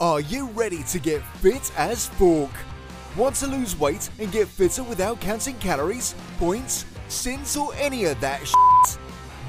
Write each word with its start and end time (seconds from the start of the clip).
Are 0.00 0.20
you 0.20 0.46
ready 0.50 0.84
to 0.84 1.00
get 1.00 1.26
fit 1.38 1.72
as 1.76 2.06
fork? 2.06 2.52
Want 3.16 3.34
to 3.36 3.48
lose 3.48 3.76
weight 3.76 4.08
and 4.20 4.30
get 4.30 4.46
fitter 4.46 4.84
without 4.84 5.20
counting 5.20 5.56
calories, 5.56 6.14
points, 6.38 6.84
sins, 7.08 7.56
or 7.56 7.74
any 7.74 8.04
of 8.04 8.20
that 8.20 8.46
shit? 8.46 8.98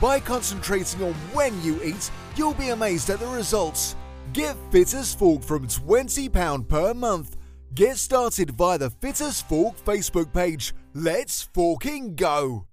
By 0.02 0.20
concentrating 0.20 1.04
on 1.04 1.14
when 1.34 1.62
you 1.62 1.80
eat, 1.84 2.10
you'll 2.36 2.56
be 2.56 2.70
amazed 2.70 3.12
at 3.12 3.20
the 3.20 3.28
results. 3.28 3.96
Get 4.34 4.56
Fit 4.72 4.92
as 4.96 5.14
Fork 5.14 5.44
from 5.44 5.68
£20 5.68 6.68
per 6.68 6.96
month. 6.96 7.38
Get 7.76 7.97
started 7.97 8.50
via 8.50 8.79
the 8.79 8.90
Fit 8.90 9.22
as 9.22 9.44
Fork 9.44 9.78
Facebook 9.86 10.34
page. 10.34 10.74
Let's 10.96 11.44
forking 11.44 12.16
go! 12.16 12.66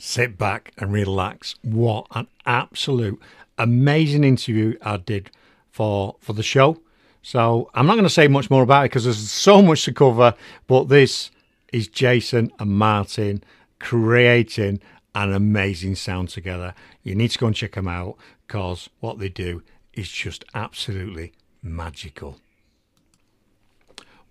Sit 0.00 0.36
back 0.36 0.72
and 0.78 0.92
relax. 0.92 1.54
What 1.62 2.08
an 2.10 2.26
absolute 2.44 3.22
amazing 3.62 4.24
interview 4.24 4.76
I 4.82 4.96
did 4.96 5.30
for 5.70 6.16
for 6.20 6.32
the 6.32 6.42
show. 6.42 6.80
So 7.22 7.70
I'm 7.74 7.86
not 7.86 7.94
going 7.94 8.04
to 8.04 8.10
say 8.10 8.26
much 8.28 8.50
more 8.50 8.62
about 8.62 8.84
it 8.84 8.90
because 8.90 9.04
there's 9.04 9.30
so 9.30 9.62
much 9.62 9.84
to 9.84 9.92
cover. 9.92 10.34
But 10.66 10.88
this 10.88 11.30
is 11.72 11.88
Jason 11.88 12.52
and 12.58 12.70
Martin 12.70 13.44
creating 13.78 14.80
an 15.14 15.32
amazing 15.32 15.94
sound 15.94 16.28
together. 16.30 16.74
You 17.02 17.14
need 17.14 17.30
to 17.30 17.38
go 17.38 17.46
and 17.46 17.56
check 17.56 17.72
them 17.72 17.88
out 17.88 18.16
because 18.46 18.90
what 19.00 19.18
they 19.18 19.28
do 19.28 19.62
is 19.92 20.08
just 20.10 20.44
absolutely 20.54 21.32
magical. 21.62 22.38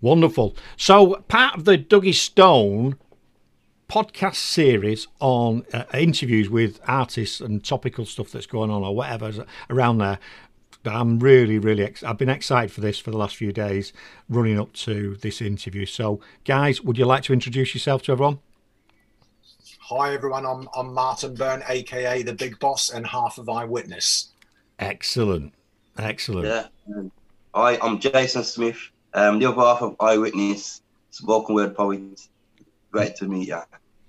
Wonderful. 0.00 0.56
So 0.76 1.24
part 1.28 1.56
of 1.56 1.64
the 1.64 1.78
Dougie 1.78 2.14
Stone 2.14 2.96
podcast 3.92 4.36
series 4.36 5.06
on 5.20 5.66
uh, 5.74 5.84
interviews 5.92 6.48
with 6.48 6.80
artists 6.88 7.42
and 7.42 7.62
topical 7.62 8.06
stuff 8.06 8.32
that's 8.32 8.46
going 8.46 8.70
on 8.70 8.82
or 8.82 8.96
whatever 8.96 9.44
around 9.68 9.98
there. 9.98 10.18
I'm 10.86 11.18
really, 11.18 11.58
really, 11.58 11.84
ex- 11.84 12.02
I've 12.02 12.16
been 12.16 12.30
excited 12.30 12.72
for 12.72 12.80
this 12.80 12.98
for 12.98 13.10
the 13.10 13.18
last 13.18 13.36
few 13.36 13.52
days 13.52 13.92
running 14.30 14.58
up 14.58 14.72
to 14.72 15.16
this 15.16 15.42
interview. 15.42 15.84
So, 15.84 16.20
guys, 16.46 16.80
would 16.80 16.96
you 16.96 17.04
like 17.04 17.22
to 17.24 17.34
introduce 17.34 17.74
yourself 17.74 18.00
to 18.04 18.12
everyone? 18.12 18.38
Hi, 19.80 20.14
everyone. 20.14 20.46
I'm, 20.46 20.70
I'm 20.74 20.94
Martin 20.94 21.34
Byrne, 21.34 21.62
aka 21.68 22.22
the 22.22 22.32
Big 22.32 22.58
Boss, 22.60 22.88
and 22.88 23.06
half 23.06 23.36
of 23.36 23.50
Eyewitness. 23.50 24.28
Excellent. 24.78 25.52
Excellent. 25.98 26.46
Yeah. 26.46 27.02
Hi, 27.54 27.78
I'm 27.82 28.00
Jason 28.00 28.42
Smith, 28.42 28.78
um, 29.12 29.38
the 29.38 29.44
other 29.44 29.60
half 29.60 29.82
of 29.82 29.96
Eyewitness, 30.00 30.80
spoken 31.10 31.54
word 31.54 31.76
poet. 31.76 32.26
Great 32.90 33.16
to 33.16 33.26
meet 33.26 33.48
you. 33.48 33.60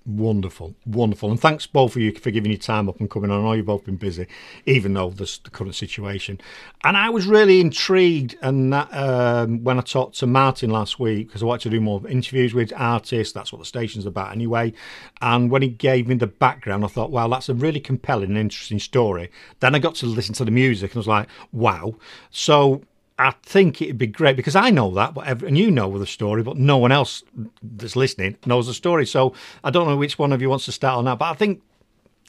Wonderful, 0.06 0.74
wonderful, 0.84 1.30
and 1.30 1.40
thanks 1.40 1.66
both 1.66 1.96
of 1.96 2.02
you 2.02 2.12
for 2.12 2.30
giving 2.30 2.50
your 2.50 2.58
time 2.58 2.90
up 2.90 3.00
and 3.00 3.10
coming 3.10 3.30
on. 3.30 3.40
I 3.40 3.42
know 3.42 3.52
you've 3.54 3.64
both 3.64 3.86
been 3.86 3.96
busy, 3.96 4.26
even 4.66 4.92
though 4.92 5.08
there's 5.08 5.38
the 5.38 5.48
current 5.48 5.74
situation. 5.74 6.42
And 6.82 6.98
I 6.98 7.08
was 7.08 7.26
really 7.26 7.58
intrigued, 7.58 8.36
and 8.42 8.70
that, 8.74 8.92
um, 8.92 9.64
when 9.64 9.78
I 9.78 9.80
talked 9.80 10.18
to 10.18 10.26
Martin 10.26 10.68
last 10.68 11.00
week, 11.00 11.28
because 11.28 11.42
I 11.42 11.46
wanted 11.46 11.62
to 11.62 11.70
do 11.70 11.80
more 11.80 12.06
interviews 12.06 12.52
with 12.52 12.70
artists. 12.76 13.32
That's 13.32 13.50
what 13.50 13.60
the 13.60 13.64
station's 13.64 14.04
about, 14.04 14.32
anyway. 14.32 14.74
And 15.22 15.50
when 15.50 15.62
he 15.62 15.68
gave 15.68 16.06
me 16.06 16.16
the 16.16 16.26
background, 16.26 16.84
I 16.84 16.88
thought, 16.88 17.10
wow, 17.10 17.26
that's 17.28 17.48
a 17.48 17.54
really 17.54 17.80
compelling 17.80 18.28
and 18.28 18.36
interesting 18.36 18.80
story. 18.80 19.30
Then 19.60 19.74
I 19.74 19.78
got 19.78 19.94
to 19.96 20.06
listen 20.06 20.34
to 20.34 20.44
the 20.44 20.50
music, 20.50 20.90
and 20.90 20.98
I 20.98 21.00
was 21.00 21.08
like, 21.08 21.28
wow. 21.50 21.94
So 22.30 22.82
I 23.18 23.30
think 23.42 23.80
it'd 23.80 23.98
be 23.98 24.08
great 24.08 24.36
because 24.36 24.56
I 24.56 24.70
know 24.70 24.90
that, 24.94 25.14
but 25.14 25.42
and 25.42 25.56
you 25.56 25.70
know 25.70 25.98
the 25.98 26.06
story, 26.06 26.42
but 26.42 26.56
no 26.56 26.78
one 26.78 26.90
else 26.90 27.22
that's 27.62 27.94
listening 27.94 28.36
knows 28.44 28.66
the 28.66 28.74
story. 28.74 29.06
So 29.06 29.34
I 29.62 29.70
don't 29.70 29.86
know 29.86 29.96
which 29.96 30.18
one 30.18 30.32
of 30.32 30.42
you 30.42 30.50
wants 30.50 30.64
to 30.64 30.72
start 30.72 30.98
on 30.98 31.04
that, 31.04 31.18
but 31.18 31.26
I 31.26 31.34
think 31.34 31.62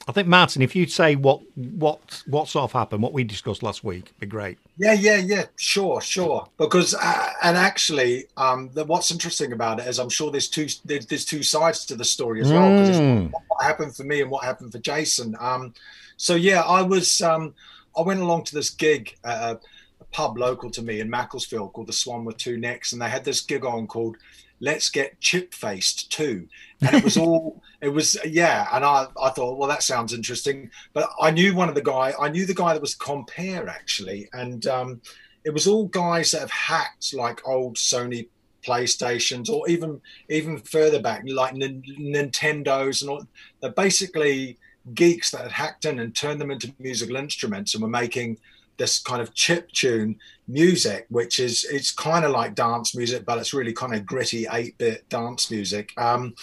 I 0.08 0.12
think 0.12 0.28
Martin, 0.28 0.62
if 0.62 0.76
you'd 0.76 0.92
say 0.92 1.16
what 1.16 1.40
what 1.56 2.22
what 2.26 2.48
sort 2.48 2.64
of 2.64 2.72
happened, 2.72 3.02
what 3.02 3.12
we 3.12 3.24
discussed 3.24 3.64
last 3.64 3.82
week, 3.82 4.12
be 4.20 4.26
great. 4.26 4.58
Yeah, 4.78 4.92
yeah, 4.92 5.16
yeah, 5.16 5.46
sure, 5.56 6.00
sure. 6.00 6.46
Because 6.56 6.94
uh, 6.94 7.30
and 7.42 7.56
actually, 7.56 8.26
um, 8.36 8.70
the, 8.72 8.84
what's 8.84 9.10
interesting 9.10 9.52
about 9.52 9.80
it 9.80 9.88
is 9.88 9.98
I'm 9.98 10.08
sure 10.08 10.30
there's 10.30 10.48
two 10.48 10.68
there's, 10.84 11.06
there's 11.06 11.24
two 11.24 11.42
sides 11.42 11.84
to 11.86 11.96
the 11.96 12.04
story 12.04 12.40
as 12.42 12.52
well. 12.52 12.70
Because 12.70 13.00
Mm. 13.00 13.32
what 13.48 13.64
happened 13.64 13.96
for 13.96 14.04
me 14.04 14.20
and 14.20 14.30
what 14.30 14.44
happened 14.44 14.70
for 14.70 14.78
Jason. 14.78 15.34
Um, 15.40 15.74
so 16.16 16.36
yeah, 16.36 16.60
I 16.62 16.82
was 16.82 17.20
um, 17.22 17.54
I 17.98 18.02
went 18.02 18.20
along 18.20 18.44
to 18.44 18.54
this 18.54 18.70
gig 18.70 19.16
a 19.24 19.58
pub 20.16 20.38
local 20.38 20.70
to 20.70 20.80
me 20.80 21.00
in 21.00 21.10
Macclesfield 21.10 21.74
called 21.74 21.88
the 21.88 21.92
Swan 21.92 22.24
with 22.24 22.38
Two 22.38 22.56
Necks, 22.56 22.92
and 22.94 23.02
they 23.02 23.10
had 23.10 23.22
this 23.22 23.42
gig 23.42 23.66
on 23.66 23.86
called 23.86 24.16
Let's 24.60 24.88
Get 24.88 25.20
Chip 25.20 25.52
Faced 25.52 26.10
Too, 26.10 26.48
and 26.80 26.96
it 26.96 27.04
was 27.04 27.16
all 27.18 27.62
it 27.82 27.90
was 27.90 28.16
yeah, 28.24 28.66
and 28.72 28.82
I 28.82 29.08
I 29.22 29.28
thought 29.28 29.58
well 29.58 29.68
that 29.68 29.82
sounds 29.82 30.14
interesting, 30.14 30.70
but 30.94 31.10
I 31.20 31.30
knew 31.30 31.54
one 31.54 31.68
of 31.68 31.74
the 31.74 31.82
guy 31.82 32.14
I 32.18 32.30
knew 32.30 32.46
the 32.46 32.54
guy 32.54 32.72
that 32.72 32.80
was 32.80 32.94
compare 32.94 33.68
actually, 33.68 34.26
and 34.32 34.66
um, 34.66 35.02
it 35.44 35.50
was 35.50 35.66
all 35.66 35.84
guys 35.84 36.30
that 36.30 36.40
have 36.40 36.50
hacked 36.50 37.12
like 37.12 37.46
old 37.46 37.76
Sony 37.76 38.28
playstations 38.64 39.50
or 39.50 39.68
even 39.68 40.00
even 40.30 40.58
further 40.60 41.00
back 41.00 41.24
like 41.26 41.54
Nin- 41.54 41.84
nintendos 42.00 43.02
and 43.02 43.10
all 43.10 43.26
they're 43.60 43.70
basically 43.70 44.58
geeks 44.94 45.30
that 45.30 45.42
had 45.42 45.52
hacked 45.52 45.84
in 45.84 45.98
and 45.98 46.16
turned 46.16 46.40
them 46.40 46.50
into 46.50 46.74
musical 46.78 47.16
instruments 47.16 47.74
and 47.74 47.82
were 47.82 47.88
making 47.88 48.38
this 48.78 49.00
kind 49.00 49.22
of 49.22 49.34
chip 49.34 49.70
tune 49.72 50.18
music 50.48 51.06
which 51.08 51.38
is 51.38 51.64
it's 51.64 51.90
kind 51.90 52.24
of 52.24 52.30
like 52.30 52.54
dance 52.54 52.94
music 52.94 53.24
but 53.24 53.38
it's 53.38 53.52
really 53.54 53.72
kind 53.72 53.94
of 53.94 54.06
gritty 54.06 54.44
8-bit 54.44 55.08
dance 55.08 55.50
music. 55.50 55.92
Um, 55.96 56.34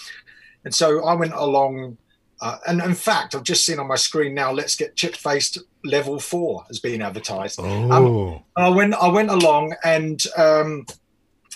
and 0.64 0.74
so 0.74 1.04
i 1.04 1.14
went 1.14 1.32
along 1.34 1.98
uh, 2.40 2.58
and 2.66 2.80
in 2.80 2.94
fact 2.94 3.34
i've 3.34 3.42
just 3.42 3.64
seen 3.64 3.78
on 3.78 3.86
my 3.86 3.96
screen 3.96 4.34
now 4.34 4.50
let's 4.50 4.76
get 4.76 4.96
chip 4.96 5.14
faced 5.14 5.58
level 5.84 6.18
four 6.18 6.64
has 6.68 6.80
been 6.80 7.02
advertised. 7.02 7.60
Um, 7.60 7.92
Oh, 7.92 8.42
I 8.56 8.68
went 8.70 8.94
I 8.94 9.08
went 9.08 9.30
along 9.30 9.74
and 9.84 10.20
um, 10.36 10.86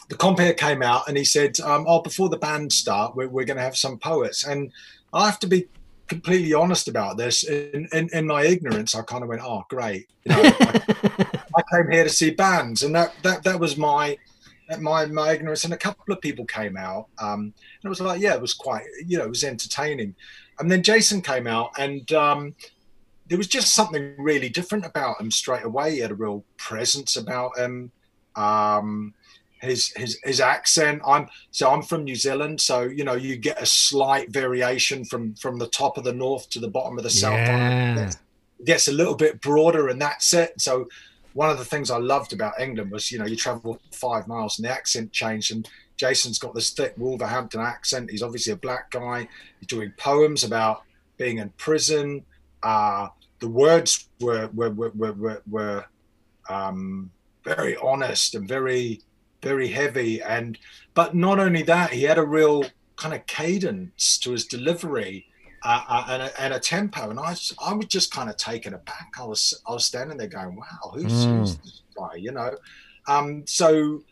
the 0.08 0.16
compere 0.16 0.54
came 0.54 0.82
out 0.82 1.08
and 1.08 1.16
he 1.16 1.24
said, 1.24 1.58
um, 1.60 1.84
"Oh, 1.88 2.02
before 2.02 2.28
the 2.28 2.38
band 2.38 2.72
start, 2.72 3.16
we're, 3.16 3.28
we're 3.28 3.44
going 3.44 3.56
to 3.56 3.62
have 3.62 3.76
some 3.76 3.98
poets." 3.98 4.46
And 4.46 4.72
I 5.12 5.26
have 5.26 5.38
to 5.40 5.46
be 5.46 5.68
completely 6.08 6.54
honest 6.54 6.88
about 6.88 7.16
this. 7.16 7.44
In, 7.44 7.88
in, 7.92 8.08
in 8.12 8.26
my 8.26 8.44
ignorance, 8.44 8.94
I 8.94 9.02
kind 9.02 9.22
of 9.22 9.28
went, 9.28 9.42
"Oh, 9.42 9.64
great!" 9.68 10.08
You 10.24 10.34
know, 10.34 10.42
I, 10.42 11.26
I 11.56 11.62
came 11.76 11.90
here 11.90 12.04
to 12.04 12.10
see 12.10 12.30
bands, 12.30 12.82
and 12.82 12.94
that 12.94 13.14
that 13.22 13.42
that 13.44 13.60
was 13.60 13.76
my 13.76 14.16
my 14.80 15.06
my 15.06 15.32
ignorance. 15.32 15.64
And 15.64 15.74
a 15.74 15.78
couple 15.78 16.12
of 16.12 16.20
people 16.20 16.44
came 16.44 16.76
out, 16.76 17.06
um, 17.18 17.40
and 17.40 17.84
it 17.84 17.88
was 17.88 18.00
like, 18.00 18.20
yeah, 18.20 18.34
it 18.34 18.40
was 18.40 18.54
quite, 18.54 18.84
you 19.06 19.18
know, 19.18 19.24
it 19.24 19.30
was 19.30 19.44
entertaining. 19.44 20.14
And 20.58 20.70
then 20.70 20.82
Jason 20.82 21.22
came 21.22 21.46
out, 21.46 21.70
and 21.78 22.10
um, 22.12 22.54
there 23.28 23.38
was 23.38 23.46
just 23.46 23.74
something 23.74 24.14
really 24.18 24.48
different 24.48 24.84
about 24.86 25.20
him 25.20 25.30
straight 25.30 25.64
away. 25.64 25.92
He 25.92 25.98
had 25.98 26.10
a 26.10 26.16
real 26.16 26.44
presence 26.56 27.16
about 27.16 27.56
him. 27.58 27.92
Um, 28.34 29.14
his 29.60 29.92
his 29.96 30.18
his 30.22 30.40
accent. 30.40 31.02
I'm 31.06 31.28
so 31.50 31.70
I'm 31.70 31.82
from 31.82 32.04
New 32.04 32.14
Zealand, 32.14 32.60
so 32.60 32.82
you 32.82 33.04
know 33.04 33.14
you 33.14 33.36
get 33.36 33.60
a 33.60 33.66
slight 33.66 34.30
variation 34.30 35.04
from 35.04 35.34
from 35.34 35.58
the 35.58 35.68
top 35.68 35.98
of 35.98 36.04
the 36.04 36.12
north 36.12 36.48
to 36.50 36.60
the 36.60 36.68
bottom 36.68 36.98
of 36.98 37.04
the 37.04 37.10
south. 37.10 37.32
yeah. 37.32 38.08
It 38.08 38.16
gets 38.64 38.88
a 38.88 38.92
little 38.92 39.14
bit 39.14 39.40
broader, 39.40 39.88
and 39.88 40.00
that's 40.00 40.32
it. 40.34 40.60
So 40.60 40.88
one 41.32 41.50
of 41.50 41.58
the 41.58 41.64
things 41.64 41.90
I 41.90 41.98
loved 41.98 42.32
about 42.32 42.60
England 42.60 42.90
was 42.90 43.12
you 43.12 43.18
know 43.18 43.26
you 43.26 43.36
travel 43.36 43.80
five 43.92 44.26
miles 44.26 44.58
and 44.58 44.66
the 44.66 44.72
accent 44.72 45.12
changed 45.12 45.52
and. 45.52 45.68
Jason's 45.98 46.38
got 46.38 46.54
this 46.54 46.70
thick 46.70 46.94
Wolverhampton 46.96 47.60
accent. 47.60 48.08
He's 48.08 48.22
obviously 48.22 48.52
a 48.52 48.56
black 48.56 48.92
guy. 48.92 49.26
He's 49.58 49.66
doing 49.66 49.92
poems 49.98 50.44
about 50.44 50.84
being 51.16 51.38
in 51.38 51.50
prison. 51.56 52.24
Uh, 52.62 53.08
the 53.40 53.48
words 53.48 54.08
were 54.20 54.48
were 54.54 54.70
were 54.70 54.90
were, 54.90 55.12
were, 55.12 55.42
were 55.50 55.84
um, 56.48 57.10
very 57.44 57.76
honest 57.76 58.34
and 58.34 58.48
very 58.48 59.00
very 59.42 59.68
heavy. 59.68 60.22
And 60.22 60.58
but 60.94 61.14
not 61.14 61.38
only 61.38 61.62
that 61.62 61.90
he 61.92 62.02
had 62.04 62.18
a 62.18 62.24
real 62.24 62.64
kind 62.96 63.14
of 63.14 63.24
cadence 63.26 64.18
to 64.18 64.32
his 64.32 64.46
delivery 64.46 65.26
uh, 65.64 65.82
uh, 65.88 66.04
and, 66.08 66.22
a, 66.22 66.40
and 66.42 66.54
a 66.54 66.60
tempo. 66.60 67.10
And 67.10 67.18
I, 67.18 67.30
was- 67.30 67.54
I 67.64 67.72
was 67.72 67.86
just 67.86 68.12
kind 68.12 68.28
of 68.28 68.36
taken 68.36 68.74
aback. 68.74 69.10
I 69.18 69.24
was 69.24 69.60
I 69.68 69.72
was 69.72 69.84
standing 69.86 70.16
there 70.18 70.26
going 70.28 70.56
wow 70.56 70.90
who's, 70.94 71.12
Mm. 71.12 71.38
who's 71.38 71.56
this 71.58 71.82
guy? 71.96 72.16
You 72.16 72.32
know? 72.32 72.56
Um, 73.06 73.44
so 73.46 74.02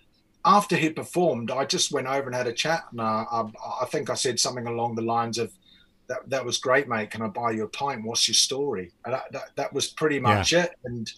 after 0.44 0.76
he 0.76 0.90
performed 0.90 1.50
I 1.50 1.64
just 1.64 1.90
went 1.92 2.06
over 2.06 2.26
and 2.26 2.34
had 2.34 2.46
a 2.46 2.52
chat. 2.52 2.84
And 2.92 3.00
uh, 3.00 3.24
I, 3.30 3.44
I 3.82 3.84
think 3.86 4.10
I 4.10 4.14
said 4.14 4.38
something 4.38 4.66
along 4.66 4.94
the 4.94 5.02
lines 5.02 5.38
of 5.38 5.52
that, 6.08 6.28
that 6.30 6.44
was 6.44 6.58
great 6.58 6.86
mate. 6.88 7.10
Can 7.10 7.22
I 7.22 7.26
buy 7.26 7.50
you 7.50 7.64
a 7.64 7.68
pint? 7.68 8.04
What's 8.04 8.28
your 8.28 8.36
story? 8.36 8.92
And 9.04 9.14
that, 9.14 9.24
that, 9.32 9.44
that 9.56 9.72
was 9.72 9.88
pretty 9.88 10.20
much 10.20 10.52
it. 10.52 10.70
And 10.84 11.12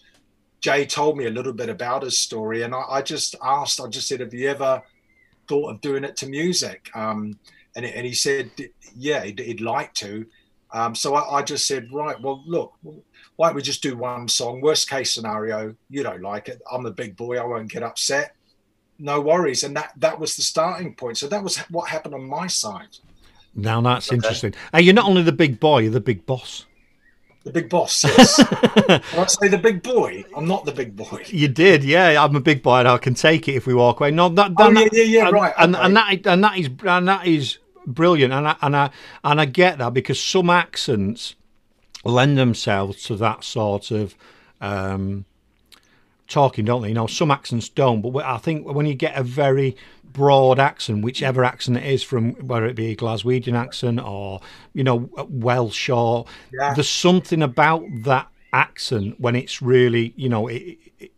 Jay 0.61 0.85
told 0.85 1.17
me 1.17 1.25
a 1.25 1.31
little 1.31 1.53
bit 1.53 1.69
about 1.69 2.03
his 2.03 2.19
story, 2.19 2.63
and 2.63 2.73
I, 2.75 2.83
I 2.89 3.01
just 3.01 3.35
asked, 3.43 3.79
I 3.79 3.87
just 3.87 4.07
said, 4.07 4.19
"Have 4.19 4.33
you 4.33 4.49
ever 4.49 4.81
thought 5.47 5.71
of 5.71 5.81
doing 5.81 6.03
it 6.03 6.17
to 6.17 6.27
music?" 6.27 6.89
Um, 6.93 7.39
and, 7.75 7.85
and 7.85 8.05
he 8.05 8.13
said, 8.13 8.51
"Yeah, 8.95 9.23
he'd, 9.23 9.39
he'd 9.39 9.61
like 9.61 9.93
to." 9.95 10.25
Um, 10.71 10.93
so 10.93 11.15
I, 11.15 11.39
I 11.39 11.41
just 11.41 11.67
said, 11.67 11.87
"Right, 11.91 12.19
well, 12.21 12.43
look, 12.45 12.73
why 13.35 13.47
don't 13.47 13.55
we 13.55 13.61
just 13.61 13.81
do 13.81 13.97
one 13.97 14.27
song? 14.27 14.61
Worst 14.61 14.89
case 14.89 15.13
scenario, 15.13 15.75
you 15.89 16.03
don't 16.03 16.21
like 16.21 16.49
it. 16.49 16.61
I'm 16.71 16.83
the 16.83 16.91
big 16.91 17.15
boy. 17.15 17.37
I 17.37 17.45
won't 17.45 17.71
get 17.71 17.83
upset. 17.83 18.35
No 18.97 19.21
worries." 19.21 19.63
And 19.63 19.75
that 19.77 19.93
that 19.97 20.19
was 20.19 20.35
the 20.35 20.43
starting 20.43 20.93
point. 20.93 21.17
So 21.17 21.27
that 21.27 21.43
was 21.43 21.57
what 21.69 21.89
happened 21.89 22.15
on 22.15 22.27
my 22.27 22.47
side. 22.47 22.97
Now 23.55 23.81
that's 23.81 24.11
interesting. 24.11 24.53
Hey, 24.73 24.81
you're 24.81 24.93
not 24.93 25.05
only 25.05 25.23
the 25.23 25.31
big 25.31 25.59
boy, 25.59 25.79
you're 25.79 25.91
the 25.91 25.99
big 25.99 26.25
boss. 26.25 26.65
The 27.43 27.51
big 27.51 27.69
boss. 27.69 28.03
Yes. 28.03 28.39
I 28.39 29.25
say 29.27 29.47
the 29.47 29.57
big 29.57 29.81
boy? 29.81 30.25
I'm 30.35 30.47
not 30.47 30.65
the 30.65 30.73
big 30.73 30.95
boy. 30.95 31.23
You 31.27 31.47
did, 31.47 31.85
yeah. 31.85 32.21
I'm 32.21 32.35
a 32.35 32.41
big 32.41 32.61
boy, 32.61 32.79
and 32.79 32.87
I 32.87 32.97
can 32.97 33.13
take 33.13 33.47
it 33.47 33.53
if 33.55 33.65
we 33.65 33.73
walk 33.73 34.01
away. 34.01 34.11
No, 34.11 34.27
that, 34.29 34.51
Oh, 34.57 34.69
yeah, 34.69 34.87
yeah, 34.91 35.03
yeah, 35.03 35.25
and, 35.27 35.33
right, 35.33 35.53
And, 35.57 35.75
okay. 35.75 35.85
and 35.85 35.95
that 35.95 36.27
and 36.27 36.43
that 36.43 36.57
is 36.57 36.69
and 36.85 37.07
that 37.07 37.25
is 37.25 37.57
brilliant, 37.87 38.33
and 38.33 38.47
I, 38.47 38.55
and 38.61 38.75
I 38.75 38.89
and 39.23 39.39
I 39.39 39.45
get 39.45 39.77
that 39.77 39.93
because 39.93 40.21
some 40.21 40.49
accents 40.49 41.35
lend 42.03 42.37
themselves 42.37 43.03
to 43.03 43.15
that 43.17 43.43
sort 43.45 43.91
of 43.91 44.15
um, 44.59 45.25
talking, 46.27 46.65
don't 46.65 46.81
they? 46.81 46.89
You 46.89 46.93
know, 46.93 47.07
some 47.07 47.31
accents 47.31 47.69
don't, 47.69 48.01
but 48.01 48.23
I 48.25 48.37
think 48.37 48.67
when 48.67 48.85
you 48.85 48.95
get 48.95 49.15
a 49.15 49.23
very 49.23 49.77
broad 50.13 50.59
accent, 50.59 51.03
whichever 51.03 51.43
accent 51.43 51.77
it 51.77 51.85
is, 51.85 52.03
from 52.03 52.33
whether 52.47 52.65
it 52.65 52.75
be 52.75 52.87
a 52.91 52.95
Glaswegian 52.95 53.53
accent 53.55 53.99
or 53.99 54.41
you 54.73 54.83
know 54.83 55.09
Welsh 55.29 55.89
or 55.89 56.25
Yeah. 56.53 56.73
there's 56.73 56.89
something 56.89 57.41
about 57.41 57.83
that 58.03 58.27
accent 58.51 59.19
when 59.19 59.35
it's 59.35 59.61
really 59.61 60.13
you 60.15 60.27
know 60.27 60.47
it, 60.47 60.77
it, 60.99 61.11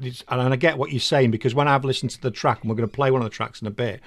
and 0.00 0.24
I 0.28 0.56
get 0.56 0.78
what 0.78 0.90
you're 0.90 1.00
saying 1.00 1.30
because 1.30 1.54
when 1.54 1.68
I've 1.68 1.84
listened 1.84 2.10
to 2.12 2.20
the 2.20 2.30
track 2.30 2.60
and 2.60 2.70
we're 2.70 2.76
going 2.76 2.88
to 2.88 2.94
play 2.94 3.10
one 3.10 3.22
of 3.22 3.26
the 3.26 3.34
tracks 3.34 3.60
in 3.60 3.66
a 3.66 3.70
bit, 3.70 4.00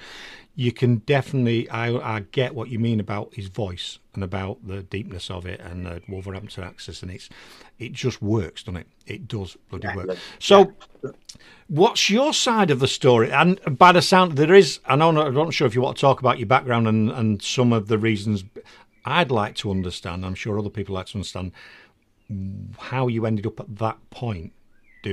you 0.54 0.72
can 0.72 0.96
definitely 0.96 1.68
I, 1.70 2.16
I 2.16 2.20
get 2.32 2.54
what 2.54 2.68
you 2.68 2.78
mean 2.78 3.00
about 3.00 3.34
his 3.34 3.46
voice 3.46 3.98
and 4.14 4.24
about 4.24 4.58
the 4.66 4.82
deepness 4.82 5.30
of 5.30 5.46
it 5.46 5.60
and 5.60 5.86
the 5.86 6.02
Wolverhampton 6.08 6.64
access 6.64 7.02
and 7.02 7.10
it's 7.10 7.28
it 7.78 7.92
just 7.92 8.20
works, 8.20 8.64
doesn't 8.64 8.80
it? 8.80 8.86
It 9.06 9.28
does 9.28 9.56
bloody 9.70 9.88
work. 9.96 10.18
So, 10.40 10.72
what's 11.68 12.10
your 12.10 12.34
side 12.34 12.70
of 12.70 12.80
the 12.80 12.88
story? 12.88 13.30
And 13.30 13.60
by 13.78 13.92
the 13.92 14.02
sound, 14.02 14.32
there 14.32 14.52
is. 14.52 14.80
I 14.84 14.96
know 14.96 15.10
I'm 15.10 15.34
not 15.34 15.54
sure 15.54 15.66
if 15.66 15.74
you 15.74 15.80
want 15.80 15.96
to 15.96 16.00
talk 16.00 16.20
about 16.20 16.38
your 16.38 16.48
background 16.48 16.88
and 16.88 17.10
and 17.10 17.40
some 17.40 17.72
of 17.72 17.88
the 17.88 17.98
reasons. 17.98 18.44
I'd 19.04 19.30
like 19.30 19.54
to 19.56 19.70
understand. 19.70 20.26
I'm 20.26 20.34
sure 20.34 20.58
other 20.58 20.68
people 20.68 20.96
like 20.96 21.06
to 21.06 21.14
understand 21.14 21.52
how 22.78 23.06
you 23.06 23.24
ended 23.24 23.46
up 23.46 23.60
at 23.60 23.78
that 23.78 23.96
point 24.10 24.52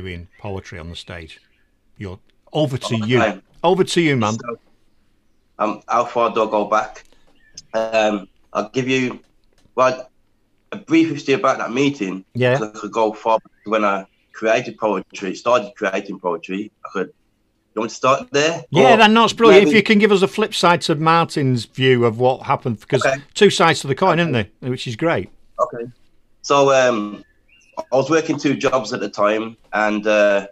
doing 0.01 0.27
poetry 0.39 0.77
on 0.79 0.89
the 0.89 0.95
stage. 0.95 1.39
You're 1.97 2.19
over 2.51 2.77
to 2.77 2.97
you. 3.07 3.41
Over 3.63 3.83
to 3.83 4.01
you, 4.01 4.17
man. 4.17 4.33
So, 4.33 4.57
um, 5.59 5.81
how 5.87 6.05
far 6.05 6.33
do 6.33 6.47
I 6.47 6.51
go 6.51 6.65
back? 6.65 7.05
Um, 7.73 8.27
I'll 8.53 8.69
give 8.69 8.87
you 8.87 9.19
well 9.75 10.09
a 10.71 10.77
brief 10.77 11.09
history 11.09 11.35
about 11.35 11.57
that 11.59 11.71
meeting. 11.71 12.25
Yeah. 12.33 12.59
I 12.61 12.67
could 12.77 12.91
go 12.91 13.13
far 13.13 13.39
back 13.39 13.51
when 13.65 13.85
I 13.85 14.05
created 14.33 14.77
poetry, 14.77 15.33
started 15.35 15.71
creating 15.75 16.19
poetry. 16.19 16.71
I 16.85 16.89
could. 16.91 17.13
You 17.73 17.81
want 17.81 17.89
to 17.89 17.95
start 17.97 18.29
there? 18.31 18.63
Yeah, 18.69 18.93
Or 18.93 18.97
then 18.97 19.13
that's 19.13 19.33
brilliant. 19.33 19.67
If 19.67 19.73
you 19.73 19.83
can 19.83 19.99
give 19.99 20.13
us 20.13 20.21
a 20.21 20.29
flip 20.29 20.53
side 20.53 20.79
to 20.83 20.95
Martin's 20.95 21.65
view 21.65 22.05
of 22.05 22.19
what 22.19 22.43
happened, 22.43 22.79
because 22.79 23.05
Okay. 23.05 23.21
two 23.33 23.49
sides 23.49 23.81
to 23.81 23.87
the 23.87 23.95
coin, 23.95 24.17
isn't 24.19 24.31
there? 24.31 24.47
Which 24.61 24.87
is 24.87 24.95
great. 24.95 25.29
Okay. 25.59 25.83
So 26.41 26.71
um, 26.71 27.24
I 27.77 27.95
was 27.95 28.09
working 28.09 28.37
two 28.37 28.55
jobs 28.55 28.93
at 28.93 28.99
the 28.99 29.09
time, 29.09 29.57
and 29.73 30.05
uh, 30.07 30.47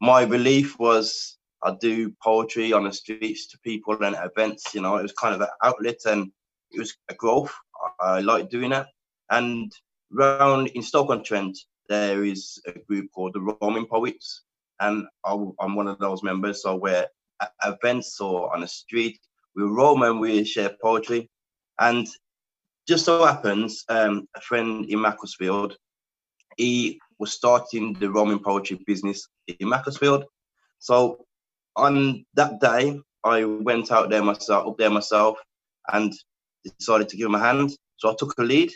my 0.00 0.22
relief 0.22 0.78
was 0.78 1.38
I 1.62 1.76
do 1.80 2.12
poetry 2.22 2.72
on 2.72 2.84
the 2.84 2.92
streets 2.92 3.46
to 3.48 3.58
people 3.60 4.02
and 4.02 4.16
at 4.16 4.30
events. 4.34 4.74
You 4.74 4.82
know, 4.82 4.96
it 4.96 5.02
was 5.02 5.12
kind 5.12 5.34
of 5.34 5.40
an 5.40 5.48
outlet, 5.62 6.00
and 6.06 6.30
it 6.70 6.78
was 6.78 6.94
a 7.08 7.14
growth. 7.14 7.52
I, 8.00 8.18
I 8.18 8.20
like 8.20 8.50
doing 8.50 8.70
that. 8.70 8.88
And 9.30 9.72
round 10.10 10.68
in 10.68 10.82
Stoke-on-Trent, 10.82 11.58
there 11.88 12.24
is 12.24 12.60
a 12.66 12.72
group 12.72 13.10
called 13.12 13.34
the 13.34 13.56
Roaming 13.60 13.86
Poets, 13.86 14.42
and 14.80 15.06
I, 15.24 15.32
I'm 15.60 15.74
one 15.74 15.88
of 15.88 15.98
those 15.98 16.22
members. 16.22 16.62
So 16.62 16.76
we're 16.76 17.06
at 17.40 17.52
events 17.64 18.20
or 18.20 18.54
on 18.54 18.60
the 18.60 18.68
street, 18.68 19.18
we 19.56 19.64
roam 19.64 20.02
and 20.02 20.20
we 20.20 20.44
share 20.44 20.76
poetry, 20.80 21.28
and 21.80 22.06
just 22.88 23.04
so 23.04 23.24
happens, 23.24 23.84
um, 23.88 24.28
a 24.36 24.40
friend 24.40 24.86
in 24.88 25.00
Macclesfield, 25.00 25.76
he 26.56 27.00
was 27.18 27.32
starting 27.32 27.94
the 27.94 28.10
Roaming 28.10 28.38
poetry 28.38 28.80
business 28.86 29.28
in 29.46 29.68
Macclesfield. 29.68 30.24
So 30.78 31.24
on 31.76 32.24
that 32.34 32.60
day, 32.60 33.00
I 33.24 33.44
went 33.44 33.92
out 33.92 34.10
there 34.10 34.22
myself, 34.22 34.66
up 34.66 34.78
there 34.78 34.90
myself, 34.90 35.38
and 35.92 36.12
decided 36.78 37.08
to 37.08 37.16
give 37.16 37.26
him 37.26 37.34
a 37.34 37.38
hand. 37.38 37.70
So 37.96 38.10
I 38.10 38.14
took 38.18 38.34
a 38.38 38.42
lead. 38.42 38.72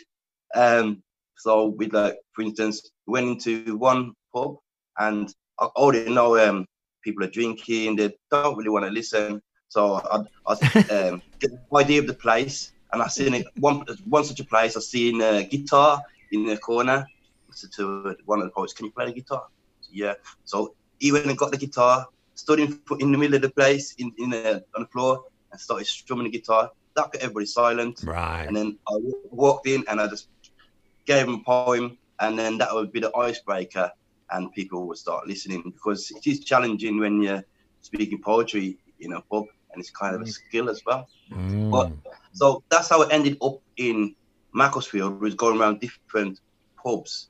Um, 0.55 1.03
so 1.37 1.67
we 1.67 1.87
like, 1.87 2.17
for 2.33 2.43
instance, 2.43 2.89
went 3.05 3.27
into 3.27 3.77
one 3.77 4.13
pub, 4.33 4.55
and 4.97 5.33
I 5.59 5.65
already 5.65 6.13
know 6.13 6.37
um, 6.37 6.65
people 7.03 7.23
are 7.23 7.29
drinking. 7.29 7.95
They 7.97 8.13
don't 8.31 8.57
really 8.57 8.69
want 8.69 8.85
to 8.85 8.91
listen. 8.91 9.41
So 9.69 9.95
I, 9.95 10.23
I 10.47 10.53
um, 10.93 11.21
get 11.39 11.51
the 11.51 11.77
idea 11.77 11.99
of 11.99 12.07
the 12.07 12.13
place, 12.13 12.71
and 12.93 13.01
I 13.01 13.07
seen 13.07 13.33
it 13.33 13.47
one 13.59 13.85
one 14.05 14.23
such 14.23 14.39
a 14.39 14.45
place. 14.45 14.77
I 14.77 14.79
seen 14.79 15.21
a 15.21 15.43
guitar 15.43 16.01
in 16.31 16.45
the 16.45 16.57
corner. 16.57 17.05
I 17.57 17.61
said 17.61 17.71
to 17.73 18.15
one 18.25 18.39
of 18.39 18.45
the 18.45 18.51
poets, 18.51 18.73
"Can 18.73 18.85
you 18.85 18.91
play 18.91 19.05
the 19.07 19.13
guitar?" 19.13 19.47
Yeah. 19.91 20.13
So 20.45 20.75
he 20.99 21.11
went 21.11 21.25
and 21.25 21.37
got 21.37 21.51
the 21.51 21.57
guitar, 21.57 22.07
stood 22.35 22.59
in 22.59 22.79
in 22.99 23.11
the 23.11 23.17
middle 23.17 23.35
of 23.35 23.41
the 23.41 23.49
place 23.49 23.95
in 23.97 24.13
in 24.17 24.29
the, 24.29 24.63
on 24.75 24.83
the 24.83 24.87
floor, 24.87 25.23
and 25.51 25.59
started 25.59 25.87
strumming 25.87 26.25
the 26.25 26.37
guitar. 26.37 26.71
That 26.95 27.11
got 27.11 27.21
everybody 27.21 27.45
silent. 27.45 28.01
Right. 28.03 28.45
And 28.45 28.55
then 28.55 28.77
I 28.87 28.93
w- 28.93 29.21
walked 29.31 29.67
in 29.67 29.83
and 29.87 29.99
I 29.99 30.07
just 30.07 30.29
gave 31.05 31.27
him 31.27 31.35
a 31.35 31.43
poem, 31.43 31.97
and 32.19 32.37
then 32.37 32.57
that 32.59 32.73
would 32.73 32.91
be 32.91 32.99
the 32.99 33.15
icebreaker, 33.15 33.91
and 34.31 34.51
people 34.53 34.87
would 34.87 34.97
start 34.97 35.27
listening 35.27 35.63
because 35.63 36.11
it 36.11 36.27
is 36.27 36.43
challenging 36.43 36.99
when 36.99 37.21
you're 37.21 37.43
speaking 37.81 38.21
poetry 38.21 38.77
in 38.99 39.13
a 39.13 39.21
pub, 39.21 39.45
and 39.71 39.79
it's 39.79 39.91
kind 39.91 40.15
of 40.15 40.21
a 40.21 40.27
skill 40.27 40.69
as 40.69 40.81
well. 40.85 41.07
Mm. 41.31 41.71
But 41.71 41.91
so 42.33 42.63
that's 42.69 42.89
how 42.89 43.01
it 43.01 43.09
ended 43.11 43.37
up 43.41 43.61
in 43.77 44.15
Macclesfield, 44.53 45.21
was 45.21 45.35
going 45.35 45.59
around 45.59 45.79
different 45.79 46.39
pubs, 46.83 47.29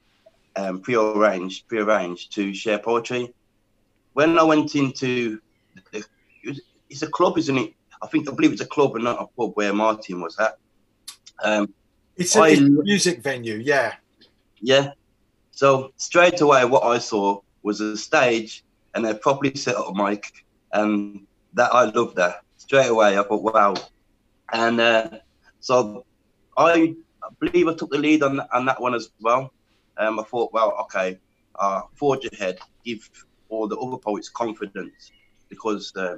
um, 0.58 0.82
pre-arranged, 0.82 1.68
pre-arranged 1.68 2.34
to 2.36 2.54
share 2.54 2.80
poetry. 2.80 3.34
When 4.14 4.38
I 4.38 4.44
went 4.44 4.76
into, 4.76 5.40
the, 5.92 6.04
it's 6.90 7.04
a 7.04 7.08
club, 7.08 7.38
isn't 7.38 7.58
it? 7.58 7.74
I 8.02 8.08
think 8.08 8.30
I 8.30 8.34
believe 8.34 8.52
it's 8.52 8.62
a 8.62 8.66
club 8.66 8.96
and 8.96 9.04
not 9.04 9.22
a 9.22 9.28
pub 9.38 9.52
where 9.54 9.74
Martin 9.74 10.22
was 10.22 10.38
at. 10.40 10.58
Um, 11.44 11.74
It's 12.16 12.36
a, 12.36 12.42
I- 12.42 12.60
music 12.60 13.22
venue, 13.22 13.58
yeah. 13.58 13.94
yeah. 14.60 14.92
So 15.52 15.92
straight 15.98 16.42
away, 16.42 16.66
what 16.66 16.84
I 16.84 16.98
saw 16.98 17.42
was 17.64 17.80
a 17.82 17.98
stage, 17.98 18.64
and 18.94 19.06
they 19.06 19.14
properly 19.14 19.56
set 19.56 19.76
up 19.76 19.90
a 19.90 19.94
mic, 19.94 20.32
and 20.74 21.26
that 21.54 21.74
I 21.74 21.86
loved 21.86 22.16
that. 22.18 22.42
Straight 22.58 22.90
away, 22.90 23.18
I 23.18 23.24
thought, 23.24 23.44
wow. 23.44 23.74
And 24.52 24.80
uh, 24.80 25.10
so 25.60 26.06
I 26.58 26.96
believe 27.40 27.68
I 27.68 27.74
took 27.76 27.92
the 27.92 27.98
lead 27.98 28.24
on 28.24 28.40
on 28.54 28.66
that 28.66 28.82
one 28.82 28.94
as 28.96 29.10
well. 29.20 29.52
Um, 30.00 30.20
I 30.20 30.24
thought, 30.24 30.54
well, 30.54 30.78
okay, 30.82 31.20
uh, 31.60 31.82
forge 31.96 32.26
ahead, 32.32 32.60
give 32.86 33.00
all 33.50 33.68
the 33.68 33.78
other 33.78 33.98
poets 33.98 34.30
confidence, 34.30 35.12
because 35.50 35.92
uh, 35.96 36.18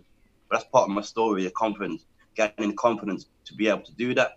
that's 0.51 0.65
part 0.65 0.89
of 0.89 0.95
my 0.95 1.01
story, 1.01 1.43
the 1.43 1.51
confidence, 1.51 2.05
getting 2.35 2.75
confidence 2.75 3.27
to 3.45 3.53
be 3.55 3.67
able 3.67 3.83
to 3.83 3.95
do 3.95 4.13
that. 4.15 4.31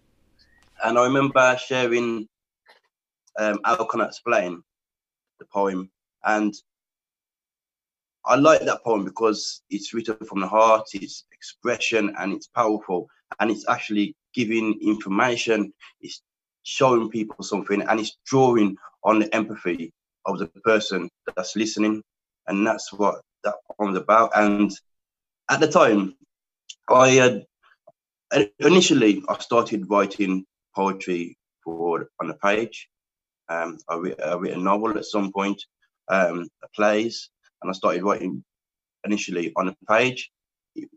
And 0.84 0.98
I 0.98 1.04
remember 1.04 1.56
sharing 1.56 2.28
um, 3.38 3.60
How 3.64 3.84
Can 3.84 4.00
I 4.00 4.06
Explain, 4.06 4.62
the 5.38 5.46
poem. 5.46 5.90
And 6.24 6.54
I 8.24 8.36
like 8.36 8.60
that 8.62 8.84
poem 8.84 9.04
because 9.04 9.62
it's 9.70 9.92
written 9.92 10.16
from 10.26 10.40
the 10.40 10.46
heart, 10.46 10.86
it's 10.94 11.24
expression, 11.32 12.14
and 12.18 12.32
it's 12.32 12.46
powerful. 12.46 13.08
And 13.40 13.50
it's 13.50 13.68
actually 13.68 14.14
giving 14.34 14.78
information, 14.80 15.72
it's 16.00 16.22
showing 16.62 17.10
people 17.10 17.44
something, 17.44 17.82
and 17.82 18.00
it's 18.00 18.16
drawing 18.26 18.76
on 19.04 19.18
the 19.18 19.34
empathy 19.34 19.92
of 20.26 20.38
the 20.38 20.46
person 20.46 21.08
that's 21.34 21.56
listening. 21.56 22.02
And 22.46 22.66
that's 22.66 22.92
what 22.92 23.20
that 23.44 23.54
poem's 23.78 23.96
about. 23.96 24.30
And 24.34 24.72
at 25.48 25.60
the 25.60 25.68
time, 25.68 26.16
I 26.88 27.08
had 27.10 27.44
initially 28.58 29.22
I 29.28 29.38
started 29.38 29.88
writing 29.88 30.44
poetry 30.74 31.36
for 31.62 32.08
on 32.20 32.28
the 32.28 32.34
page. 32.34 32.88
Um, 33.48 33.78
I, 33.88 33.96
re- 33.96 34.16
I 34.24 34.34
wrote 34.34 34.52
a 34.52 34.56
novel 34.56 34.96
at 34.96 35.04
some 35.04 35.32
point, 35.32 35.62
um, 36.08 36.48
plays, 36.74 37.28
and 37.60 37.70
I 37.70 37.74
started 37.74 38.02
writing 38.02 38.42
initially 39.04 39.52
on 39.56 39.66
the 39.66 39.76
page. 39.88 40.30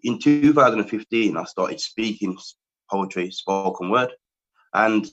In 0.03 0.19
2015, 0.19 1.36
I 1.36 1.43
started 1.43 1.81
speaking 1.81 2.38
poetry, 2.89 3.31
spoken 3.31 3.89
word, 3.89 4.13
and 4.74 5.05
a 5.05 5.10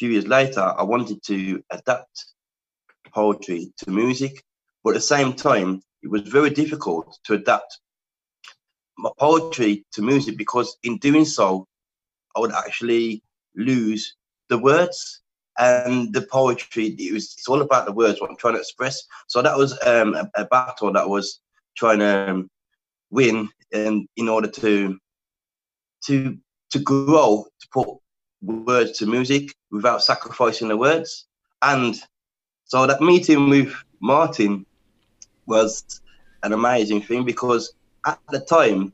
few 0.00 0.10
years 0.12 0.26
later, 0.26 0.62
I 0.62 0.82
wanted 0.82 1.22
to 1.24 1.62
adapt 1.70 2.24
poetry 3.12 3.70
to 3.80 3.90
music, 3.90 4.42
but 4.82 4.90
at 4.90 4.94
the 4.94 5.00
same 5.02 5.34
time, 5.34 5.82
it 6.02 6.10
was 6.10 6.22
very 6.22 6.48
difficult 6.48 7.18
to 7.24 7.34
adapt 7.34 7.80
my 8.96 9.10
poetry 9.18 9.84
to 9.92 10.00
music 10.00 10.38
because 10.38 10.78
in 10.84 10.96
doing 10.96 11.26
so, 11.26 11.66
I 12.34 12.40
would 12.40 12.52
actually 12.52 13.22
lose 13.54 14.16
the 14.48 14.56
words 14.56 15.20
and 15.58 16.14
the 16.14 16.22
poetry. 16.22 16.86
It 16.98 17.12
was 17.12 17.34
it's 17.36 17.48
all 17.48 17.60
about 17.60 17.84
the 17.84 17.92
words 17.92 18.22
what 18.22 18.30
I'm 18.30 18.38
trying 18.38 18.54
to 18.54 18.60
express. 18.60 19.02
So 19.26 19.42
that 19.42 19.58
was 19.58 19.72
um, 19.86 20.14
a, 20.14 20.30
a 20.34 20.46
battle 20.46 20.94
that 20.94 21.02
I 21.02 21.06
was 21.06 21.40
trying 21.76 21.98
to 21.98 22.30
um, 22.30 22.50
win, 23.10 23.50
and 23.70 24.08
in 24.16 24.30
order 24.30 24.48
to 24.48 24.98
to 26.06 26.38
to 26.70 26.78
grow, 26.78 27.44
to 27.60 27.68
put 27.70 27.99
words 28.42 28.92
to 28.98 29.06
music 29.06 29.54
without 29.70 30.02
sacrificing 30.02 30.68
the 30.68 30.76
words. 30.76 31.26
And 31.62 31.96
so 32.64 32.86
that 32.86 33.00
meeting 33.00 33.48
with 33.48 33.74
Martin 34.00 34.64
was 35.46 36.00
an 36.42 36.52
amazing 36.52 37.02
thing 37.02 37.24
because 37.24 37.72
at 38.06 38.18
the 38.30 38.40
time 38.40 38.92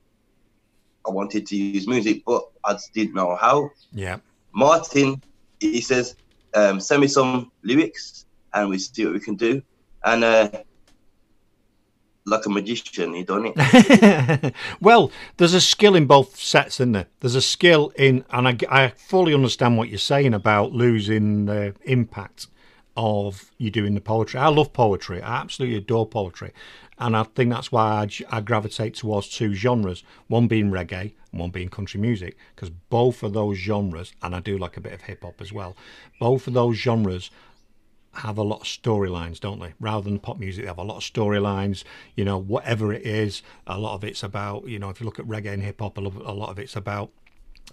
I 1.06 1.10
wanted 1.10 1.46
to 1.46 1.56
use 1.56 1.86
music, 1.86 2.22
but 2.26 2.42
I 2.64 2.72
just 2.72 2.92
didn't 2.92 3.14
know 3.14 3.36
how. 3.36 3.70
Yeah. 3.92 4.18
Martin, 4.52 5.22
he 5.60 5.80
says, 5.80 6.16
um, 6.54 6.80
send 6.80 7.02
me 7.02 7.08
some 7.08 7.52
lyrics 7.62 8.26
and 8.54 8.70
we 8.70 8.78
see 8.78 9.04
what 9.04 9.14
we 9.14 9.20
can 9.20 9.36
do. 9.36 9.62
And 10.04 10.24
uh, 10.24 10.48
like 12.26 12.45
a 12.45 12.50
magician, 12.50 13.14
he 13.14 13.23
done 13.23 13.52
it. 13.54 14.54
well, 14.80 15.12
there's 15.37 15.54
a 15.54 15.61
skill 15.61 15.95
in 15.95 16.06
both 16.06 16.37
sets, 16.37 16.80
isn't 16.80 16.92
there? 16.92 17.06
There's 17.21 17.37
a 17.37 17.40
skill 17.40 17.92
in, 17.97 18.25
and 18.30 18.49
I, 18.49 18.59
I 18.68 18.88
fully 18.88 19.33
understand 19.33 19.78
what 19.78 19.88
you're 19.88 19.99
saying 19.99 20.35
about 20.35 20.73
losing 20.73 21.47
the 21.47 21.75
impact 21.85 22.49
of 22.97 23.52
you 23.59 23.71
doing 23.71 23.95
the 23.95 24.00
poetry. 24.00 24.40
I 24.40 24.49
love 24.49 24.73
poetry. 24.73 25.23
I 25.23 25.37
absolutely 25.40 25.78
adore 25.78 26.06
poetry. 26.06 26.52
And 26.99 27.16
I 27.16 27.25
think 27.25 27.50
that's 27.50 27.71
why 27.71 28.06
I, 28.30 28.37
I 28.37 28.40
gravitate 28.40 28.95
towards 28.95 29.28
two 29.28 29.54
genres, 29.54 30.02
one 30.28 30.49
being 30.49 30.71
reggae 30.71 31.12
and 31.30 31.40
one 31.40 31.50
being 31.50 31.68
country 31.68 32.00
music, 32.00 32.37
because 32.54 32.71
both 32.71 33.23
of 33.23 33.35
those 33.35 33.59
genres, 33.59 34.12
and 34.23 34.35
I 34.35 34.40
do 34.40 34.56
like 34.56 34.76
a 34.76 34.80
bit 34.80 34.95
of 34.95 35.02
hip 35.02 35.23
hop 35.23 35.40
as 35.40 35.52
well, 35.52 35.76
both 36.18 36.47
of 36.47 36.54
those 36.54 36.76
genres 36.76 37.30
have 38.16 38.38
a 38.38 38.42
lot 38.42 38.61
of 38.61 38.66
storylines, 38.66 39.40
don't 39.40 39.61
they? 39.61 39.75
Rather 39.80 40.02
than 40.02 40.18
pop 40.18 40.38
music, 40.38 40.64
they 40.64 40.68
have 40.68 40.78
a 40.78 40.82
lot 40.82 40.96
of 40.96 41.02
storylines. 41.02 41.85
You 42.14 42.25
know, 42.25 42.38
whatever 42.38 42.92
it 42.92 43.02
is, 43.02 43.42
a 43.66 43.78
lot 43.78 43.94
of 43.94 44.04
it's 44.04 44.23
about. 44.23 44.66
You 44.68 44.78
know, 44.78 44.90
if 44.90 45.00
you 45.00 45.06
look 45.06 45.18
at 45.18 45.26
reggae 45.26 45.52
and 45.52 45.62
hip 45.62 45.80
hop, 45.80 45.99
a 45.99 46.00
lot 46.00 46.50
of 46.50 46.58
it's 46.58 46.76
about 46.76 47.11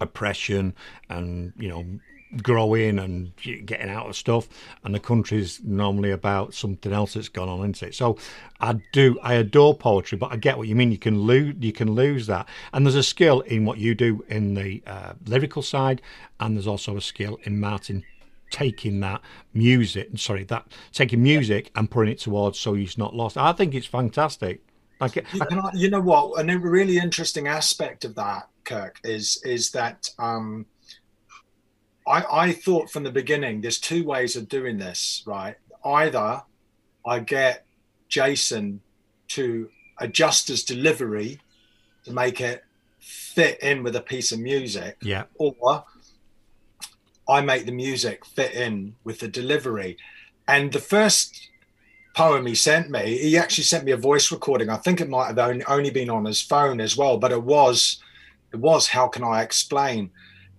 oppression 0.02 0.74
and 1.10 1.54
you 1.56 1.70
know 1.70 1.86
growing 2.42 2.98
and 2.98 3.32
getting 3.38 3.90
out 3.90 4.08
of 4.08 4.16
stuff 4.16 4.48
and 4.84 4.96
the 4.96 5.00
country's 5.00 5.62
normally 5.64 6.10
about 6.10 6.54
something 6.54 6.92
else 6.92 7.14
that's 7.14 7.30
gone 7.30 7.48
on 7.48 7.60
isn't 7.60 7.90
it 7.90 7.94
so 7.94 8.18
i 8.60 8.74
do 8.92 9.20
i 9.22 9.36
adore 9.36 9.76
poetry 9.76 10.18
but 10.18 10.32
i 10.32 10.36
get 10.36 10.58
what 10.58 10.68
you 10.68 10.76
mean 10.76 10.92
you 10.92 10.98
can 10.98 11.22
lose 11.22 11.54
you 11.60 11.72
can 11.72 11.92
lose 11.92 12.26
that 12.26 12.48
and 12.74 12.86
there's 12.86 12.96
a 12.96 13.04
skill 13.04 13.42
in 13.42 13.66
what 13.66 13.78
you 13.78 13.94
do 13.94 14.26
in 14.30 14.56
the 14.56 14.82
uh, 14.88 15.14
lyrical 15.28 15.62
side 15.62 16.02
and 16.40 16.56
there's 16.56 16.66
also 16.66 16.98
a 16.98 17.02
skill 17.02 17.38
in 17.44 17.60
martin 17.60 18.04
taking 18.54 19.00
that 19.00 19.20
music, 19.54 20.10
sorry, 20.16 20.44
that 20.46 20.68
taking 20.94 21.22
music 21.22 21.72
and 21.76 21.90
putting 21.90 22.14
it 22.14 22.20
towards 22.20 22.60
so 22.60 22.76
he's 22.76 22.98
not 23.00 23.16
lost. 23.16 23.36
I 23.36 23.52
think 23.52 23.74
it's 23.74 23.88
fantastic. 23.88 24.62
Like, 25.02 25.16
you, 25.16 25.24
I, 25.42 25.72
you 25.74 25.90
know 25.90 26.00
what? 26.00 26.40
And 26.40 26.50
a 26.52 26.58
really 26.58 26.98
interesting 26.98 27.48
aspect 27.48 28.06
of 28.06 28.14
that, 28.16 28.48
Kirk, 28.64 29.00
is 29.04 29.42
is 29.44 29.72
that 29.72 30.10
um, 30.20 30.68
I 32.08 32.24
I 32.32 32.52
thought 32.54 32.92
from 32.92 33.04
the 33.04 33.12
beginning 33.12 33.60
there's 33.60 33.80
two 33.80 34.06
ways 34.06 34.36
of 34.36 34.48
doing 34.48 34.78
this, 34.78 35.24
right? 35.26 35.56
Either 35.84 36.44
I 37.06 37.20
get 37.20 37.66
Jason 38.08 38.82
to 39.30 39.70
adjust 39.98 40.48
his 40.48 40.64
delivery 40.64 41.42
to 42.06 42.14
make 42.14 42.40
it 42.40 42.64
fit 43.00 43.60
in 43.62 43.82
with 43.82 43.96
a 43.96 44.02
piece 44.02 44.32
of 44.32 44.40
music, 44.40 44.98
yeah, 45.02 45.24
or 45.36 45.86
I 47.28 47.42
make 47.42 47.66
the 47.66 47.72
music 47.72 48.26
fit 48.26 48.54
in 48.54 48.96
with 49.04 49.20
the 49.20 49.28
delivery. 49.28 49.98
And 50.48 50.72
the 50.72 50.80
first 50.80 51.50
poem 52.16 52.46
he 52.46 52.56
sent 52.56 52.90
me, 52.90 53.18
he 53.18 53.38
actually 53.38 53.64
sent 53.64 53.86
me 53.86 53.92
a 53.92 53.98
voice 53.98 54.32
recording. 54.32 54.70
I 54.70 54.78
think 54.78 55.02
it 55.02 55.10
might 55.10 55.28
have 55.28 55.40
only, 55.40 55.90
been 55.90 56.10
on 56.10 56.26
his 56.26 56.42
phone 56.42 56.80
as 56.82 56.98
well, 56.98 57.18
but 57.18 57.32
it 57.32 57.44
was, 57.44 58.02
it 58.52 58.58
was 58.58 58.88
how 58.88 59.08
can 59.08 59.24
I 59.24 59.42
explain? 59.42 60.12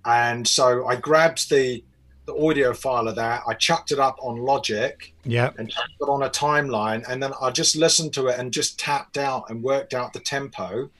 And 0.05 0.47
so 0.47 0.87
I 0.87 0.97
grabbed 0.97 1.51
the 1.51 1.83
the 2.27 2.35
audio 2.37 2.73
file 2.73 3.09
of 3.09 3.17
that, 3.17 3.43
I 3.47 3.55
chucked 3.55 3.93
it 3.93 3.99
up 3.99 4.17
on 4.23 4.39
Logic, 4.39 5.13
yeah, 5.25 5.51
and 5.59 5.71
chucked 5.71 5.93
it 6.01 6.09
on 6.09 6.23
a 6.23 6.31
timeline, 6.31 7.05
and 7.09 7.23
then 7.23 7.33
I 7.41 7.51
just 7.51 7.77
listened 7.77 8.15
to 8.15 8.29
it 8.29 8.39
and 8.39 8.53
just 8.53 8.79
tapped 8.79 9.19
out 9.19 9.51
and 9.51 9.63
worked 9.63 9.93
out 9.93 10.13
the 10.13 10.21
tempo, 10.21 10.91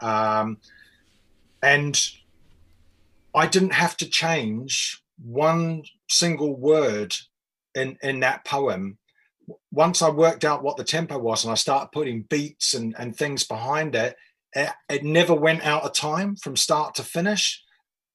um, 0.00 0.58
and 1.62 2.00
I 3.34 3.46
didn't 3.46 3.72
have 3.72 3.96
to 3.98 4.08
change 4.08 5.02
one 5.22 5.82
single 6.08 6.56
word 6.56 7.14
in 7.74 7.96
in 8.02 8.20
that 8.20 8.44
poem. 8.44 8.98
Once 9.70 10.02
i 10.02 10.10
worked 10.10 10.44
out 10.44 10.62
what 10.62 10.76
the 10.76 10.84
tempo 10.84 11.18
was 11.18 11.44
and 11.44 11.50
i 11.50 11.54
started 11.54 11.90
putting 11.92 12.22
beats 12.22 12.74
and, 12.74 12.94
and 12.98 13.16
things 13.16 13.44
behind 13.44 13.94
it, 13.94 14.16
it 14.54 14.70
it 14.88 15.04
never 15.04 15.34
went 15.34 15.64
out 15.64 15.84
of 15.84 15.92
time 15.92 16.36
from 16.36 16.56
start 16.56 16.94
to 16.94 17.02
finish. 17.02 17.62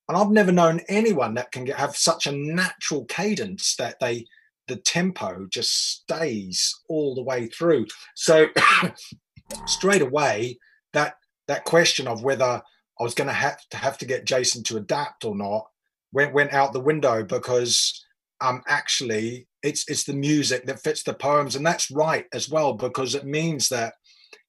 And 0.08 0.18
i've 0.18 0.32
never 0.32 0.52
known 0.52 0.82
anyone 0.88 1.34
that 1.36 1.52
can 1.52 1.66
get, 1.66 1.78
have 1.78 1.96
such 1.96 2.28
a 2.28 2.32
natural 2.32 3.06
cadence 3.06 3.76
that 3.78 4.00
they 4.00 4.26
the 4.68 4.76
tempo 4.78 5.46
just 5.50 5.74
stays 5.74 6.74
all 6.88 7.16
the 7.16 7.24
way 7.24 7.48
through. 7.48 7.86
So 8.16 8.48
straight 9.66 10.02
away 10.02 10.58
that 10.94 11.16
that 11.48 11.66
question 11.66 12.08
of 12.08 12.24
whether 12.24 12.62
i 13.00 13.04
was 13.04 13.14
going 13.14 13.28
to 13.28 13.34
have 13.34 13.58
to 13.70 13.78
have 13.78 13.98
to 13.98 14.06
get 14.06 14.26
jason 14.26 14.64
to 14.64 14.78
adapt 14.78 15.26
or 15.26 15.36
not 15.36 15.66
went 16.14 16.34
went 16.34 16.54
out 16.54 16.72
the 16.72 16.80
window 16.80 17.24
because 17.24 18.06
um 18.42 18.62
actually 18.68 19.48
it's 19.62 19.90
it's 19.90 20.04
the 20.04 20.14
music 20.14 20.66
that 20.66 20.82
fits 20.82 21.04
the 21.04 21.14
poems 21.14 21.56
and 21.56 21.66
that's 21.66 21.92
right 21.92 22.26
as 22.34 22.50
well 22.50 22.74
because 22.74 23.16
it 23.16 23.26
means 23.26 23.70
that 23.70 23.94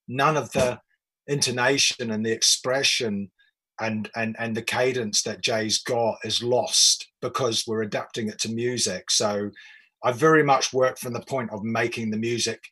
none 0.06 0.37
of 0.37 0.52
the 0.52 0.78
intonation 1.26 2.11
and 2.11 2.25
the 2.25 2.33
expression 2.33 3.30
and 3.80 4.11
and 4.14 4.37
and 4.38 4.56
the 4.56 4.62
cadence 4.62 5.23
that 5.23 5.40
Jay's 5.40 5.83
got 5.83 6.18
is 6.25 6.42
lost 6.42 7.09
because 7.21 7.64
we're 7.66 7.83
adapting 7.83 8.28
it 8.28 8.38
to 8.40 8.52
music. 8.52 9.11
So 9.11 9.50
I 10.02 10.12
very 10.12 10.42
much 10.42 10.73
work 10.73 10.99
from 10.99 11.12
the 11.12 11.21
point 11.21 11.50
of 11.50 11.64
making 11.64 12.11
the 12.11 12.18
music 12.18 12.62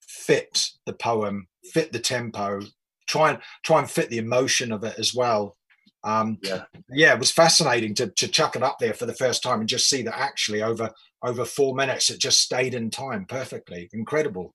fit 0.00 0.68
the 0.86 0.92
poem, 0.92 1.48
fit 1.72 1.92
the 1.92 1.98
tempo, 1.98 2.60
try 3.08 3.30
and 3.30 3.38
try 3.64 3.80
and 3.80 3.90
fit 3.90 4.10
the 4.10 4.18
emotion 4.18 4.70
of 4.70 4.84
it 4.84 4.98
as 4.98 5.14
well. 5.14 5.56
Um, 6.04 6.38
yeah, 6.42 6.64
yeah, 6.90 7.14
it 7.14 7.18
was 7.18 7.32
fascinating 7.32 7.94
to, 7.94 8.08
to 8.08 8.28
chuck 8.28 8.56
it 8.56 8.62
up 8.62 8.78
there 8.78 8.94
for 8.94 9.06
the 9.06 9.14
first 9.14 9.42
time 9.42 9.60
and 9.60 9.68
just 9.68 9.88
see 9.88 10.02
that 10.02 10.18
actually 10.18 10.62
over 10.62 10.90
over 11.22 11.46
four 11.46 11.74
minutes 11.74 12.10
it 12.10 12.20
just 12.20 12.40
stayed 12.40 12.74
in 12.74 12.90
time 12.90 13.24
perfectly. 13.24 13.88
Incredible. 13.94 14.54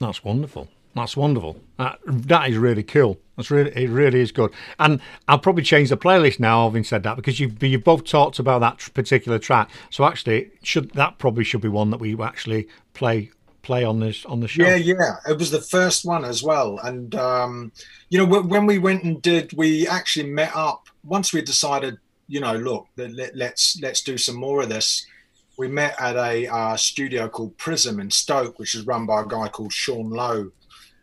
That's 0.00 0.24
wonderful. 0.24 0.68
That's 0.94 1.14
wonderful. 1.14 1.60
That, 1.76 1.98
that 2.06 2.48
is 2.48 2.56
really 2.56 2.82
cool. 2.82 3.18
That's 3.36 3.50
really 3.50 3.70
it. 3.76 3.90
Really 3.90 4.20
is 4.20 4.32
good. 4.32 4.50
And 4.78 5.02
I'll 5.28 5.38
probably 5.38 5.62
change 5.62 5.90
the 5.90 5.98
playlist 5.98 6.40
now. 6.40 6.64
Having 6.64 6.84
said 6.84 7.02
that, 7.02 7.16
because 7.16 7.38
you 7.38 7.52
you 7.60 7.78
both 7.78 8.04
talked 8.04 8.38
about 8.38 8.60
that 8.60 8.78
particular 8.94 9.38
track. 9.38 9.70
So 9.90 10.06
actually, 10.06 10.52
should 10.62 10.92
that 10.92 11.18
probably 11.18 11.44
should 11.44 11.60
be 11.60 11.68
one 11.68 11.90
that 11.90 12.00
we 12.00 12.18
actually 12.22 12.66
play 12.94 13.30
play 13.66 13.84
on 13.84 13.98
this 13.98 14.24
on 14.24 14.38
the 14.40 14.48
show. 14.48 14.62
Yeah, 14.62 14.76
yeah, 14.76 15.16
it 15.28 15.38
was 15.38 15.50
the 15.50 15.60
first 15.60 16.04
one 16.04 16.24
as 16.24 16.42
well. 16.42 16.78
And 16.82 17.14
um, 17.16 17.72
you 18.08 18.18
know, 18.18 18.42
when 18.42 18.64
we 18.64 18.78
went 18.78 19.02
and 19.02 19.20
did, 19.20 19.52
we 19.52 19.88
actually 19.88 20.30
met 20.30 20.54
up 20.54 20.88
once 21.04 21.32
we 21.32 21.42
decided, 21.42 21.98
you 22.28 22.40
know, 22.40 22.54
look, 22.54 22.86
let, 22.96 23.34
let's 23.34 23.78
let's 23.82 24.02
do 24.02 24.16
some 24.16 24.36
more 24.36 24.62
of 24.62 24.68
this. 24.68 25.04
We 25.58 25.68
met 25.68 26.00
at 26.00 26.16
a 26.16 26.46
uh, 26.46 26.76
studio 26.76 27.28
called 27.28 27.56
Prism 27.56 27.98
in 27.98 28.10
Stoke, 28.10 28.58
which 28.58 28.74
is 28.74 28.86
run 28.86 29.06
by 29.06 29.22
a 29.22 29.26
guy 29.26 29.48
called 29.48 29.72
Sean 29.72 30.10
Lowe, 30.10 30.50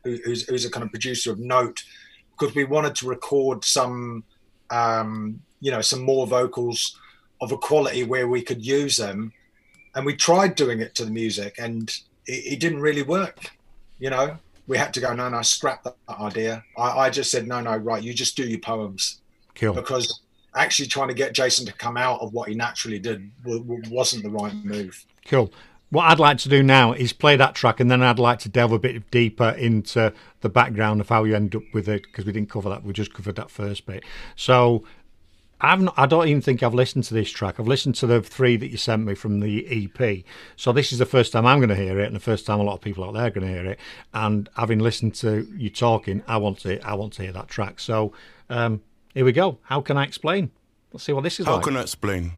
who, 0.04 0.20
who's, 0.24 0.48
who's 0.48 0.64
a 0.64 0.70
kind 0.70 0.84
of 0.84 0.92
producer 0.92 1.32
of 1.32 1.40
note, 1.40 1.84
because 2.32 2.54
we 2.56 2.64
wanted 2.64 2.94
to 2.96 3.08
record 3.08 3.66
some, 3.66 4.24
um, 4.70 5.42
you 5.60 5.72
know, 5.72 5.82
some 5.82 6.04
more 6.04 6.28
vocals 6.28 7.00
of 7.42 7.52
a 7.52 7.58
quality 7.58 8.04
where 8.04 8.28
we 8.28 8.44
could 8.44 8.64
use 8.64 8.96
them 8.96 9.34
and 9.96 10.06
we 10.06 10.16
tried 10.16 10.54
doing 10.56 10.80
it 10.82 10.94
to 10.96 11.04
the 11.04 11.12
music 11.12 11.56
and 11.58 11.92
it, 12.26 12.54
it, 12.54 12.60
didn't 12.60 12.82
really 12.82 13.04
work. 13.04 13.52
You 14.00 14.10
know, 14.10 14.38
we 14.68 14.78
had 14.78 14.94
to 14.96 15.00
go, 15.00 15.14
no, 15.14 15.30
no, 15.30 15.42
scrap 15.42 15.84
that 15.84 15.96
idea. 16.10 16.64
I, 16.78 17.00
I 17.00 17.10
just 17.10 17.32
said, 17.32 17.48
no, 17.48 17.62
no, 17.62 17.76
right, 17.76 18.02
you 18.02 18.14
just 18.14 18.36
do 18.36 18.44
your 18.44 18.60
poems. 18.60 19.22
Cool. 19.56 19.74
Because 19.74 20.22
actually 20.56 20.88
trying 20.88 21.08
to 21.08 21.14
get 21.14 21.34
Jason 21.34 21.66
to 21.66 21.74
come 21.74 21.98
out 21.98 22.22
of 22.22 22.34
what 22.34 22.50
he 22.50 22.56
naturally 22.56 23.00
did 23.00 23.30
wasn't 23.44 24.24
the 24.24 24.30
right 24.30 24.54
move. 24.64 25.06
Cool. 25.26 25.52
What 25.90 26.06
I'd 26.06 26.20
like 26.20 26.40
to 26.40 26.50
do 26.50 26.64
now 26.64 26.94
is 26.94 27.14
play 27.14 27.36
that 27.36 27.54
track, 27.54 27.80
and 27.80 27.90
then 27.92 28.02
I'd 28.02 28.18
like 28.18 28.40
to 28.40 28.50
delve 28.50 28.72
a 28.72 28.80
bit 28.80 29.12
deeper 29.12 29.50
into 29.50 30.12
the 30.42 30.50
background 30.50 31.02
of 31.02 31.10
how 31.10 31.24
you 31.24 31.36
end 31.36 31.56
up 31.56 31.62
with 31.72 31.88
it, 31.88 32.04
because 32.04 32.26
we 32.26 32.32
didn't 32.32 32.50
cover 32.50 32.68
that. 32.70 32.84
We 32.84 32.94
just 32.94 33.14
covered 33.14 33.36
that 33.36 33.52
first 33.52 33.86
bit. 33.86 34.04
So 34.36 34.84
I've 35.64 35.82
not, 35.82 35.94
I 35.96 36.06
don't 36.06 36.28
even 36.28 36.42
think 36.42 36.62
I've 36.62 36.74
listened 36.74 37.06
to 37.06 37.14
this 37.14 37.32
track. 37.32 37.58
I've 37.58 37.68
listened 37.68 37.96
to 37.96 38.08
the 38.08 38.22
three 38.22 38.58
that 38.58 38.68
you 38.68 38.76
sent 38.76 39.06
me 39.06 39.16
from 39.16 39.40
the 39.40 39.66
EP. 39.98 40.26
So 40.58 40.74
this 40.74 40.92
is 40.92 41.00
the 41.00 41.06
first 41.06 41.32
time 41.32 41.46
I'm 41.46 41.60
going 41.60 41.70
to 41.70 41.76
hear 41.76 42.00
it, 42.02 42.06
and 42.06 42.16
the 42.16 42.20
first 42.20 42.46
time 42.46 42.60
a 42.60 42.64
lot 42.64 42.74
of 42.74 42.82
people 42.82 43.06
out 43.06 43.14
there 43.14 43.28
are 43.28 43.30
going 43.30 43.48
to 43.48 43.54
hear 43.54 43.66
it. 43.66 43.80
And 44.14 44.50
having 44.58 44.80
listened 44.80 45.16
to 45.16 45.48
you 45.56 45.70
talking, 45.70 46.22
I 46.28 46.36
want 46.36 46.60
to 46.60 46.86
I 46.86 46.96
want 46.96 47.14
to 47.14 47.24
hear 47.24 47.32
that 47.32 47.48
track. 47.48 47.80
So 47.80 48.12
um, 48.50 48.82
here 49.14 49.24
we 49.24 49.32
go. 49.32 49.58
How 49.64 49.80
can 49.80 49.96
I 49.96 50.04
explain? 50.04 50.52
Let's 50.92 51.06
see 51.06 51.14
what 51.14 51.24
this 51.24 51.40
is 51.40 51.46
like. 51.46 51.52
How 51.52 51.56
like. 51.56 51.66
can 51.66 51.78
I 51.78 51.82
explain? 51.82 52.34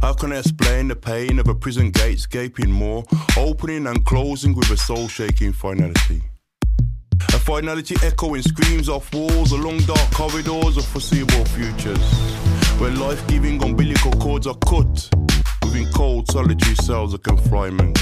How 0.00 0.12
can 0.14 0.32
I 0.32 0.38
explain 0.38 0.86
the 0.88 0.96
pain 0.96 1.40
of 1.40 1.48
a 1.48 1.54
prison 1.54 1.90
gate 1.90 2.26
gaping 2.30 2.70
more, 2.70 3.04
opening 3.36 3.88
and 3.88 4.06
closing 4.06 4.54
with 4.54 4.70
a 4.70 4.76
soul 4.76 5.08
shaking 5.08 5.52
finality? 5.52 6.29
A 7.28 7.38
finality 7.38 7.96
echoing 8.02 8.42
screams 8.42 8.88
off 8.88 9.12
walls 9.14 9.52
along 9.52 9.78
dark 9.80 10.10
corridors 10.12 10.76
of 10.76 10.84
foreseeable 10.84 11.44
futures. 11.46 12.02
Where 12.80 12.90
life 12.92 13.26
giving 13.28 13.62
umbilical 13.62 14.12
cords 14.12 14.46
are 14.46 14.56
cut. 14.66 15.10
within 15.70 15.92
cold, 15.92 16.30
solitary 16.30 16.74
cells 16.76 17.14
of 17.14 17.22
confinement, 17.22 17.98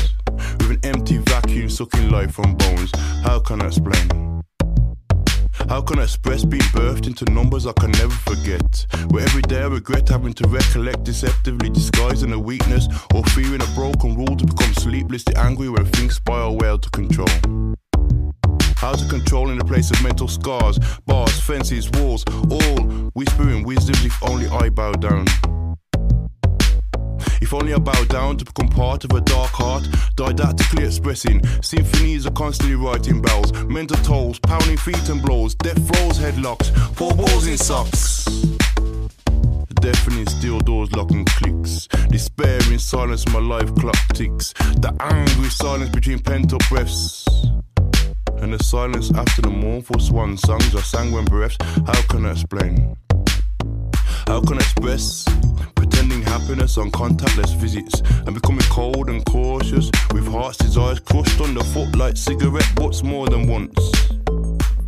with 0.58 0.70
an 0.70 0.80
empty 0.84 1.18
vacuum 1.18 1.68
sucking 1.68 2.10
life 2.10 2.32
from 2.32 2.54
bones. 2.56 2.90
How 3.22 3.40
can 3.40 3.60
I 3.62 3.66
explain? 3.66 4.42
How 5.68 5.82
can 5.82 5.98
I 5.98 6.04
express 6.04 6.44
being 6.44 6.62
birthed 6.72 7.06
into 7.06 7.25
numbers 7.30 7.66
I 7.66 7.72
can 7.72 7.90
never 7.90 8.14
forget? 8.14 8.87
Where 9.10 9.25
every 9.25 9.42
day 9.42 9.60
I 9.60 9.66
regret 9.66 10.08
having 10.08 10.32
to 10.34 10.48
recollect 10.48 11.04
deceptively 11.04 11.68
disguising 11.68 12.32
a 12.32 12.38
weakness 12.38 12.88
or 13.14 13.22
fearing 13.25 13.60
a 13.60 13.66
broken 13.75 14.16
rule 14.16 14.37
to 14.37 14.46
become 14.46 14.72
sleeplessly 14.75 15.37
angry 15.37 15.68
when 15.68 15.84
things 15.84 16.14
spiral 16.14 16.56
well 16.56 16.78
to 16.78 16.88
control. 16.90 17.28
How 18.78 18.92
to 18.92 19.08
control 19.08 19.50
in 19.50 19.58
the 19.58 19.64
place 19.64 19.90
of 19.90 20.00
mental 20.04 20.28
scars, 20.28 20.78
bars, 21.04 21.40
fences, 21.40 21.90
walls, 21.94 22.25
all 22.49 22.85
whispering 23.14 23.64
wisdoms 23.64 24.04
if 24.04 24.23
only 24.23 24.47
I 24.47 24.68
bow 24.68 24.92
down. 24.92 25.26
If 27.42 27.52
only 27.52 27.75
I 27.75 27.78
bow 27.78 28.04
down 28.04 28.37
to 28.37 28.44
become 28.44 28.68
part 28.68 29.02
of 29.02 29.11
a 29.11 29.20
dark 29.20 29.50
heart, 29.50 29.82
didactically 30.14 30.87
expressing. 30.87 31.44
Symphonies 31.61 32.25
are 32.25 32.30
constantly 32.30 32.76
writing 32.76 33.20
bells, 33.20 33.52
mental 33.64 33.97
tolls, 34.04 34.38
pounding 34.38 34.76
feet 34.76 35.08
and 35.08 35.20
blows, 35.23 35.56
death 35.56 35.85
throws 35.88 36.20
headlocks, 36.20 36.70
four 36.94 37.12
balls 37.16 37.49
in 37.49 37.58
socks. 37.58 38.26
Deafening 39.80 40.28
steel 40.28 40.61
doors 40.61 40.92
lock 40.92 41.11
and 41.11 41.26
clicks. 41.26 41.88
Despair 42.11 42.61
in 42.70 42.78
silence, 42.78 43.26
my 43.32 43.40
life 43.40 43.75
clock 43.75 43.99
ticks. 44.14 44.52
The 44.52 44.94
angry 45.00 45.50
silence 45.50 45.90
between 45.90 46.20
pent 46.20 46.52
up 46.52 46.62
breaths. 46.68 47.26
And 48.40 48.52
the 48.52 48.62
silence 48.62 49.12
after 49.14 49.42
the 49.42 49.50
mournful 49.50 49.99
swan 50.00 50.37
songs 50.37 50.75
I 50.75 50.80
sang 50.80 51.12
when 51.12 51.25
bereft. 51.25 51.62
How 51.62 52.00
can 52.09 52.25
I 52.25 52.33
explain? 52.33 52.97
How 54.26 54.40
can 54.40 54.54
I 54.54 54.61
express 54.61 55.25
pretending 55.75 56.23
happiness 56.23 56.78
on 56.78 56.90
contactless 56.90 57.54
visits 57.57 58.00
and 58.26 58.35
becoming 58.35 58.64
cold 58.71 59.11
and 59.11 59.25
cautious 59.26 59.90
with 60.12 60.26
heart's 60.28 60.59
desires 60.59 61.00
crushed 61.00 61.40
underfoot 61.40 61.97
like 61.97 62.16
cigarette 62.16 62.71
butts 62.76 63.02
more 63.02 63.26
than 63.28 63.49
once? 63.49 63.78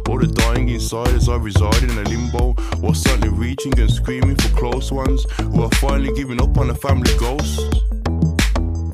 All 0.09 0.19
the 0.19 0.33
dying 0.35 0.69
inside 0.69 1.09
as 1.09 1.29
I 1.29 1.37
reside 1.37 1.83
in 1.83 1.91
a 1.91 2.03
limbo, 2.03 2.55
or 2.83 2.95
suddenly 2.95 3.29
reaching 3.29 3.79
and 3.79 3.91
screaming 3.91 4.37
for 4.37 4.49
close 4.57 4.91
ones 4.91 5.25
who 5.39 5.63
are 5.63 5.71
finally 5.77 6.13
giving 6.15 6.41
up 6.43 6.57
on 6.57 6.71
a 6.71 6.75
family 6.75 7.17
ghost 7.19 7.61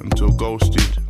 until 0.02 0.30
ghosted. 0.30 1.05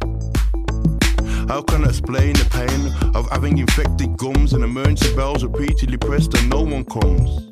How 1.48 1.62
can 1.62 1.84
I 1.84 1.90
explain 1.90 2.32
the 2.32 2.44
pain 2.50 3.14
of 3.14 3.30
having 3.30 3.58
infected 3.58 4.16
gums 4.16 4.52
and 4.52 4.64
emergency 4.64 5.14
bells 5.14 5.44
repeatedly 5.44 5.96
pressed 5.96 6.34
and 6.34 6.50
no 6.50 6.62
one 6.62 6.84
comes? 6.84 7.46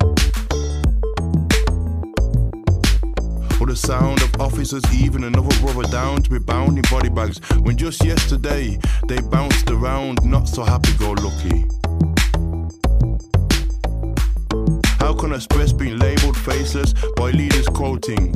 Or 3.61 3.67
the 3.67 3.75
sound 3.75 4.21
of 4.21 4.41
officers 4.41 4.83
even 4.93 5.23
another 5.23 5.57
brother 5.61 5.89
down 5.89 6.21
to 6.23 6.29
be 6.29 6.39
bound 6.39 6.77
in 6.77 6.83
body 6.91 7.07
bags 7.07 7.39
when 7.61 7.77
just 7.77 8.03
yesterday 8.03 8.77
they 9.07 9.21
bounced 9.21 9.71
around 9.71 10.23
not 10.25 10.49
so 10.49 10.65
happy 10.65 10.91
go 10.99 11.11
lucky. 11.11 11.63
How 14.99 15.13
can 15.13 15.31
I 15.31 15.37
express 15.37 15.71
being 15.71 15.97
labelled 15.99 16.35
faceless 16.35 16.93
by 17.15 17.31
leaders 17.31 17.67
quoting? 17.67 18.33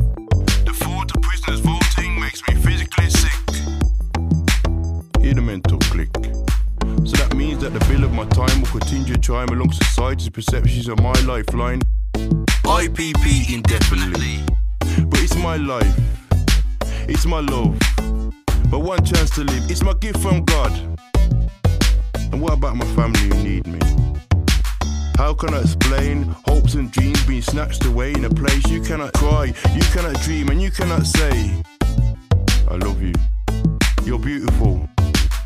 The 0.66 0.74
thought 0.74 1.14
of 1.14 1.22
prisoners 1.22 1.60
voting 1.60 2.18
makes 2.18 2.48
me 2.48 2.56
physically 2.56 3.10
sick. 3.10 3.39
Mental 5.38 5.78
click. 5.78 6.10
So 7.06 7.16
that 7.18 7.34
means 7.36 7.62
that 7.62 7.72
the 7.72 7.80
bill 7.88 8.04
of 8.04 8.12
my 8.12 8.26
time 8.26 8.62
will 8.62 8.68
continue 8.68 9.14
to 9.14 9.20
chime 9.20 9.48
along 9.50 9.72
society's 9.72 10.30
perceptions 10.30 10.88
of 10.88 11.00
my 11.02 11.14
lifeline. 11.22 11.82
IPP 12.66 13.54
indefinitely. 13.54 14.44
But 15.08 15.22
it's 15.22 15.36
my 15.36 15.56
life, 15.56 15.98
it's 17.08 17.26
my 17.26 17.40
love. 17.40 17.78
But 18.70 18.80
one 18.80 19.06
chance 19.06 19.30
to 19.32 19.44
live, 19.44 19.70
it's 19.70 19.84
my 19.84 19.94
gift 19.94 20.20
from 20.20 20.44
God. 20.46 20.72
And 22.32 22.42
what 22.42 22.54
about 22.54 22.76
my 22.76 22.86
family 22.96 23.20
who 23.20 23.44
need 23.44 23.68
me? 23.68 23.80
How 25.16 25.34
can 25.34 25.54
I 25.54 25.62
explain 25.62 26.24
hopes 26.48 26.74
and 26.74 26.92
dreams 26.92 27.24
being 27.26 27.44
snatched 27.44 27.86
away 27.86 28.14
in 28.14 28.26
a 28.26 28.30
place 28.30 28.68
you 28.68 28.82
cannot 28.82 29.14
cry, 29.14 29.54
you 29.74 29.82
cannot 29.94 30.20
dream, 30.22 30.50
and 30.50 30.62
you 30.62 30.72
cannot 30.72 31.06
say, 31.06 31.64
I 32.68 32.76
love 32.76 33.02
you. 33.02 33.14
You're 34.04 34.20
beautiful. 34.20 34.90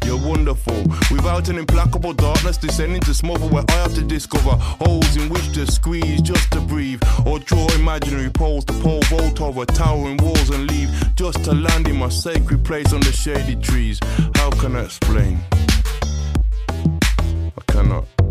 You're 0.06 0.18
wonderful. 0.18 0.84
Without 1.12 1.50
an 1.50 1.58
implacable 1.58 2.14
darkness 2.14 2.58
descending 2.58 3.02
to 3.02 3.14
smother 3.14 3.48
where 3.48 3.64
I 3.70 3.74
have 3.74 3.94
to 3.96 4.02
discover 4.02 4.52
holes 4.52 5.16
in 5.16 5.30
which 5.30 5.54
to 5.54 5.70
squeeze 5.72 6.22
just 6.22 6.52
to 6.52 6.62
breathe. 6.62 7.02
Or 7.26 7.40
draw 7.40 7.68
imaginary 7.74 8.30
poles 8.30 8.66
to 8.66 8.74
pole 8.74 9.02
vault 9.04 9.42
over 9.42 9.66
towering 9.66 10.18
walls 10.18 10.50
and 10.50 10.70
leave 10.70 10.90
just 11.16 11.44
to 11.46 11.54
land 11.54 11.88
in 11.88 11.98
my 11.98 12.10
sacred 12.10 12.64
place 12.66 12.92
under 12.94 13.12
shady 13.12 13.56
trees. 13.56 14.00
How 14.36 14.50
can 14.52 14.76
I 14.76 14.86
explain? 14.86 15.40
I 17.58 17.62
cannot. 17.68 18.23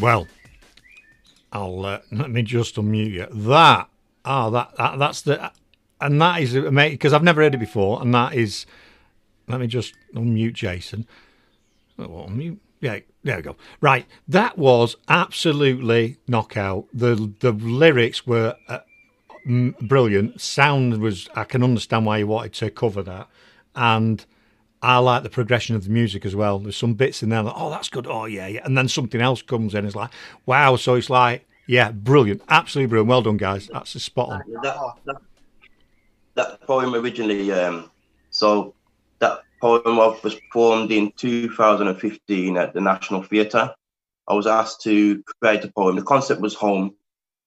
Well, 0.00 0.28
I'll 1.52 1.84
uh, 1.84 2.00
let 2.10 2.30
me 2.30 2.42
just 2.42 2.76
unmute 2.76 3.12
you. 3.12 3.26
That 3.30 3.88
ah, 4.24 4.50
that, 4.50 4.76
that 4.76 4.98
that's 4.98 5.20
the 5.22 5.52
and 6.00 6.20
that 6.22 6.40
is 6.40 6.54
amazing 6.54 6.94
because 6.94 7.12
I've 7.12 7.22
never 7.22 7.42
heard 7.42 7.54
it 7.54 7.58
before, 7.58 8.00
and 8.00 8.14
that 8.14 8.34
is. 8.34 8.64
Let 9.46 9.60
me 9.60 9.66
just 9.66 9.94
unmute 10.14 10.54
Jason. 10.54 11.06
Oh, 11.98 12.26
unmute. 12.28 12.58
Yeah, 12.80 13.00
there 13.24 13.36
we 13.36 13.42
go. 13.42 13.56
Right, 13.80 14.06
that 14.26 14.56
was 14.56 14.96
absolutely 15.08 16.16
knockout. 16.26 16.86
The 16.94 17.34
the 17.40 17.52
lyrics 17.52 18.26
were 18.26 18.56
uh, 18.68 18.80
brilliant. 19.82 20.40
Sound 20.40 20.98
was. 20.98 21.28
I 21.34 21.44
can 21.44 21.62
understand 21.62 22.06
why 22.06 22.18
you 22.18 22.26
wanted 22.26 22.54
to 22.54 22.70
cover 22.70 23.02
that, 23.02 23.28
and 23.74 24.24
I 24.82 24.98
like 24.98 25.22
the 25.22 25.30
progression 25.30 25.76
of 25.76 25.84
the 25.84 25.90
music 25.90 26.24
as 26.24 26.34
well. 26.34 26.58
There's 26.58 26.76
some 26.76 26.94
bits 26.94 27.22
in 27.22 27.28
there 27.28 27.42
like, 27.42 27.54
oh, 27.56 27.70
that's 27.70 27.88
good. 27.88 28.06
Oh, 28.06 28.24
yeah, 28.24 28.46
yeah. 28.46 28.60
And 28.64 28.76
then 28.76 28.88
something 28.88 29.20
else 29.20 29.42
comes 29.42 29.74
in. 29.74 29.84
It's 29.84 29.96
like, 29.96 30.10
wow. 30.46 30.76
So 30.76 30.94
it's 30.94 31.10
like, 31.10 31.46
yeah, 31.66 31.92
brilliant. 31.92 32.42
Absolutely 32.48 32.88
brilliant. 32.88 33.08
Well 33.08 33.22
done, 33.22 33.36
guys. 33.36 33.68
That's 33.72 33.94
a 33.94 34.00
spot 34.00 34.30
on. 34.30 34.42
That, 34.62 34.94
that, 35.04 35.16
that 36.34 36.66
poem 36.66 36.94
originally, 36.94 37.52
um, 37.52 37.90
so 38.30 38.74
that 39.18 39.42
poem 39.60 39.96
was 39.96 40.34
performed 40.34 40.90
in 40.92 41.12
2015 41.16 42.56
at 42.56 42.72
the 42.72 42.80
National 42.80 43.22
Theatre. 43.22 43.74
I 44.26 44.34
was 44.34 44.46
asked 44.46 44.80
to 44.82 45.22
create 45.40 45.64
a 45.64 45.72
poem. 45.72 45.96
The 45.96 46.02
concept 46.02 46.40
was 46.40 46.54
home 46.54 46.94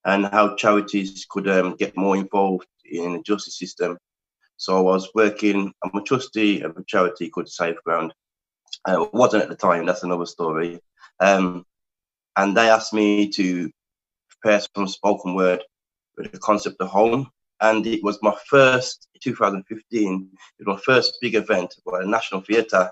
and 0.05 0.25
how 0.27 0.55
charities 0.55 1.25
could 1.27 1.47
um, 1.47 1.75
get 1.75 1.97
more 1.97 2.15
involved 2.15 2.67
in 2.85 3.13
the 3.13 3.19
justice 3.19 3.57
system. 3.57 3.97
So 4.57 4.77
I 4.77 4.81
was 4.81 5.09
working, 5.13 5.73
I'm 5.83 5.95
a 5.95 6.03
trustee 6.03 6.61
of 6.61 6.77
a 6.77 6.83
charity 6.83 7.29
called 7.29 7.49
Safe 7.49 7.75
Safeground. 7.85 8.11
Uh, 8.85 9.05
wasn't 9.13 9.43
at 9.43 9.49
the 9.49 9.55
time, 9.55 9.85
that's 9.85 10.03
another 10.03 10.25
story. 10.25 10.79
Um, 11.19 11.65
and 12.35 12.55
they 12.55 12.69
asked 12.69 12.93
me 12.93 13.29
to 13.29 13.69
prepare 14.29 14.61
some 14.75 14.87
spoken 14.87 15.35
word 15.35 15.63
with 16.17 16.31
the 16.31 16.39
concept 16.39 16.77
of 16.81 16.89
home. 16.89 17.29
And 17.61 17.85
it 17.87 18.03
was 18.03 18.19
my 18.21 18.35
first, 18.47 19.07
2015, 19.21 20.29
it 20.59 20.67
was 20.67 20.75
my 20.75 20.81
first 20.81 21.17
big 21.21 21.35
event 21.35 21.75
at 21.77 22.01
the 22.01 22.07
National 22.07 22.41
Theatre. 22.41 22.91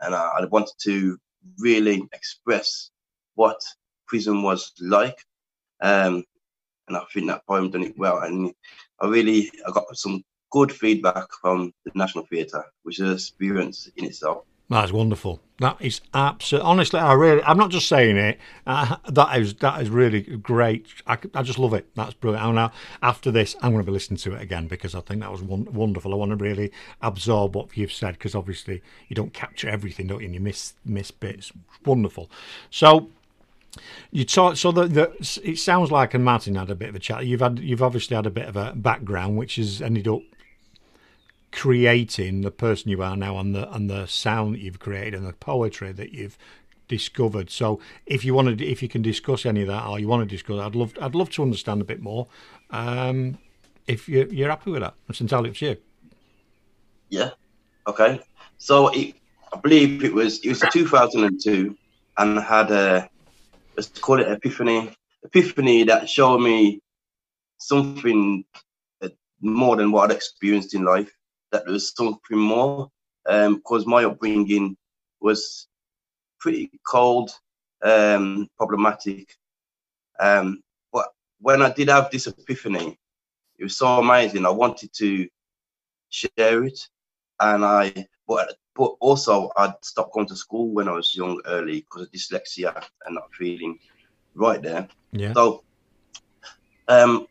And 0.00 0.14
I, 0.14 0.30
I 0.38 0.44
wanted 0.44 0.74
to 0.82 1.18
really 1.58 2.06
express 2.12 2.90
what 3.34 3.60
prison 4.06 4.42
was 4.42 4.72
like. 4.80 5.18
Um, 5.80 6.24
and 6.88 6.96
I 6.96 7.02
think 7.12 7.26
that 7.26 7.46
poem 7.46 7.70
done 7.70 7.82
it 7.82 7.98
well. 7.98 8.18
And 8.18 8.52
I 9.00 9.06
really, 9.06 9.50
I 9.66 9.70
got 9.72 9.96
some 9.96 10.22
good 10.50 10.72
feedback 10.72 11.26
from 11.40 11.72
the 11.84 11.92
National 11.94 12.26
Theatre, 12.26 12.64
which 12.82 13.00
is 13.00 13.08
an 13.08 13.14
experience 13.14 13.88
in 13.96 14.04
itself. 14.04 14.44
That's 14.68 14.90
wonderful. 14.90 15.40
That 15.60 15.76
is 15.80 16.00
absolutely. 16.12 16.68
Honestly, 16.68 17.00
I 17.00 17.12
really. 17.12 17.42
I'm 17.44 17.56
not 17.56 17.70
just 17.70 17.88
saying 17.88 18.16
it. 18.16 18.38
Uh, 18.66 18.96
that 19.08 19.38
is 19.38 19.54
that 19.54 19.80
is 19.80 19.88
really 19.88 20.22
great. 20.22 20.86
I, 21.06 21.18
I 21.34 21.42
just 21.42 21.58
love 21.58 21.72
it. 21.72 21.86
That's 21.94 22.14
brilliant. 22.14 22.54
now 22.54 22.72
after 23.00 23.30
this, 23.30 23.54
I'm 23.62 23.70
going 23.70 23.84
to 23.84 23.86
be 23.86 23.92
listening 23.92 24.18
to 24.18 24.34
it 24.34 24.42
again 24.42 24.66
because 24.66 24.94
I 24.94 25.00
think 25.00 25.20
that 25.20 25.30
was 25.30 25.40
one, 25.40 25.72
wonderful. 25.72 26.12
I 26.12 26.16
want 26.16 26.30
to 26.30 26.36
really 26.36 26.72
absorb 27.00 27.54
what 27.54 27.76
you've 27.76 27.92
said 27.92 28.14
because 28.14 28.34
obviously 28.34 28.82
you 29.08 29.14
don't 29.14 29.32
capture 29.32 29.68
everything, 29.68 30.08
don't 30.08 30.20
you? 30.20 30.26
And 30.26 30.34
you 30.34 30.40
miss 30.40 30.74
miss 30.84 31.12
bits. 31.12 31.52
Wonderful. 31.84 32.28
So 32.68 33.10
you 34.10 34.24
talk 34.24 34.56
so 34.56 34.72
the, 34.72 34.86
the 34.86 35.40
it 35.44 35.58
sounds 35.58 35.92
like 35.92 36.12
and 36.12 36.24
Martin 36.24 36.56
had 36.56 36.70
a 36.70 36.74
bit 36.74 36.88
of 36.88 36.96
a 36.96 36.98
chat. 36.98 37.24
You've 37.24 37.40
had 37.40 37.60
you've 37.60 37.82
obviously 37.82 38.16
had 38.16 38.26
a 38.26 38.30
bit 38.30 38.48
of 38.48 38.56
a 38.56 38.72
background 38.74 39.36
which 39.36 39.56
has 39.56 39.80
ended 39.80 40.08
up 40.08 40.22
creating 41.56 42.42
the 42.42 42.50
person 42.50 42.90
you 42.90 43.02
are 43.02 43.16
now 43.16 43.38
and 43.38 43.54
the 43.54 43.72
and 43.72 43.88
the 43.88 44.06
sound 44.06 44.54
that 44.54 44.60
you've 44.60 44.78
created 44.78 45.14
and 45.14 45.26
the 45.26 45.32
poetry 45.32 45.90
that 45.90 46.12
you've 46.12 46.36
discovered. 46.86 47.50
So 47.50 47.80
if 48.04 48.24
you 48.24 48.34
want 48.34 48.58
to, 48.58 48.64
if 48.64 48.82
you 48.82 48.88
can 48.88 49.02
discuss 49.02 49.46
any 49.46 49.62
of 49.62 49.68
that 49.68 49.86
or 49.86 49.98
you 49.98 50.06
want 50.06 50.28
to 50.28 50.32
discuss, 50.32 50.60
I'd 50.60 50.74
love 50.74 50.92
I'd 51.00 51.14
love 51.14 51.30
to 51.30 51.42
understand 51.42 51.80
a 51.80 51.84
bit 51.84 52.00
more. 52.00 52.26
Um, 52.70 53.38
if 53.86 54.06
you're, 54.08 54.26
you're 54.26 54.50
happy 54.50 54.70
with 54.70 54.82
that, 54.82 54.94
it's 55.08 55.20
entirely 55.20 55.50
up 55.50 55.56
to 55.56 55.66
you. 55.66 55.76
Yeah. 57.08 57.30
Okay. 57.86 58.20
So 58.58 58.88
it, 58.88 59.14
I 59.50 59.56
believe 59.56 60.04
it 60.04 60.12
was 60.12 60.40
it 60.40 60.50
was 60.50 60.62
2002, 60.70 61.74
and 62.18 62.38
I 62.38 62.42
had 62.42 62.70
a 62.70 63.08
let's 63.76 63.88
call 63.88 64.20
it 64.20 64.28
epiphany, 64.28 64.92
epiphany 65.24 65.84
that 65.84 66.10
showed 66.10 66.38
me 66.38 66.80
something 67.58 68.44
more 69.40 69.76
than 69.76 69.90
what 69.90 70.10
I'd 70.10 70.16
experienced 70.16 70.74
in 70.74 70.84
life. 70.84 71.15
That 71.52 71.64
there 71.64 71.72
was 71.72 71.94
something 71.94 72.38
more, 72.38 72.90
because 73.24 73.84
um, 73.84 73.90
my 73.90 74.04
upbringing 74.04 74.76
was 75.20 75.68
pretty 76.40 76.70
cold, 76.86 77.30
um, 77.82 78.48
problematic. 78.56 79.34
Um, 80.18 80.62
but 80.92 81.08
when 81.40 81.62
I 81.62 81.72
did 81.72 81.88
have 81.88 82.10
this 82.10 82.26
epiphany, 82.26 82.98
it 83.58 83.64
was 83.64 83.76
so 83.76 83.86
amazing. 83.98 84.44
I 84.44 84.50
wanted 84.50 84.92
to 84.94 85.28
share 86.08 86.64
it, 86.64 86.88
and 87.40 87.64
I 87.64 88.06
but 88.26 88.56
but 88.74 88.94
also 89.00 89.50
I'd 89.56 89.72
stopped 89.82 90.12
going 90.12 90.26
to 90.26 90.36
school 90.36 90.68
when 90.70 90.88
I 90.88 90.92
was 90.92 91.16
young 91.16 91.40
early 91.46 91.80
because 91.80 92.02
of 92.02 92.12
dyslexia 92.12 92.84
and 93.06 93.14
not 93.14 93.32
feeling 93.32 93.78
right 94.34 94.60
there. 94.60 94.88
Yeah. 95.12 95.32
So 95.32 95.64
um, 96.88 97.26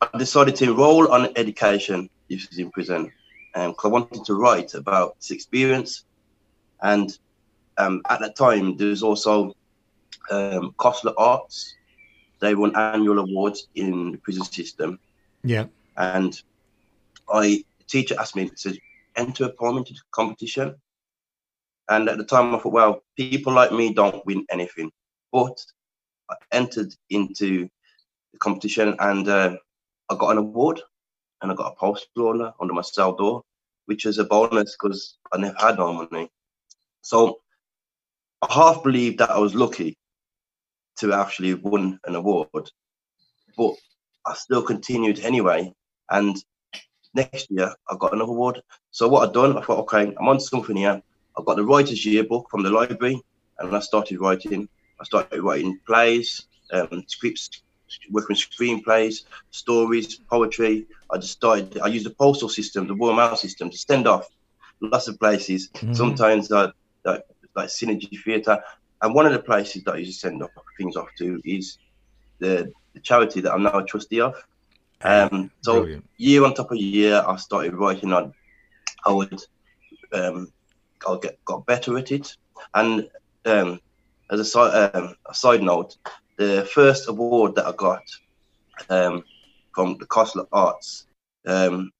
I 0.00 0.08
decided 0.18 0.56
to 0.56 0.64
enroll 0.64 1.10
on 1.10 1.30
education 1.36 2.10
if 2.32 2.58
in 2.58 2.70
prison 2.70 3.12
because 3.52 3.84
um, 3.84 3.90
I 3.90 3.92
wanted 3.92 4.24
to 4.24 4.34
write 4.34 4.74
about 4.74 5.16
this 5.18 5.30
experience. 5.30 6.04
And 6.80 7.16
um, 7.76 8.02
at 8.08 8.20
that 8.20 8.36
time, 8.36 8.76
there 8.76 8.88
was 8.88 9.02
also 9.02 9.54
um, 10.30 10.74
Koestler 10.78 11.14
Arts. 11.18 11.74
They 12.40 12.54
won 12.54 12.74
annual 12.76 13.18
awards 13.18 13.68
in 13.74 14.12
the 14.12 14.18
prison 14.18 14.44
system. 14.44 14.98
Yeah. 15.44 15.66
And 15.96 16.40
I, 17.32 17.64
the 17.78 17.84
teacher 17.86 18.16
asked 18.18 18.36
me, 18.36 18.50
to 18.62 18.78
enter 19.16 19.44
a 19.44 19.50
poem 19.50 19.78
into 19.78 19.92
the 19.92 20.00
competition. 20.10 20.74
And 21.88 22.08
at 22.08 22.16
the 22.16 22.24
time, 22.24 22.54
I 22.54 22.58
thought, 22.58 22.72
well, 22.72 23.02
people 23.16 23.52
like 23.52 23.72
me 23.72 23.92
don't 23.92 24.24
win 24.24 24.46
anything. 24.50 24.90
But 25.30 25.62
I 26.30 26.36
entered 26.52 26.94
into 27.10 27.68
the 28.32 28.38
competition 28.38 28.96
and 28.98 29.28
uh, 29.28 29.56
I 30.08 30.14
got 30.16 30.30
an 30.30 30.38
award 30.38 30.80
and 31.42 31.50
I 31.50 31.54
got 31.54 31.72
a 31.72 31.76
poster 31.76 32.28
under, 32.28 32.52
under 32.60 32.72
my 32.72 32.82
cell 32.82 33.14
door, 33.14 33.42
which 33.86 34.06
is 34.06 34.18
a 34.18 34.24
bonus 34.24 34.76
because 34.80 35.18
I 35.32 35.38
never 35.38 35.56
had 35.58 35.76
no 35.76 35.92
money. 35.92 36.30
So 37.02 37.40
I 38.40 38.52
half 38.52 38.82
believed 38.82 39.18
that 39.18 39.30
I 39.30 39.38
was 39.38 39.54
lucky 39.54 39.98
to 40.98 41.12
actually 41.12 41.54
win 41.54 41.98
an 42.06 42.14
award, 42.14 42.70
but 43.56 43.74
I 44.26 44.34
still 44.34 44.62
continued 44.62 45.20
anyway. 45.20 45.72
And 46.10 46.36
next 47.14 47.50
year 47.50 47.74
I 47.90 47.96
got 47.98 48.12
another 48.12 48.30
award. 48.30 48.62
So 48.90 49.08
what 49.08 49.26
I've 49.26 49.34
done, 49.34 49.58
I 49.58 49.62
thought, 49.62 49.80
okay, 49.80 50.14
I'm 50.18 50.28
on 50.28 50.40
something 50.40 50.76
here. 50.76 51.02
I 51.36 51.42
got 51.44 51.56
the 51.56 51.64
writer's 51.64 52.04
yearbook 52.04 52.48
from 52.50 52.62
the 52.62 52.70
library, 52.70 53.20
and 53.58 53.74
I 53.74 53.80
started 53.80 54.20
writing. 54.20 54.68
I 55.00 55.04
started 55.04 55.42
writing 55.42 55.80
plays, 55.86 56.46
um, 56.72 57.04
scripts, 57.08 57.62
working 58.10 58.36
screenplays, 58.36 59.24
stories, 59.50 60.16
poetry. 60.30 60.86
I 61.10 61.18
just 61.18 61.32
started. 61.32 61.78
I 61.80 61.88
used 61.88 62.06
the 62.06 62.10
postal 62.10 62.48
system, 62.48 62.86
the 62.86 62.94
Royal 62.94 63.14
Mail 63.14 63.36
system, 63.36 63.70
to 63.70 63.78
send 63.78 64.06
off 64.06 64.26
lots 64.80 65.08
of 65.08 65.18
places. 65.18 65.68
Mm-hmm. 65.68 65.92
Sometimes 65.94 66.50
uh, 66.50 66.72
like, 67.04 67.24
like 67.54 67.68
Synergy 67.68 68.18
Theatre, 68.22 68.62
and 69.02 69.14
one 69.14 69.26
of 69.26 69.32
the 69.32 69.38
places 69.38 69.84
that 69.84 69.94
I 69.94 69.98
used 69.98 70.12
to 70.12 70.18
send 70.18 70.42
off 70.42 70.50
things 70.78 70.96
off 70.96 71.08
to 71.18 71.40
is 71.44 71.78
the, 72.38 72.72
the 72.94 73.00
charity 73.00 73.40
that 73.40 73.52
I'm 73.52 73.62
now 73.62 73.78
a 73.78 73.84
trustee 73.84 74.20
of. 74.20 74.34
Um, 75.02 75.50
so 75.62 75.80
Brilliant. 75.80 76.04
year 76.16 76.44
on 76.44 76.54
top 76.54 76.70
of 76.70 76.78
year, 76.78 77.22
I 77.26 77.36
started 77.36 77.74
writing 77.74 78.12
on. 78.12 78.32
I 79.04 79.12
would, 79.12 79.42
um, 80.12 80.52
I 81.08 81.18
get 81.20 81.44
got 81.44 81.66
better 81.66 81.98
at 81.98 82.12
it, 82.12 82.36
and 82.74 83.08
um, 83.44 83.80
as 84.30 84.38
a 84.38 84.44
side 84.44 84.94
um, 84.94 85.16
a 85.26 85.34
side 85.34 85.62
note, 85.62 85.96
the 86.42 86.64
first 86.64 87.08
award 87.08 87.54
that 87.54 87.66
I 87.66 87.72
got 87.72 88.02
um, 88.88 89.24
from 89.74 89.96
the 89.98 90.06
Koestler 90.06 90.46
Arts 90.52 91.06
um, 91.46 91.90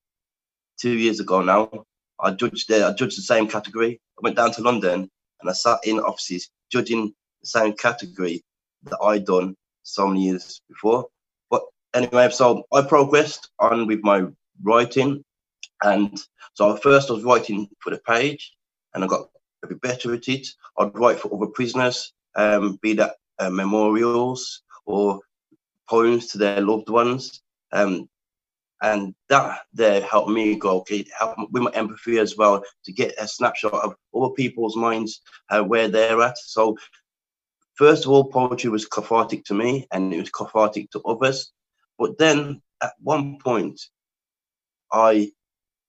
two 0.79 0.97
years 0.97 1.19
ago 1.19 1.41
now, 1.41 1.85
I 2.19 2.31
judged 2.31 2.67
there. 2.67 2.85
I 2.85 2.91
judged 2.93 3.17
the 3.17 3.21
same 3.21 3.47
category. 3.47 3.99
I 4.17 4.19
went 4.21 4.35
down 4.35 4.51
to 4.53 4.61
London 4.61 5.09
and 5.39 5.49
I 5.49 5.53
sat 5.53 5.79
in 5.85 5.99
offices 5.99 6.49
judging 6.71 7.13
the 7.41 7.47
same 7.47 7.73
category 7.73 8.43
that 8.83 8.99
I'd 9.01 9.25
done 9.25 9.55
so 9.83 10.07
many 10.07 10.25
years 10.25 10.61
before 10.69 11.07
But 11.49 11.63
anyway, 11.93 12.29
so 12.31 12.63
I 12.73 12.81
progressed 12.81 13.49
on 13.59 13.87
with 13.87 14.01
my 14.03 14.25
writing. 14.61 15.23
And 15.83 16.17
so 16.53 16.75
first 16.77 17.09
I 17.09 17.13
was 17.13 17.23
writing 17.23 17.69
for 17.79 17.91
the 17.91 17.99
page 17.99 18.53
and 18.93 19.03
I 19.03 19.07
got 19.07 19.29
a 19.63 19.67
bit 19.67 19.81
better 19.81 20.13
at 20.13 20.27
it. 20.27 20.47
I'd 20.77 20.97
write 20.97 21.19
for 21.19 21.33
other 21.33 21.51
prisoners, 21.51 22.13
um, 22.35 22.77
be 22.81 22.93
that 22.93 23.15
uh, 23.43 23.49
memorials 23.49 24.61
or 24.85 25.19
poems 25.89 26.27
to 26.27 26.37
their 26.37 26.61
loved 26.61 26.89
ones. 26.89 27.41
Um, 27.71 28.09
and 28.81 29.15
that 29.29 29.61
there 29.73 30.01
helped 30.01 30.29
me 30.29 30.55
go, 30.55 30.79
okay, 30.79 31.05
help 31.17 31.37
with 31.51 31.63
my 31.63 31.71
empathy 31.71 32.19
as 32.19 32.35
well 32.35 32.63
to 32.83 32.91
get 32.91 33.13
a 33.19 33.27
snapshot 33.27 33.73
of 33.73 33.95
other 34.15 34.33
people's 34.33 34.75
minds, 34.75 35.21
uh, 35.49 35.61
where 35.61 35.87
they're 35.87 36.21
at. 36.21 36.37
So 36.37 36.77
first 37.75 38.05
of 38.05 38.11
all, 38.11 38.25
poetry 38.25 38.69
was 38.69 38.85
cathartic 38.85 39.45
to 39.45 39.53
me 39.53 39.87
and 39.91 40.13
it 40.13 40.19
was 40.19 40.29
cathartic 40.29 40.91
to 40.91 41.01
others. 41.01 41.51
But 41.97 42.17
then 42.17 42.61
at 42.81 42.93
one 42.99 43.37
point, 43.39 43.79
I 44.91 45.31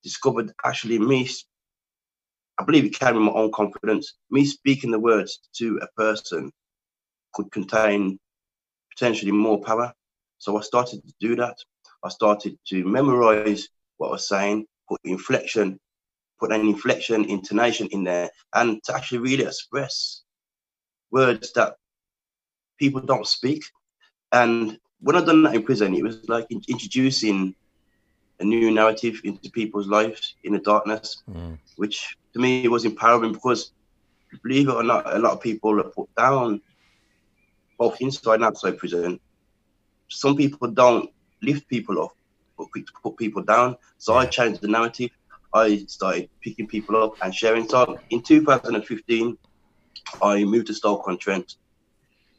discovered 0.05 0.53
actually 0.65 0.99
me, 0.99 1.29
I 2.59 2.65
believe 2.65 2.85
it 2.85 2.99
came 2.99 3.17
with 3.17 3.25
my 3.25 3.33
own 3.33 3.51
confidence, 3.51 4.15
me 4.31 4.45
speaking 4.45 4.93
the 4.93 5.01
words 5.01 5.41
to 5.57 5.81
a 5.83 5.89
person 6.01 6.53
could 7.35 7.51
contain 7.51 8.19
potentially 8.91 9.33
more 9.33 9.61
power. 9.61 9.93
So 10.39 10.57
I 10.57 10.61
started 10.61 11.03
to 11.07 11.15
do 11.21 11.37
that. 11.37 11.57
I 12.03 12.09
started 12.09 12.59
to 12.69 12.85
memorize 12.85 13.69
what 13.97 14.09
I 14.09 14.13
was 14.13 14.29
saying, 14.29 14.67
put 14.89 15.01
inflection, 15.05 15.79
put 16.39 16.53
an 16.53 16.61
inflection, 16.61 17.25
intonation 17.25 17.89
in 17.93 18.05
there, 18.05 18.31
and 18.55 18.83
to 18.85 18.95
actually 18.95 19.19
really 19.19 19.45
express 19.45 20.23
words 21.11 21.53
that 21.53 21.77
people 22.79 23.01
don't 23.01 23.27
speak. 23.27 23.65
And 24.33 24.79
when 25.01 25.17
I 25.17 25.25
done 25.25 25.43
that 25.45 25.55
in 25.55 25.63
prison, 25.63 25.95
it 25.95 26.03
was 26.03 26.29
like 26.29 26.47
introducing 26.51 27.55
a 28.41 28.45
new 28.45 28.71
narrative 28.71 29.21
into 29.25 29.51
people's 29.51 29.87
lives 29.87 30.35
in 30.45 30.53
the 30.53 30.59
darkness, 30.59 31.23
mm. 31.31 31.57
which 31.77 32.17
to 32.33 32.41
me 32.41 32.67
was 32.69 32.85
empowering 32.85 33.33
because, 33.33 33.73
believe 34.43 34.69
it 34.69 34.75
or 34.75 34.83
not, 34.83 35.15
a 35.15 35.19
lot 35.19 35.33
of 35.33 35.41
people 35.41 35.79
are 35.81 35.85
put 35.85 36.13
down, 36.17 36.61
both 37.79 38.01
inside 38.01 38.37
and 38.37 38.45
outside 38.45 38.79
prison. 38.79 39.21
Some 40.09 40.37
people 40.37 40.69
don't 40.71 41.11
lift 41.43 41.69
people 41.69 42.03
up, 42.03 42.17
but 42.57 42.69
put 43.03 43.17
people 43.17 43.43
down. 43.43 43.77
So. 43.99 44.15
I 44.15 44.27
changed 44.27 44.61
the 44.61 44.69
narrative. 44.69 45.11
I 45.53 45.85
started 45.87 46.29
picking 46.43 46.67
people 46.67 47.03
up 47.03 47.15
and 47.23 47.35
sharing. 47.35 47.69
So 47.69 47.99
in 48.11 48.23
2015, 48.23 49.39
I 50.23 50.45
moved 50.45 50.67
to 50.67 50.75
Stoke-on-Trent 50.75 51.57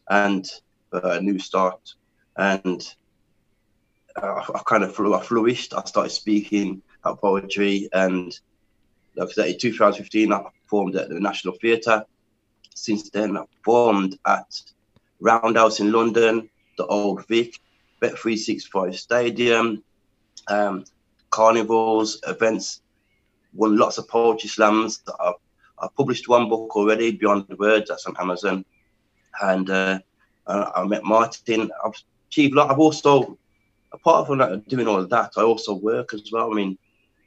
and 0.09 0.45
uh, 0.93 1.01
a 1.03 1.21
new 1.21 1.39
start 1.39 1.95
and 2.37 2.95
uh, 4.21 4.41
I 4.53 4.61
kind 4.65 4.83
of 4.83 4.95
flew, 4.95 5.13
I 5.13 5.21
flourished. 5.21 5.73
I 5.73 5.83
started 5.85 6.11
speaking 6.11 6.81
at 7.05 7.19
poetry, 7.19 7.89
and 7.93 8.37
like 9.15 9.29
I 9.29 9.31
said, 9.31 9.47
in 9.49 9.59
2015, 9.59 10.31
I 10.31 10.43
performed 10.63 10.95
at 10.95 11.09
the 11.09 11.19
National 11.19 11.55
Theatre. 11.55 12.05
Since 12.73 13.09
then, 13.09 13.37
I 13.37 13.43
performed 13.57 14.17
at 14.25 14.61
Roundhouse 15.19 15.79
in 15.79 15.91
London, 15.91 16.49
the 16.77 16.85
Old 16.85 17.27
Vic, 17.27 17.59
Bet 17.99 18.17
365 18.17 18.97
Stadium, 18.97 19.83
um, 20.47 20.85
carnivals, 21.29 22.19
events, 22.27 22.81
won 23.53 23.77
lots 23.77 23.97
of 23.97 24.07
poetry 24.07 24.49
slams. 24.49 25.01
I, 25.19 25.33
I 25.79 25.87
published 25.95 26.27
one 26.27 26.49
book 26.49 26.75
already, 26.75 27.11
Beyond 27.11 27.45
the 27.47 27.55
Words, 27.55 27.89
that's 27.89 28.05
on 28.05 28.15
Amazon. 28.19 28.65
And 29.41 29.69
uh, 29.69 29.99
I 30.47 30.85
met 30.85 31.03
Martin. 31.03 31.71
I've 31.83 32.01
achieved 32.27 32.53
a 32.53 32.57
lot. 32.57 32.71
I've 32.71 32.79
also, 32.79 33.37
apart 33.91 34.27
from 34.27 34.37
that, 34.39 34.67
doing 34.67 34.87
all 34.87 34.99
of 34.99 35.09
that, 35.09 35.31
I 35.37 35.41
also 35.41 35.73
work 35.73 36.13
as 36.13 36.31
well. 36.31 36.51
I 36.51 36.55
mean, 36.55 36.77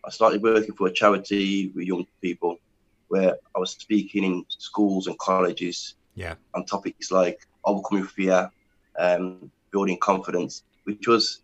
I 0.05 0.11
started 0.11 0.42
working 0.42 0.74
for 0.74 0.87
a 0.87 0.92
charity 0.92 1.72
with 1.74 1.87
young 1.87 2.07
people 2.22 2.59
where 3.09 3.37
I 3.55 3.59
was 3.59 3.72
speaking 3.72 4.24
in 4.24 4.44
schools 4.48 5.07
and 5.07 5.18
colleges 5.18 5.94
yeah. 6.14 6.35
on 6.55 6.64
topics 6.64 7.11
like 7.11 7.46
overcoming 7.68 8.04
fear, 8.04 8.50
um, 8.98 9.50
building 9.70 9.98
confidence, 9.98 10.64
which 10.85 11.07
was 11.07 11.42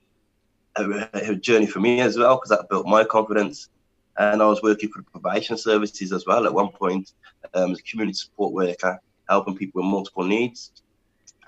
a, 0.77 1.09
a 1.13 1.35
journey 1.35 1.67
for 1.67 1.81
me 1.81 2.01
as 2.01 2.17
well 2.19 2.37
because 2.37 2.51
that 2.51 2.69
built 2.69 2.87
my 2.87 3.05
confidence. 3.05 3.69
and 4.17 4.43
I 4.43 4.47
was 4.47 4.63
working 4.63 4.91
for 4.91 5.01
the 5.03 5.11
probation 5.11 5.57
services 5.57 6.13
as 6.13 6.27
well 6.27 6.47
at 6.47 6.55
one 6.55 6.71
point 6.71 7.13
um, 7.55 7.73
as 7.73 7.79
a 7.79 7.83
community 7.83 8.17
support 8.17 8.53
worker, 8.53 9.01
helping 9.29 9.57
people 9.57 9.83
with 9.83 9.91
multiple 9.91 10.25
needs. 10.25 10.73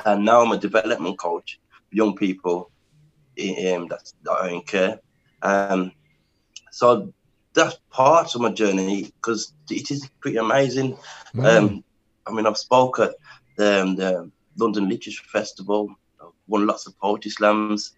And 0.04 0.24
now 0.24 0.42
I'm 0.42 0.52
a 0.52 0.58
development 0.58 1.18
coach 1.18 1.58
for 1.88 1.96
young 1.96 2.16
people 2.16 2.70
um, 3.38 3.88
that's, 3.88 4.14
that 4.22 4.52
in 4.52 4.62
care. 4.62 5.00
Um, 5.42 5.92
so 6.70 7.12
that's 7.54 7.78
part 7.90 8.34
of 8.34 8.40
my 8.40 8.52
journey 8.52 9.04
because 9.04 9.52
it 9.70 9.90
is 9.90 10.08
pretty 10.20 10.36
amazing. 10.36 10.98
Mm. 11.34 11.44
Um, 11.44 11.84
I 12.26 12.32
mean, 12.32 12.46
I've 12.46 12.58
spoken 12.58 13.04
at 13.04 13.14
the, 13.56 13.82
um, 13.82 13.96
the 13.96 14.30
London 14.58 14.88
Literature 14.88 15.24
Festival, 15.24 15.94
I've 16.20 16.28
won 16.46 16.66
lots 16.66 16.86
of 16.86 16.98
poetry 16.98 17.30
slams. 17.30 17.92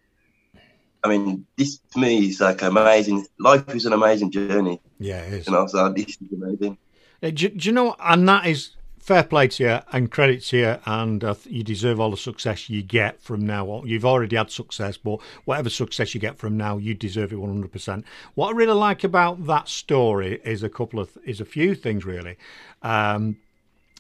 I 1.04 1.08
mean, 1.08 1.46
this 1.56 1.78
to 1.92 1.98
me 1.98 2.28
is 2.28 2.40
like 2.40 2.62
amazing. 2.62 3.26
Life 3.38 3.74
is 3.74 3.86
an 3.86 3.92
amazing 3.92 4.30
journey, 4.32 4.80
Yeah, 4.98 5.22
it 5.22 5.32
is. 5.32 5.46
you 5.46 5.52
know. 5.52 5.66
So 5.66 5.88
this 5.92 6.08
is 6.08 6.32
amazing. 6.32 6.76
Do, 7.20 7.30
do 7.30 7.48
you 7.68 7.72
know? 7.72 7.94
And 8.00 8.28
that 8.28 8.46
is 8.46 8.70
fair 8.98 9.22
play 9.24 9.48
to 9.48 9.64
you 9.64 9.78
and 9.92 10.10
credit 10.10 10.42
to 10.42 10.56
you, 10.58 10.76
and 10.84 11.22
uh, 11.24 11.34
you 11.44 11.62
deserve 11.62 11.98
all 12.00 12.10
the 12.10 12.16
success 12.16 12.68
you 12.68 12.82
get 12.82 13.22
from 13.22 13.46
now 13.46 13.66
on. 13.70 13.86
You've 13.86 14.04
already 14.04 14.36
had 14.36 14.50
success, 14.50 14.96
but 14.96 15.20
whatever 15.44 15.70
success 15.70 16.14
you 16.14 16.20
get 16.20 16.36
from 16.36 16.56
now, 16.56 16.76
you 16.78 16.94
deserve 16.94 17.32
it 17.32 17.36
one 17.36 17.50
hundred 17.50 17.72
percent. 17.72 18.04
What 18.34 18.48
I 18.48 18.56
really 18.56 18.74
like 18.74 19.04
about 19.04 19.46
that 19.46 19.68
story 19.68 20.40
is 20.44 20.62
a 20.64 20.68
couple 20.68 20.98
of 21.00 21.16
is 21.24 21.40
a 21.40 21.44
few 21.44 21.74
things 21.76 22.04
really. 22.04 22.36
Um, 22.82 23.36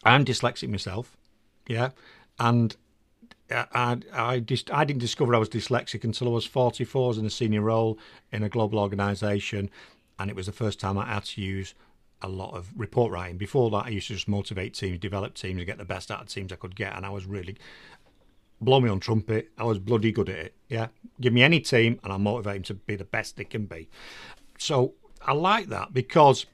I'm 0.04 0.24
dyslexic 0.24 0.68
myself, 0.68 1.16
yeah, 1.66 1.90
and. 2.38 2.76
I, 3.50 3.64
I, 3.72 3.96
I, 4.12 4.38
dis- 4.40 4.64
I 4.70 4.84
didn't 4.84 5.00
discover 5.00 5.34
I 5.34 5.38
was 5.38 5.48
dyslexic 5.48 6.04
until 6.04 6.28
I 6.28 6.32
was 6.32 6.44
44. 6.44 7.02
I 7.02 7.08
was 7.08 7.16
in 7.16 7.24
a 7.24 7.30
senior 7.30 7.62
role 7.62 7.98
in 8.30 8.42
a 8.42 8.50
global 8.50 8.78
organisation, 8.78 9.70
and 10.18 10.28
it 10.28 10.36
was 10.36 10.44
the 10.44 10.52
first 10.52 10.78
time 10.78 10.98
I 10.98 11.06
had 11.06 11.24
to 11.24 11.40
use 11.40 11.74
a 12.20 12.28
lot 12.28 12.54
of 12.54 12.70
report 12.76 13.12
writing. 13.12 13.38
Before 13.38 13.70
that, 13.70 13.86
I 13.86 13.88
used 13.88 14.08
to 14.08 14.14
just 14.14 14.28
motivate 14.28 14.74
teams, 14.74 14.98
develop 14.98 15.34
teams, 15.34 15.58
and 15.58 15.66
get 15.66 15.78
the 15.78 15.84
best 15.84 16.10
out 16.10 16.20
of 16.20 16.28
teams 16.28 16.52
I 16.52 16.56
could 16.56 16.76
get. 16.76 16.96
And 16.96 17.06
I 17.06 17.10
was 17.10 17.26
really 17.26 17.56
blow 18.60 18.80
me 18.80 18.88
on 18.88 19.00
trumpet. 19.00 19.50
I 19.56 19.64
was 19.64 19.78
bloody 19.78 20.12
good 20.12 20.28
at 20.28 20.36
it. 20.36 20.54
Yeah, 20.68 20.88
give 21.20 21.32
me 21.32 21.42
any 21.42 21.60
team, 21.60 22.00
and 22.02 22.12
I'll 22.12 22.18
motivate 22.18 22.54
them 22.54 22.62
to 22.64 22.74
be 22.74 22.96
the 22.96 23.04
best 23.04 23.36
they 23.36 23.44
can 23.44 23.66
be. 23.66 23.88
So 24.58 24.94
I 25.22 25.32
like 25.32 25.68
that 25.68 25.94
because, 25.94 26.46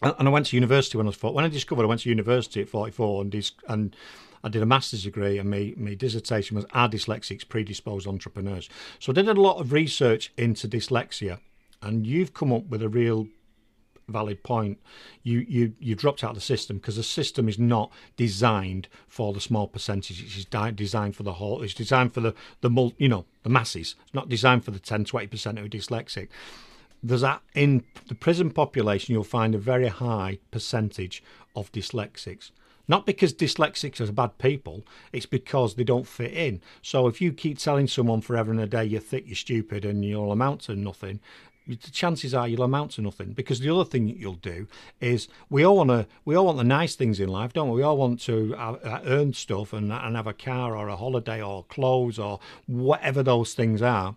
and 0.00 0.26
I 0.28 0.30
went 0.30 0.46
to 0.46 0.56
university 0.56 0.96
when 0.96 1.06
I 1.06 1.10
was 1.10 1.16
four. 1.16 1.32
When 1.32 1.44
I 1.44 1.48
discovered 1.48 1.82
I 1.82 1.86
went 1.86 2.00
to 2.02 2.08
university 2.08 2.62
at 2.62 2.68
forty-four 2.68 3.22
and 3.22 3.52
and 3.68 3.96
I 4.44 4.48
did 4.48 4.62
a 4.62 4.66
master's 4.66 5.04
degree, 5.04 5.38
and 5.38 5.48
my, 5.48 5.72
my 5.76 5.94
dissertation 5.94 6.56
was 6.56 6.66
Are 6.72 6.88
Dyslexics 6.88 7.48
Predisposed 7.48 8.06
Entrepreneurs? 8.06 8.68
So 8.98 9.12
I 9.12 9.14
did 9.14 9.28
a 9.28 9.34
lot 9.34 9.60
of 9.60 9.72
research 9.72 10.32
into 10.36 10.66
dyslexia, 10.66 11.38
and 11.80 12.06
you've 12.06 12.34
come 12.34 12.52
up 12.52 12.66
with 12.66 12.82
a 12.82 12.88
real 12.88 13.28
valid 14.08 14.42
point. 14.42 14.78
You 15.22 15.44
you 15.48 15.74
you 15.78 15.94
dropped 15.94 16.24
out 16.24 16.30
of 16.30 16.36
the 16.36 16.40
system 16.40 16.78
because 16.78 16.96
the 16.96 17.02
system 17.02 17.48
is 17.48 17.58
not 17.58 17.92
designed 18.16 18.88
for 19.08 19.32
the 19.32 19.40
small 19.40 19.68
percentage. 19.68 20.22
It's 20.22 20.44
designed 20.74 21.16
for 21.16 21.22
the 21.22 21.34
whole. 21.34 21.62
It's 21.62 21.74
designed 21.74 22.12
for 22.12 22.20
the 22.20 22.34
the 22.60 22.70
mul- 22.70 22.94
you 22.98 23.08
know 23.08 23.24
the 23.42 23.48
masses. 23.48 23.96
It's 24.04 24.14
not 24.14 24.28
designed 24.28 24.64
for 24.64 24.70
the 24.70 24.78
10 24.78 25.04
20 25.04 25.26
percent 25.28 25.58
who 25.58 25.64
are 25.64 25.68
dyslexic. 25.68 26.28
There's 27.02 27.22
that 27.22 27.42
in 27.54 27.84
the 28.08 28.14
prison 28.14 28.50
population. 28.50 29.12
You'll 29.12 29.24
find 29.24 29.54
a 29.54 29.58
very 29.58 29.88
high 29.88 30.38
percentage 30.50 31.22
of 31.56 31.72
dyslexics. 31.72 32.50
Not 32.88 33.06
because 33.06 33.32
dyslexics 33.32 34.00
are 34.00 34.12
bad 34.12 34.38
people, 34.38 34.84
it's 35.12 35.26
because 35.26 35.74
they 35.74 35.84
don't 35.84 36.06
fit 36.06 36.32
in. 36.32 36.60
So 36.82 37.06
if 37.06 37.20
you 37.20 37.32
keep 37.32 37.58
telling 37.58 37.86
someone 37.86 38.20
forever 38.20 38.50
and 38.50 38.60
a 38.60 38.66
day 38.66 38.84
you're 38.84 39.00
thick, 39.00 39.24
you're 39.26 39.36
stupid, 39.36 39.84
and 39.84 40.04
you'll 40.04 40.32
amount 40.32 40.62
to 40.62 40.74
nothing, 40.74 41.20
the 41.66 41.76
chances 41.76 42.34
are 42.34 42.48
you'll 42.48 42.64
amount 42.64 42.92
to 42.92 43.02
nothing. 43.02 43.32
Because 43.32 43.60
the 43.60 43.72
other 43.72 43.84
thing 43.84 44.08
you'll 44.08 44.34
do 44.34 44.66
is 45.00 45.28
we 45.48 45.64
all 45.64 45.76
want 45.76 45.90
to 45.90 46.06
we 46.24 46.34
all 46.34 46.46
want 46.46 46.58
the 46.58 46.64
nice 46.64 46.96
things 46.96 47.20
in 47.20 47.28
life, 47.28 47.52
don't 47.52 47.70
we? 47.70 47.76
We 47.76 47.82
all 47.82 47.96
want 47.96 48.20
to 48.22 48.54
uh, 48.56 48.78
uh, 48.82 49.00
earn 49.04 49.32
stuff 49.32 49.72
and, 49.72 49.92
and 49.92 50.16
have 50.16 50.26
a 50.26 50.32
car 50.32 50.76
or 50.76 50.88
a 50.88 50.96
holiday 50.96 51.40
or 51.40 51.64
clothes 51.64 52.18
or 52.18 52.40
whatever 52.66 53.22
those 53.22 53.54
things 53.54 53.80
are. 53.80 54.16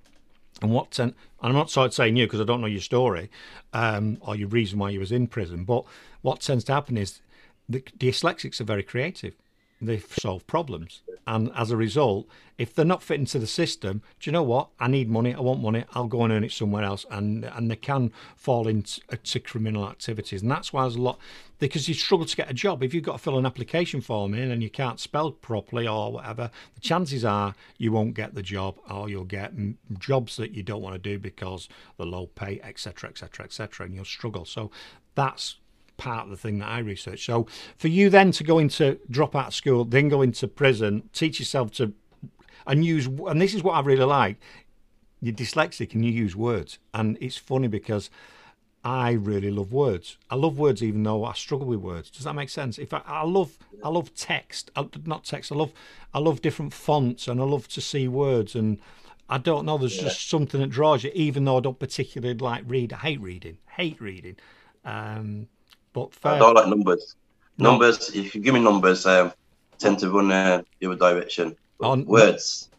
And 0.61 0.71
what 0.71 0.91
ten, 0.91 1.09
and 1.09 1.15
I'm 1.41 1.53
not 1.53 1.93
saying 1.93 2.15
you 2.15 2.25
because 2.25 2.41
I 2.41 2.45
don't 2.45 2.61
know 2.61 2.67
your 2.67 2.81
story 2.81 3.29
um, 3.73 4.17
or 4.21 4.35
your 4.35 4.47
reason 4.47 4.79
why 4.79 4.89
you 4.89 4.99
was 4.99 5.11
in 5.11 5.27
prison, 5.27 5.65
but 5.65 5.83
what 6.21 6.39
tends 6.39 6.63
to 6.65 6.73
happen 6.73 6.97
is 6.97 7.21
the 7.67 7.81
dyslexics 7.81 8.61
are 8.61 8.65
very 8.65 8.83
creative. 8.83 9.35
They 9.81 9.99
solve 9.99 10.47
problems, 10.47 11.01
and 11.27 11.51
as 11.53 11.69
a 11.69 11.75
result, 11.75 12.27
if 12.57 12.73
they're 12.73 12.85
not 12.85 13.03
fitting 13.03 13.25
to 13.27 13.39
the 13.39 13.45
system, 13.45 14.01
do 14.19 14.29
you 14.29 14.31
know 14.31 14.41
what? 14.41 14.69
I 14.79 14.87
need 14.87 15.09
money. 15.09 15.33
I 15.33 15.41
want 15.41 15.61
money. 15.61 15.83
I'll 15.93 16.07
go 16.07 16.23
and 16.23 16.31
earn 16.31 16.45
it 16.45 16.53
somewhere 16.53 16.85
else, 16.85 17.05
and 17.11 17.43
and 17.43 17.69
they 17.69 17.75
can 17.75 18.13
fall 18.37 18.69
into 18.69 19.01
uh, 19.11 19.17
to 19.21 19.39
criminal 19.41 19.87
activities, 19.87 20.41
and 20.41 20.49
that's 20.49 20.71
why 20.71 20.83
there's 20.83 20.95
a 20.95 21.01
lot 21.01 21.19
because 21.59 21.89
you 21.89 21.93
struggle 21.93 22.25
to 22.25 22.35
get 22.35 22.49
a 22.49 22.53
job. 22.53 22.83
If 22.83 22.93
you've 22.93 23.03
got 23.03 23.13
to 23.13 23.17
fill 23.17 23.37
an 23.37 23.45
application 23.45 23.99
form 23.99 24.33
in 24.33 24.49
and 24.49 24.63
you 24.63 24.69
can't 24.69 24.99
spell 24.99 25.31
properly 25.31 25.87
or 25.87 26.11
whatever, 26.13 26.51
the 26.73 26.81
chances 26.81 27.25
are 27.25 27.53
you 27.77 27.91
won't 27.91 28.13
get 28.13 28.33
the 28.33 28.43
job, 28.43 28.77
or 28.89 29.09
you'll 29.09 29.25
get 29.25 29.53
jobs 29.99 30.37
that 30.37 30.51
you 30.51 30.63
don't 30.63 30.81
want 30.81 30.95
to 30.95 30.99
do 30.99 31.19
because 31.19 31.67
the 31.97 32.05
low 32.05 32.27
pay, 32.27 32.61
etc., 32.61 33.09
etc., 33.09 33.45
etc., 33.45 33.85
and 33.85 33.93
you'll 33.93 34.05
struggle. 34.05 34.45
So 34.45 34.71
that's 35.15 35.57
part 35.97 36.25
of 36.25 36.29
the 36.29 36.37
thing 36.37 36.59
that 36.59 36.67
I 36.67 36.79
research. 36.79 37.25
So 37.25 37.47
for 37.77 37.87
you 37.87 38.09
then 38.09 38.31
to 38.31 38.43
go 38.43 38.59
into 38.59 38.99
drop 39.09 39.35
out 39.35 39.47
of 39.47 39.55
school, 39.55 39.85
then 39.85 40.09
go 40.09 40.21
into 40.21 40.47
prison, 40.47 41.09
teach 41.13 41.39
yourself 41.39 41.71
to 41.73 41.93
and 42.67 42.83
use 42.83 43.07
and 43.07 43.41
this 43.41 43.53
is 43.53 43.63
what 43.63 43.73
I 43.73 43.81
really 43.81 44.05
like. 44.05 44.37
You're 45.21 45.33
dyslexic 45.33 45.93
and 45.93 46.05
you 46.05 46.11
use 46.11 46.35
words, 46.35 46.77
and 46.93 47.17
it's 47.21 47.37
funny 47.37 47.67
because 47.67 48.09
I 48.83 49.13
really 49.13 49.49
love 49.49 49.73
words. 49.73 50.17
I 50.29 50.35
love 50.35 50.59
words 50.59 50.83
even 50.83 51.03
though 51.03 51.23
I 51.23 51.33
struggle 51.33 51.67
with 51.67 51.79
words. 51.79 52.11
Does 52.11 52.25
that 52.25 52.35
make 52.35 52.49
sense? 52.49 52.77
If 52.77 52.93
I, 52.93 53.01
I 53.05 53.23
love 53.23 53.57
I 53.83 53.89
love 53.89 54.13
text, 54.13 54.71
I, 54.75 54.87
not 55.05 55.23
text. 55.23 55.51
I 55.51 55.55
love 55.55 55.73
I 56.13 56.19
love 56.19 56.41
different 56.41 56.73
fonts 56.73 57.27
and 57.27 57.41
I 57.41 57.45
love 57.45 57.67
to 57.69 57.81
see 57.81 58.07
words 58.07 58.55
and. 58.55 58.79
I 59.27 59.39
don't 59.39 59.65
know. 59.65 59.79
There's 59.79 59.97
just 59.97 60.29
something 60.29 60.61
that 60.61 60.69
draws 60.69 61.03
you, 61.03 61.09
even 61.15 61.45
though 61.45 61.57
I 61.57 61.59
don't 61.59 61.79
particularly 61.79 62.37
like 62.37 62.63
read. 62.67 62.93
I 62.93 62.97
hate 62.97 63.19
reading. 63.19 63.57
Hate 63.71 63.99
reading. 63.99 64.35
Um, 64.83 65.47
but 65.95 66.13
fair. 66.13 66.33
I 66.33 66.39
don't 66.39 66.53
like 66.53 66.67
numbers. 66.67 67.15
No. 67.57 67.71
Numbers, 67.71 68.13
if 68.13 68.35
you 68.35 68.41
give 68.41 68.53
me 68.53 68.59
numbers, 68.59 69.05
um, 69.05 69.31
tend 69.79 69.97
to 69.99 70.11
run 70.11 70.31
uh, 70.31 70.61
the 70.79 70.91
other 70.91 70.97
direction. 70.97 71.55
On- 71.79 72.05
Words. 72.05 72.69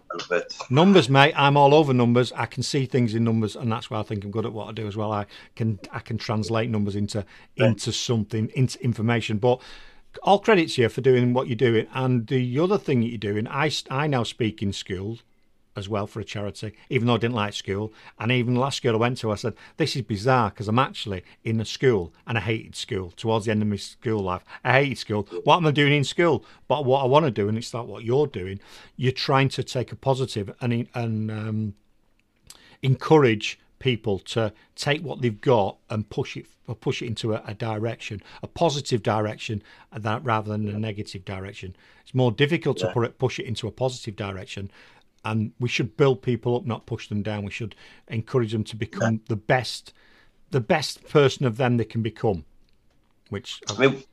Numbers, 0.70 1.08
mate. 1.10 1.34
I'm 1.36 1.56
all 1.56 1.74
over 1.74 1.92
numbers. 1.92 2.32
I 2.32 2.46
can 2.46 2.62
see 2.62 2.86
things 2.86 3.14
in 3.14 3.24
numbers, 3.24 3.56
and 3.56 3.70
that's 3.70 3.90
why 3.90 3.98
I 3.98 4.02
think 4.02 4.24
I'm 4.24 4.30
good 4.30 4.46
at 4.46 4.52
what 4.52 4.68
I 4.68 4.72
do 4.72 4.86
as 4.86 4.96
well. 4.96 5.12
I 5.12 5.26
can 5.56 5.78
I 5.92 5.98
can 5.98 6.16
translate 6.16 6.70
numbers 6.70 6.96
into 6.96 7.24
into 7.56 7.92
something 7.92 8.50
into 8.54 8.82
information. 8.82 9.36
But 9.38 9.60
all 10.22 10.38
credit 10.38 10.70
to 10.70 10.82
you 10.82 10.88
for 10.88 11.02
doing 11.02 11.34
what 11.34 11.48
you're 11.48 11.56
doing. 11.56 11.86
And 11.92 12.26
the 12.28 12.58
other 12.60 12.78
thing 12.78 13.00
that 13.00 13.08
you're 13.08 13.18
doing, 13.18 13.46
I 13.48 13.70
I 13.90 14.06
now 14.06 14.22
speak 14.22 14.62
in 14.62 14.72
schools 14.72 15.22
as 15.76 15.88
well 15.88 16.06
for 16.06 16.20
a 16.20 16.24
charity, 16.24 16.72
even 16.88 17.06
though 17.06 17.14
I 17.14 17.18
didn't 17.18 17.34
like 17.34 17.52
school. 17.52 17.92
And 18.18 18.32
even 18.32 18.54
the 18.54 18.60
last 18.60 18.78
school 18.78 18.94
I 18.94 18.98
went 18.98 19.18
to, 19.18 19.30
I 19.30 19.34
said, 19.34 19.54
This 19.76 19.94
is 19.94 20.02
bizarre 20.02 20.50
because 20.50 20.68
I'm 20.68 20.78
actually 20.78 21.22
in 21.44 21.60
a 21.60 21.64
school 21.64 22.12
and 22.26 22.38
I 22.38 22.40
hated 22.40 22.74
school 22.74 23.12
towards 23.12 23.44
the 23.44 23.52
end 23.52 23.62
of 23.62 23.68
my 23.68 23.76
school 23.76 24.22
life. 24.22 24.42
I 24.64 24.84
hated 24.84 24.98
school. 24.98 25.28
What 25.44 25.58
am 25.58 25.66
I 25.66 25.70
doing 25.70 25.92
in 25.92 26.04
school? 26.04 26.44
But 26.66 26.84
what 26.84 27.02
I 27.02 27.06
want 27.06 27.26
to 27.26 27.30
do, 27.30 27.48
and 27.48 27.58
it's 27.58 27.72
like 27.74 27.86
what 27.86 28.04
you're 28.04 28.26
doing, 28.26 28.58
you're 28.96 29.12
trying 29.12 29.50
to 29.50 29.62
take 29.62 29.92
a 29.92 29.96
positive 29.96 30.54
and, 30.60 30.88
and 30.94 31.30
um, 31.30 31.74
encourage 32.82 33.58
people 33.78 34.18
to 34.18 34.52
take 34.74 35.02
what 35.02 35.20
they've 35.20 35.40
got 35.40 35.76
and 35.90 36.08
push 36.08 36.36
it 36.36 36.46
or 36.66 36.74
push 36.74 37.02
it 37.02 37.06
into 37.06 37.32
a, 37.32 37.42
a 37.46 37.54
direction, 37.54 38.20
a 38.42 38.46
positive 38.46 39.02
direction, 39.02 39.62
that 39.92 40.24
rather 40.24 40.50
than 40.50 40.68
a 40.68 40.78
negative 40.78 41.24
direction. 41.24 41.76
It's 42.02 42.14
more 42.14 42.32
difficult 42.32 42.78
to 42.78 42.88
put 42.88 43.04
it, 43.04 43.18
push 43.18 43.38
it 43.38 43.46
into 43.46 43.68
a 43.68 43.70
positive 43.70 44.16
direction, 44.16 44.70
and 45.26 45.52
we 45.58 45.68
should 45.68 45.96
build 45.96 46.22
people 46.22 46.56
up, 46.56 46.66
not 46.66 46.86
push 46.86 47.08
them 47.08 47.22
down. 47.22 47.44
We 47.44 47.50
should 47.50 47.74
encourage 48.06 48.52
them 48.52 48.62
to 48.64 48.76
become 48.76 49.20
the 49.28 49.34
best, 49.34 49.92
the 50.52 50.60
best 50.60 51.08
person 51.08 51.46
of 51.46 51.56
them 51.56 51.76
they 51.76 51.84
can 51.84 52.00
become. 52.00 52.44
Which 53.28 53.60
I 53.68 53.76
mean, 53.76 54.04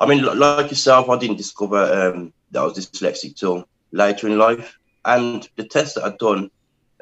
I 0.00 0.06
mean, 0.06 0.24
like 0.24 0.70
yourself, 0.70 1.10
I 1.10 1.18
didn't 1.18 1.36
discover 1.36 1.76
um, 1.76 2.32
that 2.52 2.60
I 2.60 2.64
was 2.64 2.74
dyslexic 2.74 3.36
till 3.36 3.68
later 3.92 4.28
in 4.28 4.38
life. 4.38 4.78
And 5.04 5.46
the 5.56 5.64
test 5.64 5.96
that 5.96 6.04
I'd 6.04 6.18
done, 6.18 6.50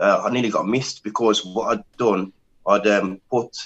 uh, 0.01 0.23
I 0.25 0.31
nearly 0.31 0.51
got 0.51 0.67
missed 0.67 1.05
because 1.05 1.45
what 1.45 1.79
I'd 1.79 1.97
done, 1.97 2.33
I'd 2.67 2.87
um, 2.89 3.21
put. 3.31 3.57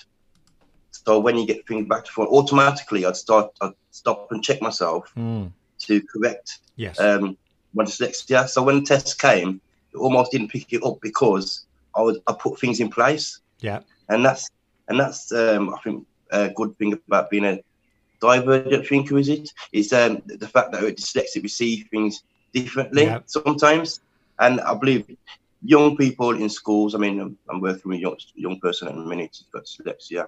So 0.91 1.19
when 1.19 1.39
you 1.39 1.47
get 1.47 1.67
things 1.67 1.89
back 1.89 2.05
to 2.05 2.13
front, 2.13 2.31
automatically 2.31 3.07
I'd 3.07 3.17
start, 3.17 3.53
I'd 3.63 3.73
stop 3.91 4.31
and 4.33 4.45
check 4.45 4.61
myself 4.61 5.11
Mm, 5.17 5.51
to 5.79 6.03
correct 6.03 6.59
yes, 6.77 7.01
um, 7.01 7.39
my 7.73 7.85
dyslexia. 7.85 8.47
So 8.49 8.63
when 8.63 8.81
the 8.81 8.83
test 8.83 9.19
came, 9.19 9.63
almost 9.99 10.33
didn't 10.33 10.49
pick 10.51 10.73
it 10.73 10.85
up 10.85 10.99
because 11.03 11.67
I 11.95 12.03
was 12.03 12.19
I 12.27 12.35
put 12.39 12.59
things 12.61 12.81
in 12.81 12.91
place 12.91 13.41
yeah, 13.61 13.81
and 14.09 14.25
that's 14.25 14.49
and 14.89 14.99
that's 15.01 15.33
um, 15.33 15.75
I 15.75 15.79
think 15.83 16.07
a 16.31 16.51
good 16.51 16.77
thing 16.79 16.93
about 17.07 17.31
being 17.31 17.45
a 17.45 17.59
divergent 18.21 18.87
thinker. 18.87 19.19
Is 19.19 19.29
it? 19.29 19.51
Is 19.73 19.93
um, 19.93 20.23
the 20.27 20.49
fact 20.49 20.73
that 20.73 20.83
we're 20.83 20.93
dyslexic, 20.93 21.43
we 21.43 21.49
see 21.49 21.83
things 21.91 22.23
differently 22.53 23.05
Yeah. 23.05 23.21
sometimes, 23.27 24.01
and 24.39 24.61
I 24.61 24.75
believe 24.75 25.07
young 25.63 25.97
people 25.97 26.31
in 26.31 26.49
schools. 26.49 26.95
I 26.95 26.99
mean, 26.99 27.21
I'm, 27.21 27.39
I'm 27.51 27.61
working 27.61 27.91
with 27.91 27.99
a 27.99 28.01
young, 28.01 28.17
young 28.35 28.61
person 28.61 28.89
at 28.89 28.95
the 28.95 29.01
minute 29.01 29.37
who's 29.37 29.49
got 29.53 29.65
dyslexia. 29.65 30.27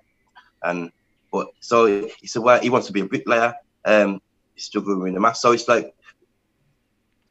and 0.65 0.91
but 1.33 1.49
so 1.61 1.87
he 2.21 2.27
said, 2.27 2.43
well, 2.43 2.61
he 2.61 2.71
wants 2.71 2.89
to 2.89 2.93
be 2.93 3.01
a 3.03 3.07
bricklayer. 3.07 3.55
Um, 3.85 4.21
he's 4.55 4.65
struggling 4.65 5.01
with 5.01 5.15
the 5.15 5.21
math, 5.21 5.37
so 5.37 5.53
it's 5.53 5.69
like 5.69 5.95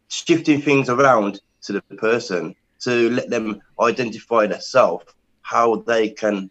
shifting 0.08 0.62
things 0.62 0.90
around 0.90 1.42
to 1.62 1.74
the 1.74 1.82
person 1.82 2.56
to 2.80 3.10
let 3.10 3.30
them 3.30 3.62
identify 3.82 4.48
themselves, 4.48 5.06
how 5.42 5.76
they 5.76 6.10
can, 6.10 6.50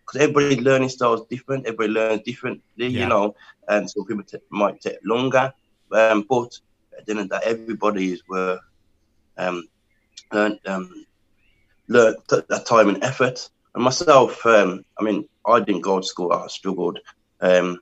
because 0.00 0.20
everybody 0.20 0.60
learning 0.60 0.88
style 0.88 1.14
is 1.14 1.22
different. 1.30 1.66
Everybody 1.66 1.92
learns 1.92 2.22
differently, 2.22 2.62
yeah. 2.76 3.00
you 3.00 3.06
know, 3.06 3.34
and 3.68 3.90
some 3.90 4.04
people 4.04 4.24
t- 4.24 4.38
might 4.50 4.80
take 4.80 4.98
longer. 5.04 5.52
Um, 5.92 6.26
but 6.28 6.58
at 6.96 7.06
the 7.06 7.12
end 7.12 7.20
of 7.20 7.28
that, 7.30 7.44
everybody 7.44 8.12
is 8.12 8.22
were 8.28 8.58
um, 9.38 9.66
learned 10.32 10.60
um, 10.66 11.06
learned 11.88 12.16
that 12.28 12.66
time 12.66 12.88
and 12.88 13.02
effort. 13.02 13.48
And 13.74 13.84
myself, 13.84 14.44
um, 14.46 14.84
I 14.98 15.04
mean, 15.04 15.28
I 15.46 15.60
didn't 15.60 15.82
go 15.82 16.00
to 16.00 16.06
school. 16.06 16.32
I 16.32 16.46
struggled, 16.48 16.98
um, 17.40 17.78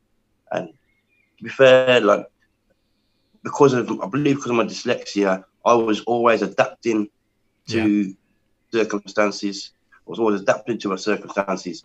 and 0.53 0.69
to 1.39 1.45
be 1.45 1.51
fair, 1.51 2.01
like 2.01 2.27
because 3.43 3.73
of 3.73 3.91
I 4.01 4.07
believe 4.07 4.37
because 4.37 4.51
of 4.51 4.57
my 4.57 4.65
dyslexia, 4.65 5.45
I 5.69 5.75
was 5.75 6.01
always 6.01 6.41
adapting 6.41 7.09
to 7.69 8.05
yeah. 8.05 8.13
circumstances. 8.73 9.73
I 9.95 10.11
was 10.11 10.19
always 10.19 10.41
adapting 10.41 10.79
to 10.79 10.89
my 10.89 10.97
circumstances. 10.97 11.85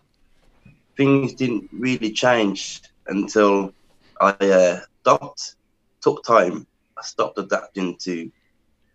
Things 0.96 1.34
didn't 1.34 1.69
really 1.74 2.12
change 2.12 2.82
until 3.08 3.74
I 4.22 4.32
uh, 4.39 4.80
stopped, 5.02 5.56
took 6.00 6.24
time. 6.24 6.65
I 6.98 7.02
stopped 7.02 7.38
adapting 7.38 7.98
to 7.98 8.32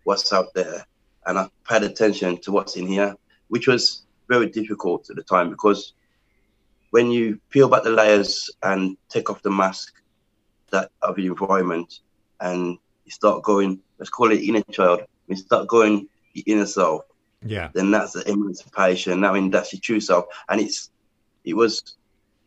what's 0.05 0.33
out 0.33 0.47
there, 0.55 0.87
and 1.27 1.37
I 1.37 1.47
paid 1.69 1.83
attention 1.83 2.41
to 2.41 2.51
what's 2.51 2.75
in 2.75 2.87
here, 2.87 3.15
which 3.49 3.67
was 3.67 4.07
very 4.27 4.47
difficult 4.47 5.07
at 5.11 5.15
the 5.15 5.23
time 5.23 5.51
because 5.51 5.93
when 6.89 7.11
you 7.11 7.39
peel 7.51 7.69
back 7.69 7.83
the 7.83 7.91
layers 7.91 8.49
and 8.63 8.97
take 9.07 9.29
off 9.29 9.43
the 9.43 9.51
mask 9.51 10.01
that 10.71 10.89
of 11.03 11.15
the 11.15 11.27
environment 11.27 11.99
and 12.41 12.79
you 13.09 13.13
start 13.13 13.41
going, 13.41 13.79
let's 13.97 14.11
call 14.11 14.31
it 14.31 14.43
inner 14.43 14.61
child, 14.71 15.01
you 15.27 15.35
start 15.35 15.67
going 15.67 16.07
the 16.35 16.41
inner 16.41 16.67
self, 16.67 17.01
yeah, 17.43 17.69
then 17.73 17.89
that's 17.89 18.13
the 18.13 18.29
emancipation. 18.29 19.23
I 19.23 19.33
mean, 19.33 19.49
that's 19.49 19.73
your 19.73 19.79
true 19.81 19.99
self, 19.99 20.25
and 20.47 20.61
it's 20.61 20.91
it 21.43 21.55
was 21.55 21.95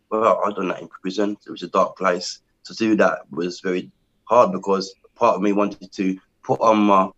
well, 0.09 0.41
I 0.45 0.53
done 0.53 0.69
that 0.69 0.81
in 0.81 0.89
prison. 0.89 1.37
It 1.45 1.51
was 1.51 1.65
a 1.65 1.69
dark 1.69 1.97
place. 1.97 2.41
To 2.67 2.75
do 2.75 2.95
that 2.97 3.23
was 3.33 3.59
very 3.59 3.91
hard 4.25 4.53
because 4.53 4.95
part 5.17 5.35
of 5.35 5.43
me 5.43 5.53
wanted 5.53 5.91
to 5.91 6.17
put 6.45 6.61
on 6.61 6.79
my 6.79 7.11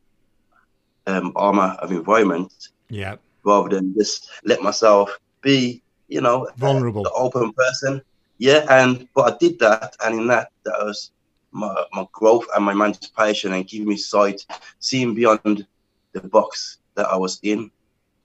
um, 1.07 1.33
armor 1.37 1.77
of 1.81 1.93
environment, 1.93 2.55
yeah, 2.89 3.17
rather 3.45 3.77
than 3.77 3.95
just 3.95 4.31
let 4.45 4.63
myself 4.63 5.19
be, 5.43 5.83
you 6.09 6.23
know, 6.23 6.49
vulnerable, 6.57 7.03
the 7.03 7.13
open 7.13 7.53
person. 7.53 8.01
Yeah, 8.39 8.65
and 8.71 9.07
but 9.15 9.35
I 9.35 9.37
did 9.37 9.59
that, 9.59 9.97
and 10.03 10.19
in 10.19 10.27
that, 10.29 10.49
that 10.65 10.79
was 10.79 11.11
my, 11.55 11.85
my 11.93 12.07
growth 12.13 12.47
and 12.55 12.65
my 12.65 12.73
emancipation, 12.73 13.53
and 13.53 13.67
giving 13.67 13.89
me 13.89 13.97
sight, 13.97 14.45
seeing 14.81 15.15
beyond 15.15 15.67
the 16.13 16.21
box 16.21 16.79
that 16.97 17.07
I 17.07 17.17
was 17.17 17.39
in. 17.43 17.71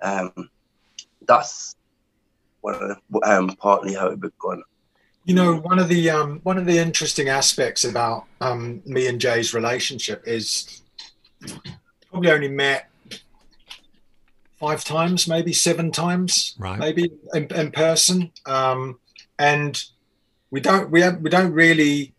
Um, 0.01 0.49
that's 1.25 1.75
what 2.61 2.99
um, 3.23 3.49
partly 3.55 3.93
how 3.93 4.07
it 4.07 4.19
began. 4.19 4.63
You 5.25 5.35
know, 5.35 5.57
one 5.57 5.79
of 5.79 5.87
the 5.87 6.09
um, 6.09 6.39
one 6.43 6.57
of 6.57 6.65
the 6.65 6.77
interesting 6.77 7.29
aspects 7.29 7.83
about 7.83 8.25
um, 8.41 8.81
me 8.85 9.07
and 9.07 9.21
Jay's 9.21 9.53
relationship 9.53 10.23
is 10.25 10.81
probably 12.09 12.31
only 12.31 12.47
met 12.47 12.89
five 14.59 14.83
times, 14.83 15.27
maybe 15.27 15.53
seven 15.53 15.91
times, 15.91 16.55
right. 16.57 16.79
maybe 16.79 17.11
in, 17.33 17.45
in 17.53 17.71
person. 17.71 18.31
Um, 18.45 18.99
and 19.37 19.81
we 20.51 20.59
don't 20.61 20.89
we 20.89 21.01
have, 21.01 21.21
we 21.21 21.29
don't 21.29 21.53
really 21.53 22.13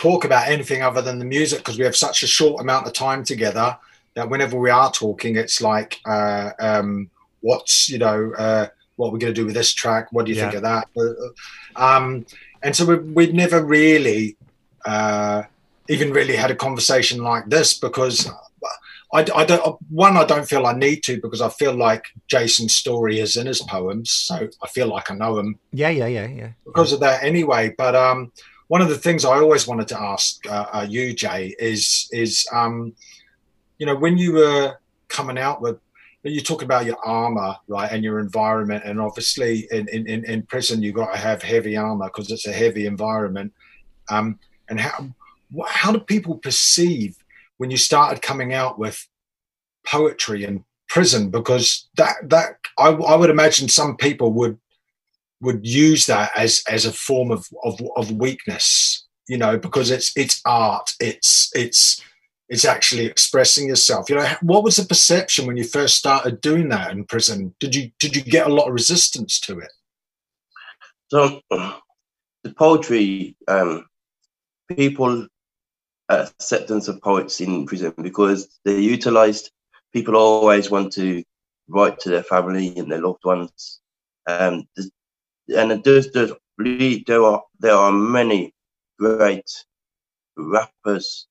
talk 0.00 0.24
about 0.24 0.48
anything 0.48 0.82
other 0.82 1.02
than 1.02 1.18
the 1.18 1.24
music 1.26 1.58
because 1.58 1.78
we 1.78 1.84
have 1.84 1.94
such 1.94 2.22
a 2.22 2.26
short 2.26 2.60
amount 2.60 2.86
of 2.86 2.92
time 2.94 3.22
together 3.22 3.76
that 4.14 4.30
whenever 4.30 4.58
we 4.58 4.70
are 4.70 4.90
talking, 4.90 5.36
it's 5.36 5.60
like, 5.60 6.00
uh, 6.06 6.50
um, 6.58 7.10
what's 7.42 7.90
you 7.90 7.98
know, 7.98 8.32
uh, 8.38 8.66
what 8.96 9.12
we're 9.12 9.18
going 9.18 9.34
to 9.34 9.40
do 9.40 9.44
with 9.44 9.54
this 9.54 9.74
track? 9.74 10.08
What 10.10 10.24
do 10.24 10.32
you 10.32 10.38
yeah. 10.38 10.50
think 10.50 10.54
of 10.56 10.62
that? 10.62 10.88
Uh, 10.96 11.96
um, 11.96 12.24
and 12.62 12.74
so 12.74 12.86
we, 12.86 12.96
we've 12.96 13.34
never 13.34 13.62
really 13.62 14.36
uh, 14.86 15.42
even 15.88 16.12
really 16.12 16.34
had 16.34 16.50
a 16.50 16.56
conversation 16.56 17.22
like 17.22 17.46
this 17.46 17.78
because 17.78 18.26
I, 19.12 19.26
I, 19.34 19.44
don't 19.44 19.76
one 19.90 20.16
I 20.16 20.24
don't 20.24 20.48
feel 20.48 20.66
I 20.66 20.72
need 20.72 21.02
to 21.04 21.20
because 21.20 21.42
I 21.42 21.50
feel 21.50 21.74
like 21.74 22.06
Jason's 22.26 22.74
story 22.74 23.20
is 23.20 23.36
in 23.36 23.46
his 23.46 23.60
poems, 23.60 24.10
so 24.10 24.48
I 24.62 24.66
feel 24.68 24.86
like 24.86 25.10
I 25.10 25.14
know 25.14 25.38
him. 25.38 25.58
Yeah, 25.72 25.90
yeah, 25.90 26.06
yeah, 26.06 26.26
yeah. 26.26 26.50
Because 26.64 26.92
of 26.94 27.00
that, 27.00 27.22
anyway. 27.22 27.74
But 27.76 27.94
um, 27.94 28.32
one 28.70 28.80
of 28.80 28.88
the 28.88 28.96
things 28.96 29.24
I 29.24 29.40
always 29.40 29.66
wanted 29.66 29.88
to 29.88 30.00
ask 30.00 30.48
uh, 30.48 30.66
uh, 30.72 30.86
you, 30.88 31.12
Jay, 31.12 31.56
is 31.58 32.08
is 32.12 32.46
um, 32.52 32.94
you 33.78 33.86
know 33.86 33.96
when 33.96 34.16
you 34.16 34.34
were 34.34 34.76
coming 35.08 35.38
out 35.38 35.60
with 35.60 35.80
you 36.22 36.40
talk 36.40 36.62
about 36.62 36.86
your 36.86 36.98
armor 37.04 37.56
right 37.66 37.90
and 37.90 38.04
your 38.04 38.20
environment 38.20 38.84
and 38.84 39.00
obviously 39.00 39.66
in 39.72 39.88
in, 39.88 40.24
in 40.24 40.42
prison 40.44 40.84
you 40.84 40.92
got 40.92 41.12
to 41.12 41.18
have 41.18 41.42
heavy 41.42 41.76
armor 41.76 42.04
because 42.04 42.30
it's 42.30 42.46
a 42.46 42.52
heavy 42.52 42.86
environment. 42.86 43.52
Um, 44.08 44.38
and 44.68 44.78
how 44.78 45.08
how 45.66 45.90
do 45.90 45.98
people 45.98 46.36
perceive 46.36 47.16
when 47.56 47.72
you 47.72 47.76
started 47.76 48.22
coming 48.22 48.54
out 48.54 48.78
with 48.78 49.04
poetry 49.84 50.44
in 50.44 50.64
prison? 50.88 51.28
Because 51.30 51.88
that 51.96 52.14
that 52.22 52.58
I, 52.78 52.90
I 52.90 53.16
would 53.16 53.30
imagine 53.30 53.68
some 53.68 53.96
people 53.96 54.32
would 54.34 54.60
would 55.40 55.66
use 55.66 56.06
that 56.06 56.30
as 56.36 56.62
as 56.68 56.84
a 56.84 56.92
form 56.92 57.30
of, 57.30 57.46
of 57.64 57.80
of 57.96 58.12
weakness 58.12 59.06
you 59.28 59.38
know 59.38 59.58
because 59.58 59.90
it's 59.90 60.12
it's 60.16 60.40
art 60.44 60.90
it's 61.00 61.50
it's 61.54 62.02
it's 62.48 62.64
actually 62.64 63.06
expressing 63.06 63.68
yourself 63.68 64.10
you 64.10 64.16
know 64.16 64.28
what 64.42 64.64
was 64.64 64.76
the 64.76 64.84
perception 64.84 65.46
when 65.46 65.56
you 65.56 65.64
first 65.64 65.96
started 65.96 66.40
doing 66.40 66.68
that 66.68 66.90
in 66.90 67.04
prison 67.04 67.54
did 67.60 67.74
you 67.74 67.90
did 67.98 68.14
you 68.14 68.22
get 68.22 68.46
a 68.46 68.54
lot 68.54 68.66
of 68.66 68.74
resistance 68.74 69.38
to 69.40 69.58
it 69.58 69.72
so 71.08 71.40
the 71.50 72.54
poetry 72.56 73.36
um 73.48 73.84
people 74.68 75.26
acceptance 76.10 76.88
of 76.88 77.00
poets 77.00 77.40
in 77.40 77.66
prison 77.66 77.94
because 78.02 78.58
they're 78.64 78.78
utilized. 78.78 79.50
People 79.92 80.16
always 80.16 80.70
want 80.70 80.92
to 80.94 81.22
write 81.68 81.98
to 82.00 82.10
their 82.10 82.22
family 82.22 82.76
and 82.76 82.90
their 82.90 83.00
loved 83.00 83.24
ones. 83.24 83.80
Um, 84.26 84.64
and 85.56 85.82
there's, 85.84 86.10
there's 86.12 86.32
really, 86.58 87.04
there 87.06 87.22
are 87.22 87.42
there 87.58 87.74
are 87.74 87.92
many 87.92 88.54
great 88.98 89.50
rappers, 90.36 91.26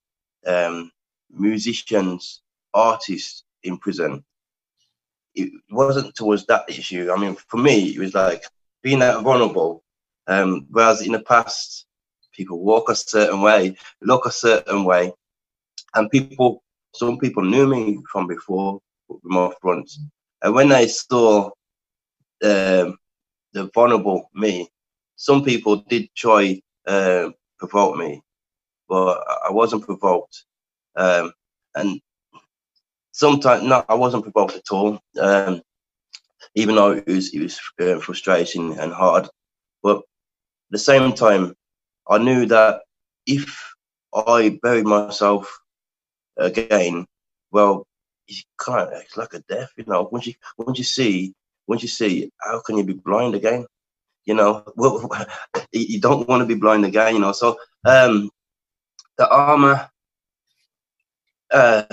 um, 0.45 0.91
musicians, 1.31 2.41
artists 2.73 3.43
in 3.63 3.77
prison. 3.77 4.23
It 5.35 5.51
wasn't 5.69 6.15
towards 6.15 6.45
that 6.47 6.69
issue. 6.69 7.11
I 7.11 7.19
mean, 7.19 7.35
for 7.35 7.57
me, 7.57 7.89
it 7.89 7.99
was 7.99 8.13
like 8.13 8.43
being 8.83 8.99
that 8.99 9.21
vulnerable. 9.21 9.83
Um, 10.27 10.67
whereas 10.69 11.01
in 11.01 11.13
the 11.13 11.21
past, 11.21 11.85
people 12.33 12.59
walk 12.59 12.89
a 12.89 12.95
certain 12.95 13.41
way, 13.41 13.75
look 14.01 14.25
a 14.25 14.31
certain 14.31 14.83
way. 14.83 15.13
And 15.95 16.09
people, 16.11 16.63
some 16.93 17.17
people 17.17 17.43
knew 17.43 17.67
me 17.67 17.99
from 18.11 18.27
before 18.27 18.79
with 19.07 19.23
my 19.23 19.51
fronts. 19.61 19.99
And 20.43 20.53
when 20.53 20.69
they 20.69 20.87
saw 20.87 21.49
um, 22.43 22.97
the 23.53 23.69
vulnerable 23.73 24.29
me, 24.33 24.69
some 25.15 25.43
people 25.43 25.77
did 25.77 26.09
try 26.15 26.61
uh, 26.87 27.29
provoke 27.57 27.97
me, 27.97 28.21
but 28.87 29.23
I 29.47 29.51
wasn't 29.51 29.85
provoked. 29.85 30.45
Um, 30.95 31.33
and 31.75 32.01
sometimes, 33.11 33.63
no, 33.63 33.83
I 33.89 33.95
wasn't 33.95 34.23
provoked 34.23 34.55
at 34.55 34.71
all. 34.71 34.99
Um, 35.19 35.61
even 36.55 36.75
though 36.75 36.91
it 36.91 37.07
was, 37.07 37.33
it 37.33 37.41
was 37.41 37.59
uh, 37.81 37.99
frustrating 37.99 38.77
and 38.79 38.91
hard. 38.91 39.27
But 39.83 39.97
at 39.97 40.03
the 40.71 40.79
same 40.79 41.13
time, 41.13 41.55
I 42.09 42.17
knew 42.17 42.45
that 42.47 42.81
if 43.25 43.73
I 44.13 44.59
buried 44.61 44.85
myself 44.85 45.59
again, 46.37 47.05
well, 47.51 47.85
it's 48.27 48.43
kind 48.57 48.87
of 48.87 49.01
it's 49.01 49.17
like 49.17 49.33
a 49.33 49.39
death, 49.49 49.71
you 49.77 49.83
know. 49.87 50.09
Once 50.11 50.27
you 50.27 50.33
once 50.57 50.77
you 50.77 50.83
see 50.83 51.33
once 51.69 51.81
you 51.81 51.87
see, 51.87 52.31
how 52.41 52.59
can 52.59 52.77
you 52.77 52.83
be 52.83 52.93
blind 52.93 53.35
again? 53.35 53.65
You 54.25 54.33
know, 54.33 54.65
you 55.71 56.01
don't 56.01 56.27
want 56.27 56.41
to 56.41 56.45
be 56.45 56.59
blind 56.59 56.83
again, 56.83 57.15
you 57.15 57.21
know. 57.21 57.31
So 57.31 57.57
um, 57.85 58.29
the 59.17 59.29
armor, 59.29 59.89
uh, 61.51 61.83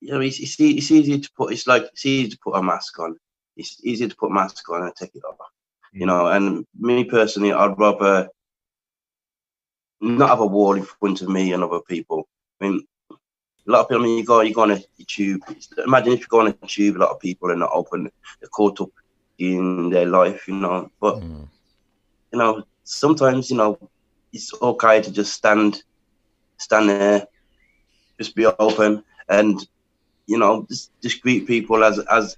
you 0.00 0.12
know, 0.12 0.20
it's, 0.20 0.40
it's, 0.40 0.58
it's 0.58 0.90
easy 0.90 1.20
to 1.20 1.30
put. 1.36 1.52
It's 1.52 1.66
like 1.66 1.84
it's 1.84 2.06
easy 2.06 2.30
to 2.30 2.38
put 2.42 2.56
a 2.56 2.62
mask 2.62 2.98
on. 2.98 3.16
It's 3.56 3.78
easy 3.84 4.08
to 4.08 4.16
put 4.16 4.30
a 4.30 4.34
mask 4.34 4.68
on 4.70 4.82
and 4.82 4.96
take 4.96 5.14
it 5.14 5.22
off 5.24 5.36
you 5.92 6.06
know. 6.06 6.26
And 6.28 6.66
me 6.78 7.04
personally, 7.04 7.52
I'd 7.52 7.78
rather 7.78 8.28
not 10.00 10.30
have 10.30 10.40
a 10.40 10.46
wall 10.46 10.74
in 10.74 10.84
front 10.84 11.22
of 11.22 11.28
me 11.28 11.52
and 11.52 11.62
other 11.62 11.80
people. 11.80 12.28
I 12.60 12.68
mean, 12.68 12.86
a 13.66 13.70
lot 13.70 13.80
of 13.80 13.88
people. 13.88 14.02
I 14.02 14.06
mean, 14.06 14.18
you 14.18 14.24
go, 14.24 14.40
you 14.40 14.54
go 14.54 14.62
on 14.62 14.72
a 14.72 14.82
tube. 15.06 15.42
Imagine 15.84 16.12
if 16.12 16.20
you 16.20 16.26
go 16.28 16.40
on 16.40 16.48
a 16.48 16.66
tube, 16.66 16.96
a 16.96 16.98
lot 16.98 17.10
of 17.10 17.20
people 17.20 17.50
are 17.50 17.56
not 17.56 17.70
open. 17.72 18.10
They're 18.40 18.48
caught 18.48 18.80
up 18.80 18.90
in 19.38 19.90
their 19.90 20.06
life, 20.06 20.48
you 20.48 20.54
know. 20.54 20.90
But 21.00 21.16
mm. 21.16 21.48
you 22.32 22.38
know, 22.38 22.64
sometimes 22.84 23.50
you 23.50 23.56
know 23.56 23.78
it's 24.32 24.52
okay 24.62 25.02
to 25.02 25.10
just 25.10 25.32
stand, 25.32 25.82
stand 26.58 26.88
there, 26.88 27.26
just 28.18 28.34
be 28.34 28.46
open, 28.46 29.04
and 29.28 29.66
you 30.26 30.38
know, 30.38 30.66
just, 30.68 30.92
just 31.02 31.22
greet 31.22 31.46
people 31.46 31.82
as 31.84 31.98
as 31.98 32.36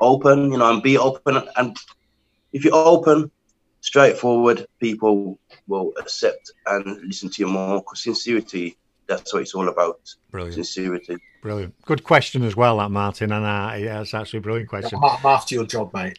open, 0.00 0.52
you 0.52 0.58
know, 0.58 0.72
and 0.72 0.82
be 0.82 0.98
open. 0.98 1.42
And 1.56 1.76
if 2.52 2.64
you're 2.64 2.74
open, 2.74 3.30
straightforward, 3.80 4.66
people 4.80 5.38
will 5.66 5.92
accept 5.98 6.52
and 6.66 7.00
listen 7.02 7.30
to 7.30 7.42
you 7.42 7.48
more. 7.48 7.80
Because 7.80 8.02
sincerity, 8.02 8.76
that's 9.08 9.32
what 9.32 9.42
it's 9.42 9.54
all 9.54 9.68
about. 9.68 10.14
Brilliant. 10.30 10.54
Sincerity. 10.54 11.16
Brilliant. 11.40 11.80
Good 11.82 12.02
question 12.02 12.42
as 12.42 12.56
well, 12.56 12.78
that 12.78 12.90
Martin. 12.90 13.30
And 13.30 13.44
uh, 13.44 13.76
yeah, 13.76 14.00
it's 14.00 14.12
actually 14.12 14.38
a 14.38 14.42
brilliant 14.42 14.68
question. 14.68 14.98
I'm 15.02 15.24
after 15.24 15.54
your 15.54 15.66
job, 15.66 15.94
mate. 15.94 16.18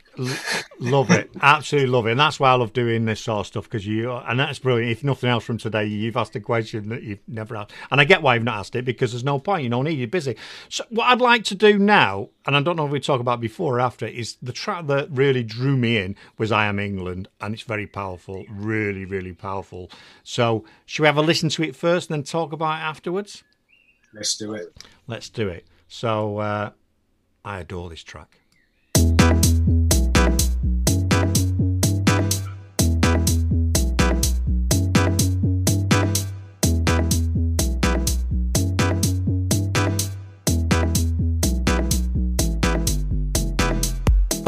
Love 0.80 1.11
it. 1.11 1.30
Absolutely 1.41 1.89
love 1.89 2.07
it. 2.07 2.11
And 2.11 2.20
that's 2.20 2.39
why 2.39 2.51
I 2.51 2.53
love 2.53 2.72
doing 2.72 3.03
this 3.03 3.20
sort 3.20 3.41
of 3.41 3.47
stuff 3.47 3.63
because 3.65 3.86
you, 3.86 4.11
and 4.13 4.39
that's 4.39 4.59
brilliant. 4.59 4.91
If 4.91 5.03
nothing 5.03 5.30
else 5.30 5.43
from 5.43 5.57
today, 5.57 5.86
you've 5.86 6.15
asked 6.15 6.36
a 6.38 6.39
question 6.39 6.88
that 6.89 7.03
you've 7.03 7.20
never 7.28 7.57
asked. 7.57 7.74
And 7.91 7.99
I 7.99 8.05
get 8.05 8.22
why 8.22 8.36
you've 8.36 8.45
not 8.45 8.59
asked 8.59 8.76
it 8.76 8.86
because 8.86 9.11
there's 9.11 9.26
no 9.26 9.39
point. 9.39 9.63
You 9.63 9.70
don't 9.70 9.84
need, 9.84 9.99
you're 9.99 10.07
busy. 10.07 10.38
So, 10.70 10.86
what 10.89 11.07
I'd 11.07 11.22
like 11.22 11.43
to 11.45 11.55
do 11.55 11.78
now, 11.78 12.30
and 12.45 12.55
I 12.55 12.61
don't 12.61 12.78
know 12.78 12.86
if 12.86 12.91
we 12.91 13.01
talk 13.01 13.20
about 13.20 13.41
before 13.41 13.76
or 13.78 13.80
after, 13.82 14.07
is 14.07 14.38
the 14.41 14.53
track 14.53 14.88
that 14.88 15.09
really 15.11 15.43
drew 15.43 15.76
me 15.76 15.97
in 15.97 16.15
was 16.38 16.51
I 16.51 16.67
Am 16.67 16.80
England. 16.80 17.28
And 17.41 17.53
it's 17.53 17.63
very 17.63 17.88
powerful. 17.88 18.45
Really, 18.49 19.03
really 19.03 19.34
powerful. 19.34 19.91
So, 20.24 20.63
should 20.86 21.03
we 21.03 21.07
have 21.07 21.17
a 21.17 21.22
listen 21.22 21.49
to 21.49 21.63
it 21.63 21.76
first 21.76 22.09
and 22.09 22.20
then 22.20 22.24
talk 22.24 22.53
about 22.53 22.80
it 22.80 22.84
afterwards? 22.84 23.43
Let's 24.12 24.38
do 24.38 24.53
it. 24.55 24.76
Let's 25.07 25.30
do 25.30 25.49
it. 25.49 25.68
So 25.88 26.39
uh, 26.39 26.72
I 27.45 27.60
adore 27.60 27.89
this 27.89 28.03
track. 28.03 28.39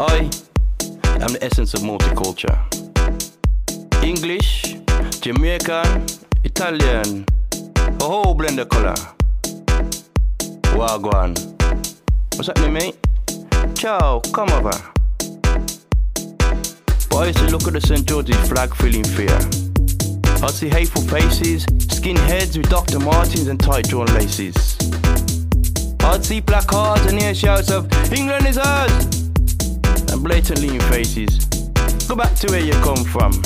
I 0.00 0.28
am 1.20 1.32
the 1.32 1.38
essence 1.40 1.74
of 1.74 1.80
multicultural. 1.82 2.58
English, 4.02 4.76
Jamaican, 5.20 6.06
Italian, 6.42 7.24
a 8.00 8.04
whole 8.04 8.34
blend 8.34 8.58
of 8.58 8.68
color. 8.68 8.94
Wagwan. 10.74 11.36
What's 12.34 12.48
happening, 12.48 12.72
mate? 12.72 12.96
Ciao, 13.74 14.20
come 14.32 14.50
over. 14.50 14.72
But 17.08 17.16
I 17.16 17.26
used 17.26 17.38
to 17.38 17.50
look 17.50 17.66
at 17.66 17.74
the 17.74 17.80
St. 17.80 18.06
George's 18.06 18.36
flag 18.48 18.74
feeling 18.74 19.04
fear. 19.04 19.36
I'd 20.42 20.50
see 20.50 20.68
hateful 20.68 21.02
faces, 21.02 21.66
skinheads 21.66 22.56
with 22.56 22.70
Dr. 22.70 22.98
Martens 22.98 23.48
and 23.48 23.60
tight 23.60 23.88
drawn 23.88 24.06
laces. 24.14 24.76
I'd 26.00 26.24
see 26.24 26.40
placards 26.40 27.04
and 27.06 27.20
hear 27.20 27.34
shouts 27.34 27.70
of 27.70 27.92
England 28.12 28.46
is 28.46 28.58
ours! 28.58 28.92
And 30.10 30.22
blatantly 30.22 30.74
in 30.74 30.80
faces. 30.82 31.44
Go 32.08 32.16
back 32.16 32.34
to 32.36 32.50
where 32.50 32.60
you 32.60 32.72
come 32.80 33.04
from. 33.04 33.40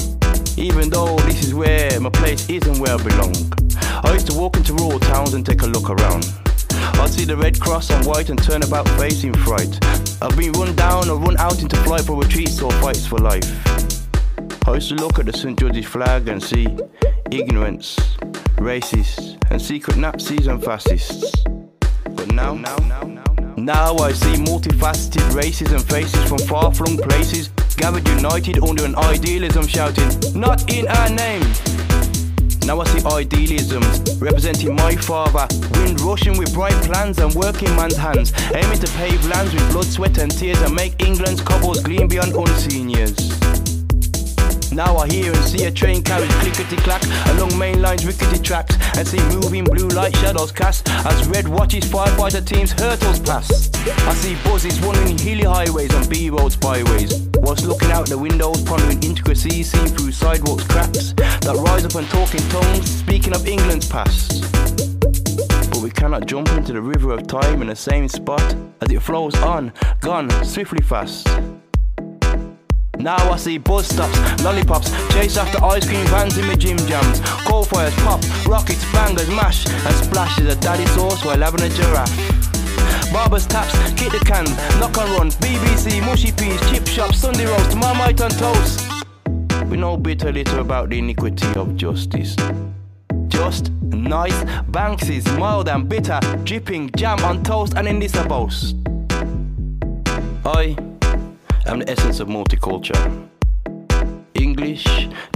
Even 0.57 0.89
though 0.89 1.17
this 1.27 1.45
is 1.45 1.55
where 1.55 2.01
my 2.01 2.11
place 2.11 2.49
isn't 2.49 2.79
where 2.79 2.95
I 2.95 3.03
belong. 3.03 3.35
I 4.05 4.13
used 4.13 4.29
to 4.29 4.39
walk 4.39 4.57
into 4.57 4.75
rural 4.75 5.01
towns 5.01 5.35
and 5.35 5.45
take 5.45 5.63
a 5.63 5.67
look 5.67 5.91
around. 5.91 6.25
I'd 6.95 7.11
see 7.11 7.25
the 7.25 7.37
red 7.37 7.61
cross 7.61 7.91
on 7.91 8.05
white 8.05 8.31
and 8.31 8.43
turn 8.43 8.63
about 8.63 8.89
facing 8.91 9.35
fright. 9.35 9.79
I've 10.23 10.37
been 10.37 10.53
run 10.53 10.75
down 10.77 11.09
or 11.11 11.19
run 11.19 11.37
out 11.39 11.61
into 11.61 11.77
flight 11.85 12.03
for 12.03 12.17
retreats 12.17 12.63
or 12.63 12.71
fights 12.73 13.07
for 13.07 13.19
life. 13.19 13.45
I 14.67 14.75
used 14.75 14.89
to 14.89 14.95
look 14.95 15.19
at 15.19 15.27
the 15.27 15.33
St. 15.33 15.59
George's 15.59 15.87
flag 15.87 16.29
and 16.29 16.43
see 16.43 16.67
ignorance, 17.31 17.97
racists, 18.57 19.37
and 19.51 19.61
secret 19.61 19.97
Nazis 19.97 20.47
and 20.47 20.63
fascists. 20.63 21.45
But 22.05 22.33
now, 22.33 22.55
now, 22.55 22.77
now, 22.77 23.03
now, 23.03 23.55
now 23.57 23.97
I 23.97 24.13
see 24.13 24.35
multifaceted 24.35 25.35
races 25.35 25.73
and 25.73 25.85
faces 25.85 26.25
from 26.29 26.39
far-flung 26.39 26.99
places 26.99 27.49
gathered 27.77 28.09
united 28.09 28.59
under 28.63 28.85
an 28.85 28.97
idealism 28.97 29.67
shouting, 29.67 30.09
not 30.35 30.73
in 30.73 30.89
our 30.89 31.11
name. 31.11 31.76
Now 32.67 32.81
I 32.81 32.85
see 32.87 33.07
idealisms 33.07 34.21
representing 34.21 34.75
my 34.75 34.97
father. 34.97 35.47
Wind 35.79 36.01
rushing 36.01 36.37
with 36.37 36.53
bright 36.53 36.75
plans 36.83 37.19
and 37.21 37.33
working 37.33 37.69
man's 37.77 37.97
hands. 37.97 38.33
Aiming 38.53 38.81
to 38.81 38.91
pave 38.99 39.25
lands 39.29 39.55
with 39.55 39.71
blood, 39.71 39.85
sweat, 39.85 40.19
and 40.19 40.37
tears 40.37 40.61
and 40.63 40.75
make 40.75 41.01
England's 41.01 41.41
cobbles 41.41 41.81
gleam 41.85 42.09
beyond 42.09 42.35
unseen 42.35 42.89
years. 42.89 43.36
Now 44.77 44.99
I 44.99 45.09
hear 45.09 45.33
and 45.33 45.43
see 45.43 45.65
a 45.65 45.71
train 45.71 46.03
carriage 46.03 46.31
clickety 46.33 46.77
clack 46.77 47.03
along 47.31 47.57
main 47.57 47.81
lines 47.81 48.05
rickety 48.05 48.39
tracks 48.39 48.77
and 48.99 49.09
see 49.09 49.19
moving 49.35 49.65
blue 49.65 49.89
light 49.89 50.15
shadows 50.17 50.53
cast 50.53 50.87
as 50.91 51.27
red 51.29 51.49
watches 51.49 51.85
firefighter 51.85 52.45
teams 52.45 52.73
hurtles 52.73 53.19
past. 53.21 53.75
I 53.87 54.13
see 54.13 54.37
buzzes 54.45 54.79
running 54.81 55.17
hilly 55.17 55.45
highways 55.45 55.95
and 55.95 56.07
B 56.11 56.29
roads 56.29 56.57
byways 56.57 57.27
whilst 57.37 57.65
looking 57.65 57.91
out 57.91 58.11
the 58.11 58.19
windows 58.19 58.63
pondering 58.65 59.03
intricacies 59.03 59.73
seen 59.73 59.89
through 59.89 60.13
sidewalks 60.13 60.65
cracks 60.65 61.15
that 61.15 61.57
rise 61.67 61.87
up 61.87 61.95
and 61.95 62.07
talk 62.11 62.35
in 62.35 62.47
tongues 62.51 62.99
speaking 62.99 63.35
of 63.35 63.49
England's 63.49 63.89
past. 63.89 64.43
But 65.71 65.81
we 65.81 65.89
cannot 65.89 66.27
jump 66.27 66.51
into 66.51 66.75
the 66.75 66.83
river 66.83 67.13
of 67.13 67.27
time 67.27 67.63
in 67.63 67.69
the 67.69 67.77
same 67.77 68.09
spot 68.09 68.55
as 68.83 68.91
it 68.91 69.01
flows 69.01 69.37
on, 69.37 69.73
gone 70.01 70.29
swiftly 70.45 70.83
fast. 70.83 71.27
Now 72.99 73.31
I 73.31 73.37
see 73.37 73.59
bus 73.59 73.89
stops, 73.89 74.43
lollipops, 74.43 74.91
chase 75.13 75.37
after 75.37 75.63
ice 75.65 75.87
cream 75.87 76.07
vans 76.07 76.37
in 76.39 76.47
my 76.47 76.55
gym 76.55 76.79
jams. 76.79 77.21
Coal 77.47 77.65
fires 77.65 77.95
pop, 77.97 78.21
rockets, 78.47 78.85
bangers, 78.93 79.29
mash, 79.29 79.67
and 79.67 79.95
splashes 79.95 80.53
of 80.53 80.61
daddy 80.61 80.87
sauce 80.87 81.25
while 81.25 81.39
having 81.39 81.63
a 81.63 81.69
giraffe. 81.69 83.13
Barbers 83.13 83.47
taps, 83.47 83.73
kick 83.93 84.13
the 84.13 84.19
cans, 84.25 84.51
knock 84.81 84.97
and 84.99 85.11
run, 85.11 85.31
BBC, 85.43 86.05
mushy 86.05 86.33
peas, 86.33 86.61
chip 86.71 86.87
shop, 86.87 87.15
Sunday 87.15 87.47
roast, 87.47 87.77
marmite 87.77 88.21
on 88.21 88.31
toast. 88.31 88.81
We 89.71 89.77
know 89.77 89.97
bitter 89.97 90.33
little 90.33 90.61
about 90.61 90.91
the 90.91 90.99
iniquity 90.99 91.47
of 91.55 91.77
justice. 91.77 92.35
Just, 93.29 93.71
nice, 93.83 94.39
Banksy's, 94.71 95.27
mild 95.39 95.69
and 95.69 95.89
bitter, 95.89 96.21
dripping 96.45 96.91
jam 96.97 97.23
on 97.25 97.43
toast 97.43 97.75
and 97.75 97.87
in 97.87 97.99
this 97.99 98.15
a 98.17 98.25
boast. 98.25 98.77
I 100.45 100.77
I'm 101.69 101.81
the 101.81 101.91
essence 101.91 102.21
of 102.21 102.29
multicultural. 102.29 103.29
English, 104.35 104.87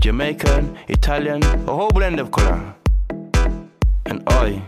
Jamaican, 0.00 0.76
Italian, 0.86 1.42
a 1.42 1.74
whole 1.74 1.90
blend 1.90 2.20
of 2.20 2.30
color. 2.30 2.72
And 4.06 4.22
I 4.28 4.62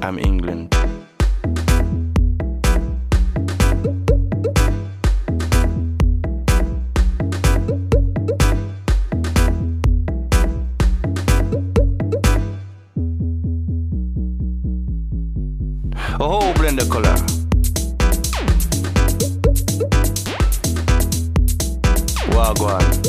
am 0.00 0.18
England. 0.18 0.74
A 16.18 16.24
whole 16.24 16.54
blend 16.54 16.80
of 16.80 16.88
color. 16.88 17.39
Wagwan. 22.60 22.99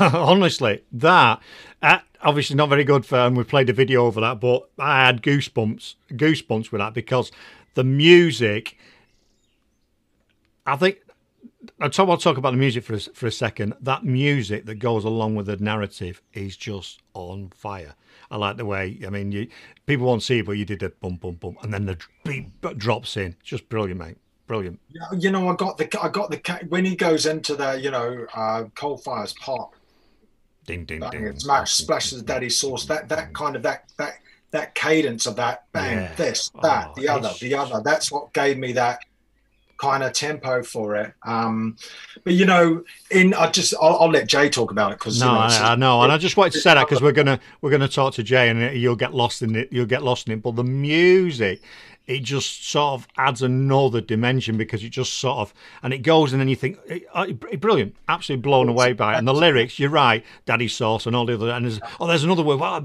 honestly, 0.14 0.82
that 0.92 1.40
uh, 1.82 1.98
obviously 2.22 2.56
not 2.56 2.68
very 2.68 2.84
good 2.84 3.04
for, 3.06 3.16
and 3.16 3.36
we 3.36 3.44
played 3.44 3.70
a 3.70 3.72
video 3.72 4.06
over 4.06 4.20
that, 4.20 4.40
but 4.40 4.68
I 4.78 5.06
had 5.06 5.22
goosebumps, 5.22 5.94
goosebumps 6.12 6.72
with 6.72 6.80
that 6.80 6.94
because 6.94 7.30
the 7.74 7.84
music. 7.84 8.78
I 10.66 10.76
think 10.76 10.98
I'll 11.80 11.90
talk, 11.90 12.20
talk 12.20 12.36
about 12.38 12.52
the 12.52 12.56
music 12.56 12.84
for 12.84 12.94
a, 12.94 13.00
for 13.00 13.26
a 13.26 13.32
second. 13.32 13.74
That 13.80 14.04
music 14.04 14.66
that 14.66 14.76
goes 14.76 15.04
along 15.04 15.34
with 15.34 15.46
the 15.46 15.56
narrative 15.56 16.22
is 16.32 16.56
just 16.56 17.00
on 17.12 17.50
fire. 17.54 17.94
I 18.30 18.36
like 18.36 18.56
the 18.56 18.64
way. 18.64 19.00
I 19.06 19.10
mean, 19.10 19.32
you 19.32 19.48
people 19.86 20.06
won't 20.06 20.22
see 20.22 20.38
it, 20.38 20.46
but 20.46 20.52
you 20.52 20.64
did 20.64 20.82
a 20.82 20.90
bum 20.90 21.16
bum 21.16 21.34
bum, 21.34 21.56
and 21.62 21.72
then 21.72 21.86
the 21.86 21.98
beat 22.24 22.60
drops 22.78 23.16
in. 23.16 23.36
Just 23.42 23.68
brilliant, 23.68 24.00
mate. 24.00 24.16
Brilliant. 24.46 24.80
You 25.18 25.30
know, 25.30 25.48
I 25.48 25.54
got 25.56 25.78
the 25.78 25.88
I 26.00 26.08
got 26.08 26.30
the 26.30 26.66
when 26.68 26.84
he 26.84 26.96
goes 26.96 27.26
into 27.26 27.56
the 27.56 27.80
you 27.80 27.90
know 27.90 28.26
uh, 28.34 28.64
coal 28.74 28.96
fires 28.96 29.34
pop. 29.34 29.74
Ding 30.66 30.84
ding 30.84 31.02
ding. 31.10 31.26
It's 31.26 31.46
match 31.46 31.72
splashes 31.72 32.18
the 32.18 32.24
daddy 32.24 32.50
sauce. 32.50 32.86
That 32.86 33.08
that 33.08 33.34
kind 33.34 33.56
of 33.56 33.62
that 33.62 33.92
that 33.98 34.14
that 34.50 34.74
cadence 34.74 35.26
of 35.26 35.36
that 35.36 35.64
bang 35.72 35.98
yeah. 35.98 36.14
this 36.14 36.50
that 36.62 36.90
oh, 36.90 37.00
the 37.00 37.08
other 37.08 37.30
the 37.40 37.54
other. 37.54 37.82
That's 37.84 38.10
what 38.10 38.32
gave 38.32 38.56
me 38.56 38.72
that 38.72 39.00
kind 39.78 40.02
of 40.02 40.12
tempo 40.12 40.62
for 40.62 40.96
it. 40.96 41.12
Um, 41.24 41.76
but 42.22 42.34
you 42.34 42.46
know, 42.46 42.84
in 43.10 43.34
I 43.34 43.50
just 43.50 43.74
I'll, 43.80 43.98
I'll 44.00 44.10
let 44.10 44.28
Jay 44.28 44.48
talk 44.48 44.70
about 44.70 44.92
it 44.92 44.98
because 44.98 45.20
no, 45.20 45.26
you 45.26 45.32
know, 45.32 45.40
I, 45.40 45.72
I, 45.72 45.74
know, 45.74 46.02
and 46.02 46.12
I 46.12 46.18
just 46.18 46.36
wanted 46.36 46.54
to 46.54 46.60
say 46.60 46.74
that 46.74 46.88
because 46.88 47.02
we're 47.02 47.12
gonna 47.12 47.40
we're 47.60 47.70
gonna 47.70 47.88
talk 47.88 48.14
to 48.14 48.22
Jay 48.22 48.48
and 48.48 48.76
you'll 48.78 48.96
get 48.96 49.14
lost 49.14 49.42
in 49.42 49.54
it. 49.56 49.68
You'll 49.70 49.86
get 49.86 50.02
lost 50.02 50.28
in 50.28 50.34
it. 50.34 50.42
But 50.42 50.56
the 50.56 50.64
music 50.64 51.62
it 52.06 52.22
just 52.22 52.68
sort 52.68 53.00
of 53.00 53.08
adds 53.16 53.42
another 53.42 54.00
dimension 54.00 54.56
because 54.58 54.82
it 54.84 54.90
just 54.90 55.14
sort 55.14 55.38
of 55.38 55.54
and 55.82 55.94
it 55.94 55.98
goes 55.98 56.32
and 56.32 56.40
then 56.40 56.48
you 56.48 56.56
think 56.56 56.78
it, 56.86 57.04
it, 57.14 57.60
brilliant 57.60 57.94
absolutely 58.08 58.42
blown 58.42 58.68
away 58.68 58.92
by 58.92 59.14
it 59.14 59.18
and 59.18 59.26
the 59.26 59.34
lyrics 59.34 59.78
you're 59.78 59.90
right 59.90 60.24
daddy 60.44 60.68
sauce 60.68 61.06
and 61.06 61.16
all 61.16 61.24
the 61.26 61.34
other 61.34 61.50
and 61.50 61.64
there's 61.64 61.80
oh 62.00 62.06
there's 62.06 62.24
another 62.24 62.42
word 62.42 62.60
wow 62.60 62.80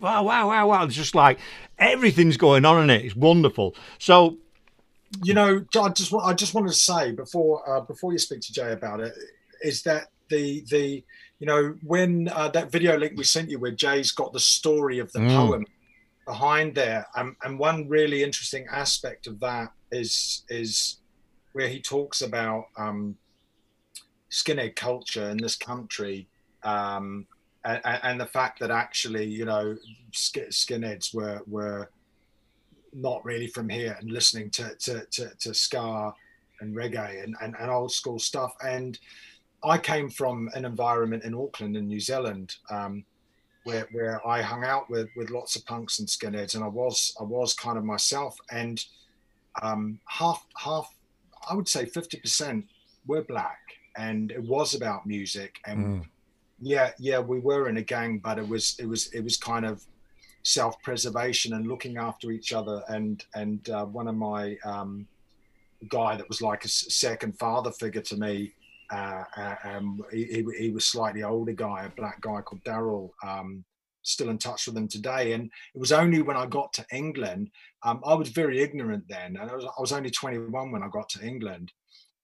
wow 0.00 0.22
wow 0.22 0.48
wow, 0.48 0.68
wow. 0.68 0.84
it's 0.84 0.94
just 0.94 1.14
like 1.14 1.38
everything's 1.78 2.36
going 2.36 2.64
on 2.64 2.82
in 2.82 2.90
it 2.90 3.04
it's 3.04 3.16
wonderful 3.16 3.74
so 3.98 4.36
you 5.24 5.34
know 5.34 5.64
i 5.80 5.88
just 5.88 6.14
i 6.22 6.32
just 6.32 6.54
wanted 6.54 6.68
to 6.68 6.74
say 6.74 7.10
before 7.10 7.68
uh, 7.68 7.80
before 7.80 8.12
you 8.12 8.18
speak 8.18 8.40
to 8.40 8.52
jay 8.52 8.72
about 8.72 9.00
it 9.00 9.12
is 9.62 9.82
that 9.82 10.08
the 10.28 10.64
the 10.70 11.02
you 11.40 11.46
know 11.46 11.74
when 11.82 12.28
uh, 12.28 12.48
that 12.48 12.70
video 12.70 12.96
link 12.96 13.14
we 13.16 13.24
sent 13.24 13.50
you 13.50 13.58
where 13.58 13.72
jay's 13.72 14.12
got 14.12 14.32
the 14.32 14.38
story 14.38 15.00
of 15.00 15.10
the 15.12 15.18
mm. 15.18 15.28
poem 15.28 15.66
behind 16.30 16.76
there. 16.76 17.04
And 17.16 17.58
one 17.58 17.88
really 17.88 18.22
interesting 18.22 18.64
aspect 18.70 19.26
of 19.26 19.40
that 19.40 19.72
is 19.90 20.44
is 20.48 20.98
where 21.54 21.68
he 21.68 21.80
talks 21.80 22.22
about 22.22 22.66
um, 22.76 23.16
skinhead 24.30 24.76
culture 24.76 25.28
in 25.30 25.38
this 25.38 25.56
country. 25.56 26.28
Um, 26.62 27.26
and, 27.64 27.80
and, 27.84 28.20
the 28.20 28.26
fact 28.38 28.60
that 28.60 28.70
actually, 28.70 29.26
you 29.26 29.44
know, 29.44 29.76
skinheads 30.12 31.12
were 31.12 31.40
were 31.46 31.90
not 32.92 33.24
really 33.24 33.48
from 33.48 33.68
here 33.68 33.96
and 34.00 34.10
listening 34.10 34.50
to 34.50 34.74
to, 34.76 35.04
to, 35.06 35.24
to 35.40 35.52
ska 35.52 36.14
and 36.60 36.76
reggae 36.76 37.24
and, 37.24 37.34
and, 37.42 37.56
and, 37.58 37.70
old 37.70 37.92
school 37.92 38.18
stuff. 38.18 38.52
And 38.64 38.98
I 39.64 39.78
came 39.78 40.08
from 40.10 40.48
an 40.54 40.64
environment 40.64 41.24
in 41.24 41.34
Auckland 41.34 41.76
in 41.76 41.88
New 41.88 42.00
Zealand 42.00 42.56
um, 42.70 43.04
where 43.70 43.88
where 43.92 44.26
I 44.26 44.42
hung 44.42 44.64
out 44.64 44.90
with 44.90 45.08
with 45.16 45.30
lots 45.30 45.56
of 45.56 45.64
punks 45.64 45.98
and 45.98 46.08
skinheads, 46.08 46.54
and 46.54 46.64
I 46.64 46.68
was 46.68 47.14
I 47.20 47.24
was 47.24 47.54
kind 47.54 47.78
of 47.78 47.84
myself, 47.84 48.36
and 48.50 48.84
um, 49.62 50.00
half 50.06 50.44
half 50.56 50.92
I 51.48 51.54
would 51.54 51.68
say 51.68 51.86
fifty 51.86 52.18
percent 52.18 52.66
were 53.06 53.22
black, 53.22 53.60
and 53.96 54.30
it 54.32 54.42
was 54.42 54.74
about 54.74 55.06
music, 55.06 55.58
and 55.66 56.02
mm. 56.02 56.04
yeah 56.60 56.90
yeah 56.98 57.20
we 57.20 57.38
were 57.38 57.68
in 57.68 57.76
a 57.76 57.82
gang, 57.82 58.18
but 58.18 58.38
it 58.38 58.48
was 58.48 58.76
it 58.78 58.86
was 58.86 59.12
it 59.12 59.22
was 59.22 59.36
kind 59.36 59.64
of 59.64 59.82
self 60.42 60.80
preservation 60.82 61.54
and 61.54 61.66
looking 61.66 61.96
after 61.96 62.30
each 62.30 62.52
other, 62.52 62.82
and 62.88 63.24
and 63.34 63.70
uh, 63.70 63.84
one 63.84 64.08
of 64.08 64.16
my 64.16 64.56
um, 64.64 65.06
guy 65.88 66.16
that 66.16 66.28
was 66.28 66.42
like 66.42 66.64
a 66.64 66.68
second 66.68 67.38
father 67.38 67.70
figure 67.70 68.02
to 68.02 68.16
me 68.16 68.52
uh, 68.92 69.24
uh, 69.36 69.54
um, 69.64 70.00
he, 70.12 70.44
he, 70.58 70.70
was 70.70 70.84
slightly 70.84 71.22
older 71.22 71.52
guy, 71.52 71.84
a 71.84 71.90
black 71.90 72.20
guy 72.20 72.40
called 72.40 72.64
Daryl. 72.64 73.10
Um, 73.24 73.64
still 74.02 74.30
in 74.30 74.38
touch 74.38 74.66
with 74.66 74.76
him 74.76 74.88
today. 74.88 75.32
And 75.32 75.50
it 75.74 75.78
was 75.78 75.92
only 75.92 76.22
when 76.22 76.36
I 76.36 76.46
got 76.46 76.72
to 76.74 76.86
England, 76.92 77.50
um, 77.84 78.00
I 78.04 78.14
was 78.14 78.30
very 78.30 78.60
ignorant 78.60 79.04
then, 79.08 79.36
and 79.36 79.50
I 79.50 79.54
was, 79.54 79.64
I 79.64 79.80
was 79.80 79.92
only 79.92 80.10
21 80.10 80.72
when 80.72 80.82
I 80.82 80.88
got 80.88 81.08
to 81.10 81.26
England. 81.26 81.72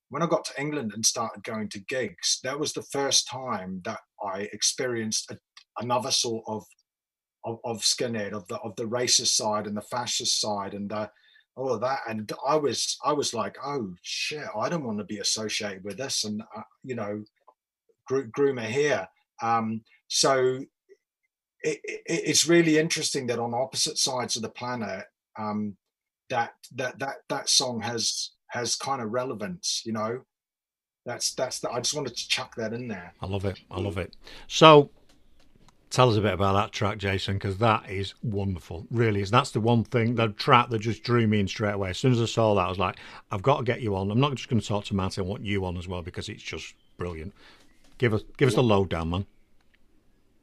When 0.08 0.22
I 0.22 0.26
got 0.26 0.44
to 0.46 0.60
England 0.60 0.92
and 0.94 1.04
started 1.04 1.42
going 1.42 1.68
to 1.70 1.80
gigs, 1.80 2.38
that 2.44 2.58
was 2.58 2.72
the 2.72 2.82
first 2.82 3.28
time 3.28 3.82
that 3.84 3.98
I 4.24 4.48
experienced 4.52 5.30
a, 5.30 5.38
another 5.80 6.12
sort 6.12 6.44
of, 6.46 6.64
of, 7.44 7.58
of 7.64 7.78
skinhead, 7.78 8.32
of 8.32 8.46
the 8.48 8.56
of 8.58 8.76
the 8.76 8.84
racist 8.84 9.34
side 9.34 9.66
and 9.66 9.76
the 9.76 9.82
fascist 9.82 10.40
side, 10.40 10.74
and 10.74 10.88
the 10.88 11.10
all 11.56 11.72
of 11.72 11.80
that 11.80 12.00
and 12.08 12.30
i 12.46 12.54
was 12.54 12.98
i 13.04 13.12
was 13.12 13.32
like 13.34 13.56
oh 13.64 13.92
shit 14.02 14.44
i 14.56 14.68
don't 14.68 14.84
want 14.84 14.98
to 14.98 15.04
be 15.04 15.18
associated 15.18 15.82
with 15.82 15.96
this 15.96 16.24
and 16.24 16.42
uh, 16.56 16.62
you 16.84 16.94
know 16.94 17.24
my 18.54 18.64
hair 18.64 19.08
um, 19.42 19.82
so 20.08 20.60
it, 21.62 21.80
it, 21.84 22.02
it's 22.06 22.48
really 22.48 22.78
interesting 22.78 23.26
that 23.26 23.38
on 23.38 23.52
opposite 23.52 23.98
sides 23.98 24.36
of 24.36 24.42
the 24.42 24.48
planet 24.48 25.04
um, 25.38 25.76
that 26.30 26.52
that 26.74 26.98
that 26.98 27.16
that 27.28 27.48
song 27.48 27.80
has 27.80 28.30
has 28.48 28.76
kind 28.76 29.02
of 29.02 29.10
relevance 29.10 29.82
you 29.84 29.92
know? 29.92 30.20
That's 31.04 31.34
that's 31.34 31.60
the, 31.60 31.70
i 31.70 31.78
just 31.80 31.94
wanted 31.94 32.16
to 32.16 32.28
chuck 32.28 32.54
that 32.56 32.72
in 32.72 32.88
there. 32.88 33.14
I 33.20 33.26
love 33.26 33.44
it 33.44 33.60
i 33.70 33.80
love 33.80 33.98
it. 33.98 34.14
So 34.46 34.90
Tell 35.96 36.10
us 36.10 36.18
a 36.18 36.20
bit 36.20 36.34
about 36.34 36.52
that 36.52 36.72
track, 36.72 36.98
Jason, 36.98 37.36
because 37.36 37.56
that 37.56 37.88
is 37.88 38.12
wonderful. 38.22 38.86
Really 38.90 39.22
is. 39.22 39.30
That's 39.30 39.52
the 39.52 39.62
one 39.62 39.82
thing, 39.82 40.14
the 40.14 40.28
track 40.28 40.68
that 40.68 40.80
just 40.80 41.02
drew 41.02 41.26
me 41.26 41.40
in 41.40 41.48
straight 41.48 41.72
away. 41.72 41.88
As 41.88 41.96
soon 41.96 42.12
as 42.12 42.20
I 42.20 42.26
saw 42.26 42.54
that, 42.54 42.66
I 42.66 42.68
was 42.68 42.78
like, 42.78 42.96
I've 43.30 43.40
got 43.40 43.56
to 43.56 43.64
get 43.64 43.80
you 43.80 43.96
on. 43.96 44.10
I'm 44.10 44.20
not 44.20 44.34
just 44.34 44.50
going 44.50 44.60
to 44.60 44.68
talk 44.68 44.84
to 44.84 44.94
Matt. 44.94 45.18
I 45.18 45.22
want 45.22 45.42
you 45.42 45.64
on 45.64 45.78
as 45.78 45.88
well 45.88 46.02
because 46.02 46.28
it's 46.28 46.42
just 46.42 46.74
brilliant. 46.98 47.32
Give 47.96 48.12
us, 48.12 48.20
give 48.36 48.46
us 48.46 48.54
the 48.54 48.62
lowdown, 48.62 49.08
man. 49.08 49.26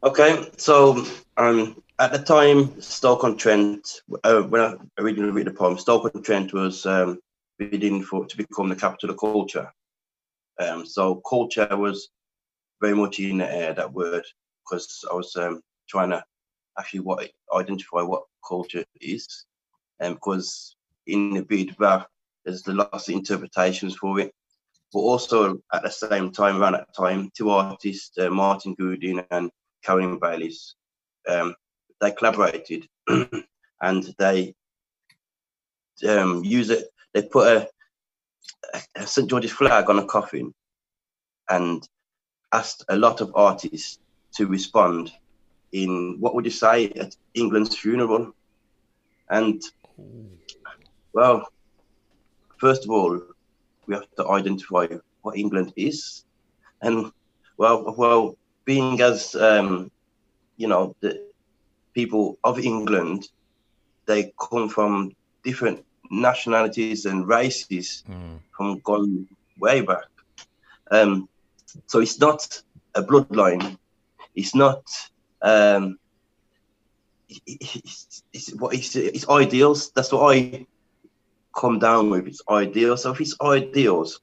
Okay, 0.02 0.50
so 0.58 1.06
um, 1.38 1.80
at 2.00 2.12
the 2.12 2.18
time, 2.18 2.82
Stoke-on-Trent, 2.82 4.02
uh, 4.24 4.42
when 4.42 4.60
I 4.60 4.74
originally 4.98 5.34
read 5.34 5.46
the 5.46 5.52
poem, 5.52 5.78
Stoke-on-Trent 5.78 6.52
was 6.54 6.84
um, 6.88 7.20
bidding 7.60 8.02
for 8.02 8.26
to 8.26 8.38
become 8.38 8.70
the 8.70 8.76
capital 8.76 9.12
of 9.12 9.20
culture. 9.20 9.72
Um, 10.60 10.84
so 10.88 11.22
culture 11.30 11.78
was 11.78 12.10
very 12.82 12.96
much 12.96 13.20
in 13.20 13.38
the 13.38 13.56
air, 13.56 13.76
that 13.76 13.94
word 13.94 14.24
because 14.64 15.04
I 15.10 15.16
was 15.16 15.36
um, 15.36 15.62
trying 15.88 16.12
to 16.12 16.24
actually 16.78 17.02
what 17.02 17.30
identify 17.54 18.02
what 18.02 18.24
culture 18.48 18.84
is, 19.02 19.46
and 20.00 20.16
because 20.16 20.76
in 21.08 21.34
the 21.34 21.44
bid, 21.44 21.76
well, 21.80 22.08
there's 22.46 22.64
the 22.64 22.74
lots 22.74 23.08
of 23.08 23.16
interpretations 23.16 23.96
for 23.96 24.20
it. 24.20 24.34
But 24.92 25.00
also 25.00 25.60
at 25.74 25.84
the 25.84 25.90
same 25.90 26.32
time, 26.32 26.62
around 26.62 26.74
that 26.74 26.94
time, 26.96 27.32
two 27.36 27.50
artists, 27.50 28.18
uh, 28.18 28.30
Martin 28.30 28.76
Goodin 28.76 29.24
and 29.32 29.50
Karen 29.84 30.20
Bayliss, 30.20 30.76
um, 31.28 31.56
they 32.00 32.12
collaborated 32.12 32.88
and 33.82 34.16
they 34.20 34.54
um, 36.08 36.44
use 36.44 36.70
it. 36.70 36.88
They 37.14 37.24
put 37.24 37.48
a, 37.48 37.70
a 38.96 39.08
St 39.08 39.30
George's 39.30 39.52
flag 39.52 39.90
on 39.90 40.00
a 40.00 40.06
coffin 40.06 40.54
and 41.50 41.88
asked 42.52 42.86
a 42.90 42.96
lot 42.96 43.22
of 43.22 43.32
artists 43.36 44.00
to 44.36 44.48
respond 44.48 45.12
in 45.72 46.18
what 46.20 46.36
would 46.36 46.46
you 46.46 46.52
say 46.52 46.90
at 46.92 47.16
England's 47.34 47.76
funeral? 47.76 48.34
And 49.30 49.62
well, 51.14 51.48
first 52.58 52.86
of 52.86 52.92
all, 52.92 53.22
we 53.88 53.96
have 53.96 54.10
to 54.18 54.28
identify 54.30 54.88
what 55.22 55.38
England 55.38 55.74
is, 55.76 56.26
and 56.82 57.12
well, 57.58 57.94
well, 57.98 58.38
being 58.66 59.02
as 59.02 59.36
um, 59.36 59.92
you 60.58 60.68
know 60.68 60.96
the 61.00 61.22
people 61.94 62.38
of 62.44 62.60
England, 62.60 63.30
they 64.06 64.34
come 64.40 64.70
from 64.70 65.16
different 65.44 65.84
nationalities 66.10 67.06
and 67.06 67.28
races 67.28 68.04
mm. 68.10 68.40
from 68.56 68.80
going 68.80 69.28
way 69.60 69.82
back. 69.82 70.06
Um, 70.92 71.28
so 71.88 72.00
it's 72.00 72.20
not 72.20 72.62
a 72.96 73.02
bloodline 73.02 73.78
it's 74.36 74.56
not 74.56 74.84
um, 75.42 75.98
it's, 77.46 78.24
it's, 78.34 78.54
what 78.56 78.74
it's, 78.74 78.96
it's 78.96 79.28
ideals. 79.30 79.92
That's 79.92 80.12
what 80.12 80.36
I 80.36 80.66
come 81.56 81.80
down 81.80 82.10
with. 82.10 82.28
It's 82.28 82.42
ideals. 82.50 83.04
So 83.04 83.12
if 83.12 83.22
it's 83.22 83.36
ideals, 83.42 84.22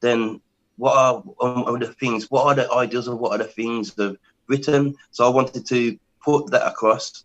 then 0.00 0.40
what 0.76 0.96
are, 0.96 1.22
um, 1.40 1.64
are 1.64 1.78
the 1.78 1.92
things? 1.94 2.30
What 2.30 2.46
are 2.46 2.54
the 2.54 2.72
ideals 2.72 3.08
of 3.08 3.18
what 3.18 3.32
are 3.32 3.44
the 3.44 3.50
things 3.50 3.98
of 3.98 4.16
Britain? 4.46 4.94
So 5.10 5.26
I 5.26 5.30
wanted 5.30 5.66
to 5.66 5.98
put 6.24 6.50
that 6.50 6.66
across 6.66 7.24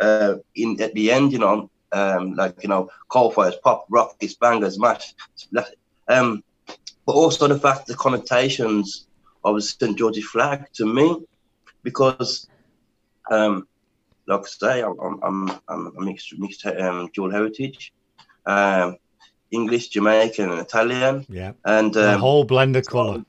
uh, 0.00 0.34
in 0.54 0.80
at 0.80 0.94
the 0.94 1.10
end. 1.10 1.32
You 1.32 1.38
know, 1.38 1.70
um, 1.92 2.34
like 2.34 2.62
you 2.62 2.68
know, 2.68 2.90
coal 3.08 3.30
fires, 3.30 3.56
pop, 3.62 3.86
rockets, 3.90 4.34
bangers, 4.34 4.78
mash. 4.78 5.14
Um, 6.08 6.44
but 7.06 7.12
also 7.12 7.48
the 7.48 7.58
fact 7.58 7.86
the 7.86 7.94
connotations 7.94 9.06
of 9.44 9.56
the 9.56 9.62
St 9.62 9.96
George's 9.98 10.24
flag 10.24 10.66
to 10.74 10.86
me, 10.86 11.16
because, 11.82 12.48
um, 13.30 13.66
like 14.26 14.40
I 14.40 14.44
say, 14.44 14.82
I'm 14.82 15.18
I'm 15.22 15.50
I'm 15.68 15.92
a 15.96 16.00
mixed 16.00 16.38
mixed 16.38 16.64
um, 16.66 17.10
dual 17.14 17.30
heritage, 17.30 17.92
um, 18.46 18.96
English, 19.50 19.88
Jamaican, 19.88 20.50
and 20.50 20.60
Italian, 20.60 21.26
Yeah. 21.28 21.52
and 21.64 21.92
the 21.92 22.14
um, 22.14 22.20
whole 22.20 22.44
blend 22.44 22.76
of 22.76 22.86
colour. 22.86 23.24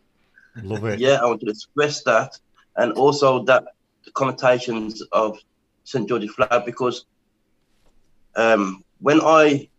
Love 0.61 0.86
it. 0.86 0.99
yeah, 0.99 1.18
I 1.22 1.26
want 1.26 1.41
to 1.41 1.49
express 1.49 2.03
that, 2.03 2.38
and 2.76 2.93
also 2.93 3.43
that 3.45 3.64
the 4.05 4.11
connotations 4.11 5.01
of 5.11 5.39
St 5.84 6.07
George's 6.07 6.32
flag 6.32 6.66
because 6.66 7.05
um, 8.36 8.84
when 8.99 9.20
I, 9.22 9.70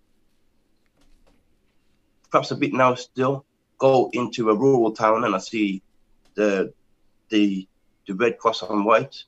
perhaps 2.31 2.51
a 2.51 2.57
bit 2.57 2.73
now 2.73 2.95
still, 2.95 3.45
go 3.79 4.11
into 4.13 4.51
a 4.51 4.55
rural 4.55 4.93
town 4.93 5.25
and 5.25 5.35
I 5.35 5.39
see 5.39 5.83
the 6.35 6.73
the 7.31 7.67
the 8.07 8.15
red 8.15 8.39
cross 8.39 8.63
on 8.63 8.85
white, 8.85 9.25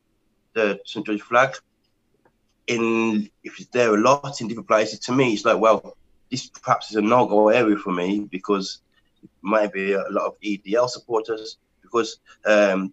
the 0.55 0.81
St 0.85 1.05
George's 1.07 1.23
flag, 1.23 1.57
in 2.67 3.31
if 3.43 3.59
it's 3.61 3.71
there 3.71 3.95
a 3.95 4.01
lot 4.01 4.41
in 4.41 4.49
different 4.49 4.69
places, 4.69 4.99
to 5.01 5.13
me 5.13 5.33
it's 5.33 5.45
like 5.45 5.59
well, 5.59 5.97
this 6.31 6.49
perhaps 6.49 6.91
is 6.91 6.97
a 6.97 7.03
no-go 7.03 7.49
area 7.49 7.77
for 7.77 7.93
me 7.93 8.21
because 8.21 8.81
it 9.23 9.31
might 9.43 9.73
be 9.73 9.93
a 9.93 10.05
lot 10.11 10.27
of 10.27 10.41
EDL 10.41 10.89
supporters 10.89 11.59
because 11.83 12.19
um, 12.45 12.93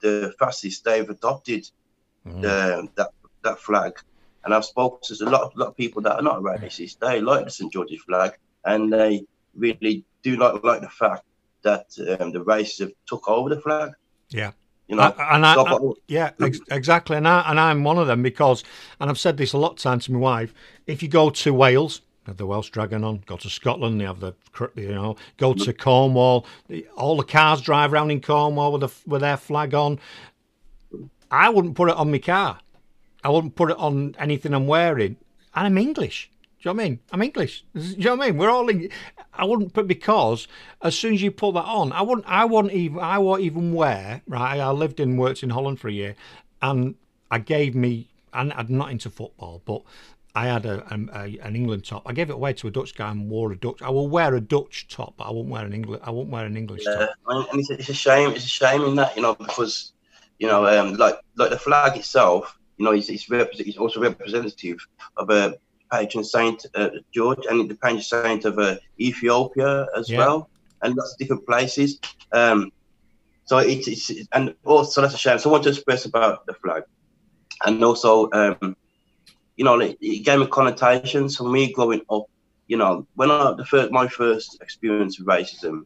the 0.00 0.34
fascists 0.38 0.80
they've 0.80 1.08
adopted 1.08 1.68
the, 2.24 2.88
that 2.94 3.10
that 3.42 3.58
flag, 3.58 3.94
and 4.44 4.54
I've 4.54 4.64
spoken 4.64 5.00
to 5.02 5.24
a 5.24 5.30
lot 5.30 5.42
of 5.42 5.56
lot 5.56 5.68
of 5.68 5.76
people 5.76 6.02
that 6.02 6.16
are 6.16 6.22
not 6.22 6.42
racist. 6.42 6.98
They 6.98 7.20
like 7.20 7.44
the 7.44 7.50
St 7.50 7.72
George's 7.72 8.02
flag, 8.02 8.32
and 8.64 8.92
they 8.92 9.26
really 9.54 10.04
do 10.22 10.36
not 10.36 10.64
like 10.64 10.80
the 10.80 10.88
fact 10.88 11.24
that 11.62 11.86
um, 12.20 12.32
the 12.32 12.44
racists 12.44 12.80
have 12.80 12.92
took 13.06 13.28
over 13.28 13.48
the 13.54 13.60
flag. 13.60 13.92
Yeah. 14.30 14.52
You 14.88 14.96
know, 14.96 15.14
I- 15.16 15.36
and 15.36 15.46
I, 15.46 15.54
I- 15.54 15.78
yeah, 16.08 16.30
ex- 16.42 16.60
exactly, 16.70 17.16
and 17.16 17.26
I 17.26 17.48
and 17.50 17.58
I'm 17.58 17.84
one 17.84 17.98
of 17.98 18.06
them 18.08 18.22
because, 18.22 18.62
and 19.00 19.08
I've 19.08 19.18
said 19.18 19.36
this 19.36 19.52
a 19.52 19.58
lot 19.58 19.72
of 19.72 19.76
times 19.78 20.06
to 20.06 20.12
my 20.12 20.18
wife. 20.18 20.52
If 20.86 21.02
you 21.02 21.08
go 21.08 21.30
to 21.30 21.54
Wales, 21.54 22.02
have 22.26 22.36
the 22.36 22.46
Welsh 22.46 22.70
dragon 22.70 23.02
on. 23.04 23.22
Go 23.26 23.36
to 23.36 23.48
Scotland, 23.48 24.00
they 24.00 24.04
have 24.04 24.20
the 24.20 24.34
you 24.74 24.92
know. 24.94 25.16
Go 25.38 25.54
to 25.54 25.72
Cornwall, 25.72 26.46
the- 26.68 26.86
all 26.96 27.16
the 27.16 27.24
cars 27.24 27.60
drive 27.62 27.92
around 27.92 28.10
in 28.10 28.20
Cornwall 28.20 28.72
with 28.72 28.82
a, 28.82 28.90
with 29.06 29.20
their 29.22 29.36
flag 29.36 29.72
on. 29.72 29.98
I 31.30 31.48
wouldn't 31.48 31.74
put 31.74 31.88
it 31.88 31.96
on 31.96 32.10
my 32.10 32.18
car. 32.18 32.58
I 33.24 33.30
wouldn't 33.30 33.54
put 33.54 33.70
it 33.70 33.78
on 33.78 34.14
anything 34.18 34.52
I'm 34.52 34.66
wearing, 34.66 35.16
and 35.54 35.66
I'm 35.66 35.78
English. 35.78 36.30
Do 36.60 36.68
you 36.68 36.74
know 36.74 36.76
what 36.76 36.84
I 36.84 36.88
mean? 36.90 36.98
I'm 37.12 37.22
English. 37.22 37.64
Do 37.74 37.80
you 37.80 37.96
know 38.04 38.16
what 38.16 38.24
I 38.24 38.30
mean? 38.30 38.38
We're 38.38 38.50
all. 38.50 38.68
In, 38.68 38.90
I 39.34 39.44
wouldn't 39.44 39.72
put 39.72 39.86
because 39.86 40.46
as 40.82 40.96
soon 40.98 41.14
as 41.14 41.22
you 41.22 41.30
put 41.30 41.54
that 41.54 41.64
on, 41.64 41.92
I 41.92 42.02
wouldn't. 42.02 42.26
I 42.28 42.44
wouldn't 42.44 42.74
even. 42.74 42.98
I 43.00 43.18
won't 43.18 43.42
even 43.42 43.72
wear. 43.72 44.22
Right. 44.28 44.58
I 44.60 44.70
lived 44.70 45.00
and 45.00 45.18
worked 45.18 45.42
in 45.42 45.50
Holland 45.50 45.80
for 45.80 45.88
a 45.88 45.92
year, 45.92 46.14
and 46.60 46.94
I 47.30 47.38
gave 47.38 47.74
me. 47.74 48.08
And 48.34 48.52
I'm 48.54 48.66
not 48.76 48.90
into 48.90 49.10
football, 49.10 49.60
but 49.66 49.82
I 50.34 50.46
had 50.46 50.64
a, 50.64 50.82
a, 50.94 51.18
a 51.18 51.38
an 51.42 51.54
England 51.54 51.84
top. 51.84 52.02
I 52.06 52.12
gave 52.14 52.30
it 52.30 52.34
away 52.34 52.54
to 52.54 52.68
a 52.68 52.70
Dutch 52.70 52.94
guy 52.94 53.10
and 53.10 53.28
wore 53.28 53.52
a 53.52 53.56
Dutch. 53.56 53.82
I 53.82 53.90
will 53.90 54.08
wear 54.08 54.34
a 54.34 54.40
Dutch 54.40 54.86
top, 54.88 55.14
but 55.18 55.24
I 55.24 55.30
won't 55.30 55.48
wear 55.48 55.64
an 55.66 55.72
English. 55.74 56.00
I 56.02 56.10
won't 56.10 56.30
wear 56.30 56.46
an 56.46 56.56
English 56.56 56.82
Yeah, 56.86 57.06
top. 57.26 57.46
and 57.50 57.60
it's, 57.60 57.70
a- 57.70 57.74
it's 57.74 57.88
a 57.90 57.94
shame. 57.94 58.30
It's 58.30 58.44
a 58.46 58.48
shame 58.48 58.82
in 58.84 58.94
that 58.96 59.14
you 59.16 59.22
know 59.22 59.34
because 59.34 59.92
you 60.38 60.46
know 60.46 60.66
um, 60.66 60.94
like 60.94 61.18
like 61.36 61.50
the 61.50 61.58
flag 61.58 61.96
itself, 61.98 62.58
you 62.78 62.84
know, 62.86 62.92
it's 62.92 63.10
it's, 63.10 63.26
repre- 63.28 63.60
it's 63.60 63.76
also 63.76 64.00
representative 64.00 64.78
of 65.18 65.28
a 65.30 65.56
patron 65.92 66.24
saint 66.24 66.64
uh, 66.74 66.90
George 67.14 67.44
and 67.50 67.70
the 67.70 67.74
patron 67.74 68.02
saint 68.02 68.44
of 68.44 68.58
uh, 68.58 68.76
Ethiopia 68.98 69.86
as 69.96 70.08
Yeah. 70.08 70.18
well, 70.18 70.38
and 70.82 70.94
lots 70.96 71.12
of 71.12 71.18
different 71.18 71.46
places. 71.46 71.98
Um, 72.32 72.70
so 73.44 73.58
it's, 73.58 73.88
it's 73.88 74.10
and 74.32 74.54
also 74.64 75.00
that's 75.02 75.14
a 75.14 75.18
shame. 75.18 75.38
So 75.38 75.50
I 75.50 75.52
want 75.52 75.64
to 75.64 75.70
express 75.70 76.04
about 76.06 76.46
the 76.46 76.54
flag, 76.54 76.82
and 77.64 77.82
also 77.84 78.30
um, 78.32 78.76
you 79.56 79.64
know 79.64 79.78
it, 79.80 79.96
it 80.00 80.24
gave 80.24 80.40
me 80.40 80.46
connotations 80.46 81.36
for 81.36 81.48
me 81.48 81.72
growing 81.72 82.02
up. 82.10 82.26
You 82.68 82.78
know, 82.78 83.06
when 83.14 83.30
I 83.30 83.54
the 83.56 83.64
first 83.64 83.90
my 83.92 84.08
first 84.08 84.58
experience 84.62 85.18
with 85.18 85.28
racism 85.28 85.84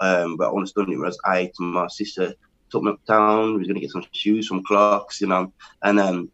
um, 0.00 0.36
but 0.36 0.48
I 0.48 0.54
understood 0.54 0.88
it 0.88 0.96
when 0.96 1.04
I 1.04 1.08
was 1.08 1.18
eight. 1.34 1.52
My 1.58 1.86
sister 1.88 2.34
took 2.70 2.82
me 2.82 2.92
uptown. 2.92 3.52
We 3.52 3.58
was 3.58 3.68
going 3.68 3.74
to 3.76 3.80
get 3.80 3.90
some 3.90 4.04
shoes, 4.12 4.48
some 4.48 4.62
clocks, 4.64 5.20
you 5.20 5.26
know. 5.26 5.52
And 5.82 6.00
um, 6.00 6.30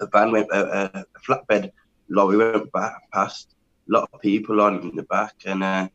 a 0.00 0.06
van 0.06 0.32
went, 0.32 0.52
uh, 0.52 0.88
a 0.94 1.04
flatbed 1.26 1.70
lorry 2.08 2.36
went 2.36 2.70
back 2.72 3.10
past. 3.12 3.54
A 3.88 3.92
lot 3.92 4.08
of 4.12 4.20
people 4.20 4.60
on 4.60 4.80
in 4.80 4.96
the 4.96 5.04
back, 5.04 5.34
and 5.44 5.62
uh, 5.62 5.88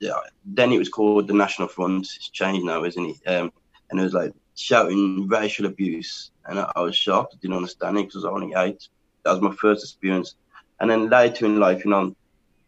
yeah, 0.00 0.14
then 0.44 0.72
it 0.72 0.78
was 0.78 0.88
called 0.88 1.28
the 1.28 1.34
National 1.34 1.68
Front. 1.68 2.06
It's 2.16 2.30
changed 2.30 2.64
now, 2.64 2.84
isn't 2.84 3.04
it? 3.16 3.28
Um, 3.28 3.52
and 3.90 4.00
it 4.00 4.02
was 4.02 4.14
like 4.14 4.32
shouting 4.54 5.28
racial 5.28 5.66
abuse, 5.66 6.30
and 6.46 6.58
I, 6.58 6.72
I 6.76 6.80
was 6.80 6.96
shocked. 6.96 7.34
I 7.34 7.38
didn't 7.40 7.56
understand 7.56 7.98
it 7.98 8.06
because 8.06 8.24
I 8.24 8.30
was 8.30 8.42
only 8.42 8.54
eight. 8.56 8.88
That 9.24 9.32
was 9.32 9.42
my 9.42 9.54
first 9.54 9.84
experience. 9.84 10.36
And 10.80 10.88
then 10.90 11.10
later 11.10 11.44
in 11.44 11.58
life, 11.58 11.84
you 11.84 11.90
know, 11.90 12.14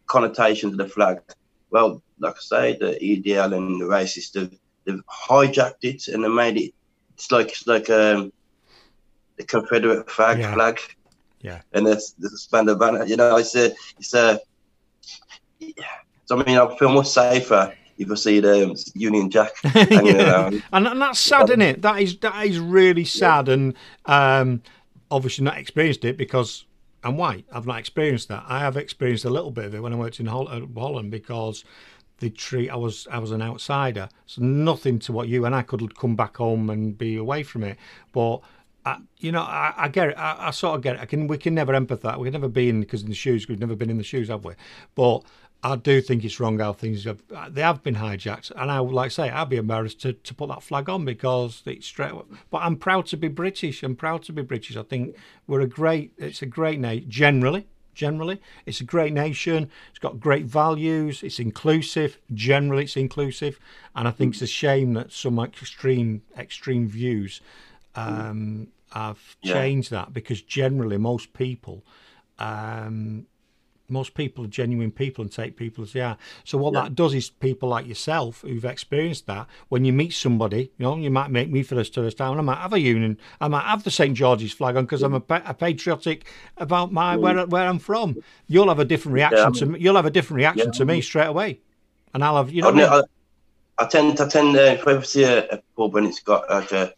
connotations 0.07 0.73
of 0.73 0.77
the 0.77 0.87
flag. 0.87 1.19
Well, 1.69 2.03
like 2.19 2.35
I 2.35 2.39
say, 2.41 2.77
the 2.77 2.97
EDL 3.01 3.55
and 3.55 3.79
the 3.79 3.85
racists, 3.85 4.33
they've, 4.33 4.53
they've 4.85 5.01
hijacked 5.07 5.83
it 5.83 6.09
and 6.09 6.23
they 6.23 6.27
made 6.27 6.57
it. 6.57 6.73
It's 7.13 7.31
like 7.31 7.47
it's 7.49 7.65
like 7.65 7.89
um, 7.89 8.33
the 9.37 9.45
Confederate 9.45 10.09
flag, 10.11 10.39
Yeah. 10.39 10.53
flag, 10.53 10.79
Yeah. 11.41 11.61
and 11.73 11.85
there's 11.85 12.13
the 12.19 12.29
suspended 12.29 12.79
banner. 12.79 13.05
You 13.05 13.17
know, 13.17 13.37
it's 13.37 13.55
a, 13.55 13.73
it's 13.97 14.13
a. 14.13 14.39
So 16.25 16.39
I 16.39 16.43
mean, 16.43 16.57
I 16.57 16.75
feel 16.77 16.89
much 16.89 17.07
safer 17.07 17.73
if 17.97 18.11
I 18.11 18.15
see 18.15 18.39
the 18.39 18.65
um, 18.69 18.75
Union 18.95 19.29
Jack 19.29 19.51
Yeah. 19.75 20.49
and, 20.73 20.87
and 20.87 21.01
that's 21.01 21.19
sad, 21.19 21.49
isn't 21.49 21.61
it? 21.61 21.81
That 21.81 22.01
is 22.01 22.17
that 22.19 22.45
is 22.45 22.59
really 22.59 23.05
sad, 23.05 23.49
and 23.49 23.75
um, 24.05 24.61
obviously 25.09 25.43
not 25.43 25.57
experienced 25.57 26.03
it 26.05 26.17
because 26.17 26.65
I'm 27.03 27.17
white. 27.17 27.45
I've 27.51 27.67
not 27.67 27.79
experienced 27.79 28.29
that. 28.29 28.43
I 28.47 28.59
have 28.59 28.77
experienced 28.77 29.25
a 29.25 29.29
little 29.29 29.51
bit 29.51 29.65
of 29.65 29.75
it 29.75 29.81
when 29.81 29.93
I 29.93 29.97
worked 29.97 30.19
in 30.19 30.27
uh, 30.27 30.61
Holland 30.75 31.11
because 31.11 31.63
the 32.19 32.29
tree 32.29 32.69
I 32.69 32.75
was 32.75 33.07
I 33.11 33.19
was 33.19 33.31
an 33.31 33.41
outsider, 33.41 34.09
so 34.25 34.41
nothing 34.41 34.99
to 34.99 35.11
what 35.11 35.27
you 35.27 35.45
and 35.45 35.53
I 35.53 35.61
could 35.63 35.95
come 35.97 36.15
back 36.15 36.37
home 36.37 36.69
and 36.69 36.97
be 36.97 37.17
away 37.17 37.43
from 37.43 37.63
it, 37.63 37.77
but. 38.11 38.41
I, 38.85 38.97
you 39.19 39.31
know, 39.31 39.41
I, 39.41 39.73
I 39.77 39.87
get 39.89 40.09
it. 40.09 40.17
I, 40.17 40.47
I 40.47 40.51
sort 40.51 40.75
of 40.75 40.81
get 40.81 40.95
it. 40.95 41.01
I 41.01 41.05
can. 41.05 41.27
We 41.27 41.37
can 41.37 41.53
never 41.53 41.73
empathise. 41.73 42.17
We 42.17 42.25
can 42.25 42.33
never 42.33 42.47
be 42.47 42.69
in 42.69 42.79
because 42.81 43.03
in 43.03 43.09
the 43.09 43.15
shoes. 43.15 43.47
We've 43.47 43.59
never 43.59 43.75
been 43.75 43.89
in 43.89 43.97
the 43.97 44.03
shoes, 44.03 44.29
have 44.29 44.43
we? 44.43 44.53
But 44.95 45.23
I 45.63 45.75
do 45.75 46.01
think 46.01 46.23
it's 46.23 46.39
wrong 46.39 46.57
how 46.57 46.73
things 46.73 47.03
have. 47.03 47.21
Uh, 47.33 47.49
they 47.49 47.61
have 47.61 47.83
been 47.83 47.95
hijacked, 47.95 48.51
and 48.55 48.71
I 48.71 48.81
would 48.81 48.93
like 48.93 49.09
to 49.09 49.15
say 49.15 49.29
I'd 49.29 49.49
be 49.49 49.57
embarrassed 49.57 50.01
to, 50.01 50.13
to 50.13 50.33
put 50.33 50.49
that 50.49 50.63
flag 50.63 50.89
on 50.89 51.05
because 51.05 51.61
it's 51.65 51.85
straight. 51.85 52.13
But 52.49 52.59
I'm 52.59 52.75
proud 52.75 53.05
to 53.07 53.17
be 53.17 53.27
British. 53.27 53.83
I'm 53.83 53.95
proud 53.95 54.23
to 54.23 54.33
be 54.33 54.41
British. 54.41 54.75
I 54.75 54.83
think 54.83 55.15
we're 55.45 55.61
a 55.61 55.67
great. 55.67 56.13
It's 56.17 56.41
a 56.41 56.47
great 56.47 56.79
nation 56.79 57.09
generally. 57.09 57.67
Generally, 57.93 58.41
it's 58.65 58.79
a 58.79 58.85
great 58.85 59.11
nation. 59.11 59.69
It's 59.89 59.99
got 59.99 60.19
great 60.19 60.45
values. 60.45 61.23
It's 61.23 61.39
inclusive. 61.39 62.17
Generally, 62.33 62.85
it's 62.85 62.97
inclusive, 62.97 63.59
and 63.95 64.07
I 64.07 64.11
think 64.11 64.33
it's 64.33 64.41
a 64.41 64.47
shame 64.47 64.93
that 64.93 65.11
some 65.11 65.37
extreme 65.37 66.23
extreme 66.37 66.87
views 66.87 67.41
um, 67.95 68.67
have 68.91 69.19
Yeah. 69.41 69.53
changed 69.53 69.91
that 69.91 70.13
because 70.13 70.41
generally 70.41 70.97
most 70.97 71.33
people 71.33 71.83
um, 72.39 73.27
most 73.91 74.13
people 74.13 74.45
are 74.45 74.47
genuine 74.47 74.91
people 74.91 75.21
and 75.21 75.31
take 75.31 75.57
people 75.57 75.83
as 75.83 75.93
they 75.93 75.99
are. 75.99 76.17
So 76.43 76.57
what 76.57 76.73
that 76.73 76.95
does 76.95 77.13
is 77.13 77.29
people 77.29 77.69
like 77.69 77.85
yourself 77.85 78.41
who've 78.41 78.63
experienced 78.63 79.27
that, 79.27 79.47
when 79.69 79.85
you 79.85 79.93
meet 79.93 80.13
somebody, 80.13 80.71
you 80.77 80.85
know, 80.85 80.95
you 80.95 81.11
might 81.11 81.29
make 81.29 81.51
me 81.51 81.61
for 81.61 81.75
the 81.75 81.83
first 81.83 82.17
time, 82.17 82.31
and 82.31 82.39
I 82.39 82.43
might 82.43 82.57
have 82.61 82.73
a 82.73 82.79
union, 82.79 83.17
I 83.41 83.49
might 83.49 83.65
have 83.65 83.83
the 83.83 83.91
St 83.91 84.15
George's 84.15 84.53
flag 84.53 84.77
on 84.77 84.85
because 84.85 85.03
I'm 85.03 85.13
a, 85.13 85.23
a 85.29 85.53
patriotic 85.53 86.25
about 86.57 86.91
my 86.91 87.17
where 87.17 87.45
where 87.47 87.67
I'm 87.67 87.79
from. 87.79 88.21
You'll 88.47 88.69
have 88.69 88.79
a 88.79 88.85
different 88.85 89.15
reaction 89.15 89.53
I 89.53 89.59
to 89.59 89.65
me. 89.65 89.79
You'll 89.79 89.97
have 89.97 90.05
a 90.05 90.11
different 90.11 90.37
reaction 90.37 90.71
Yeah. 90.71 90.77
to 90.77 90.85
me 90.85 91.01
straight 91.01 91.27
away, 91.27 91.59
and 92.13 92.23
I'll 92.23 92.37
have 92.37 92.51
you 92.51 92.61
know. 92.61 92.69
I, 92.69 92.71
I 92.71 92.75
mean? 92.75 92.85
I, 92.85 93.83
I 93.83 93.87
tend, 93.87 94.21
I 94.21 94.27
tend, 94.27 94.55
uh, 94.55 94.59
if 94.61 94.87
I 94.87 94.91
ever 94.91 95.03
see 95.03 95.23
a, 95.23 95.47
a 95.49 95.61
pub 95.75 95.95
and 95.95 96.07
it's 96.07 96.19
got 96.21 96.49
like 96.49 96.71
a, 96.71 96.93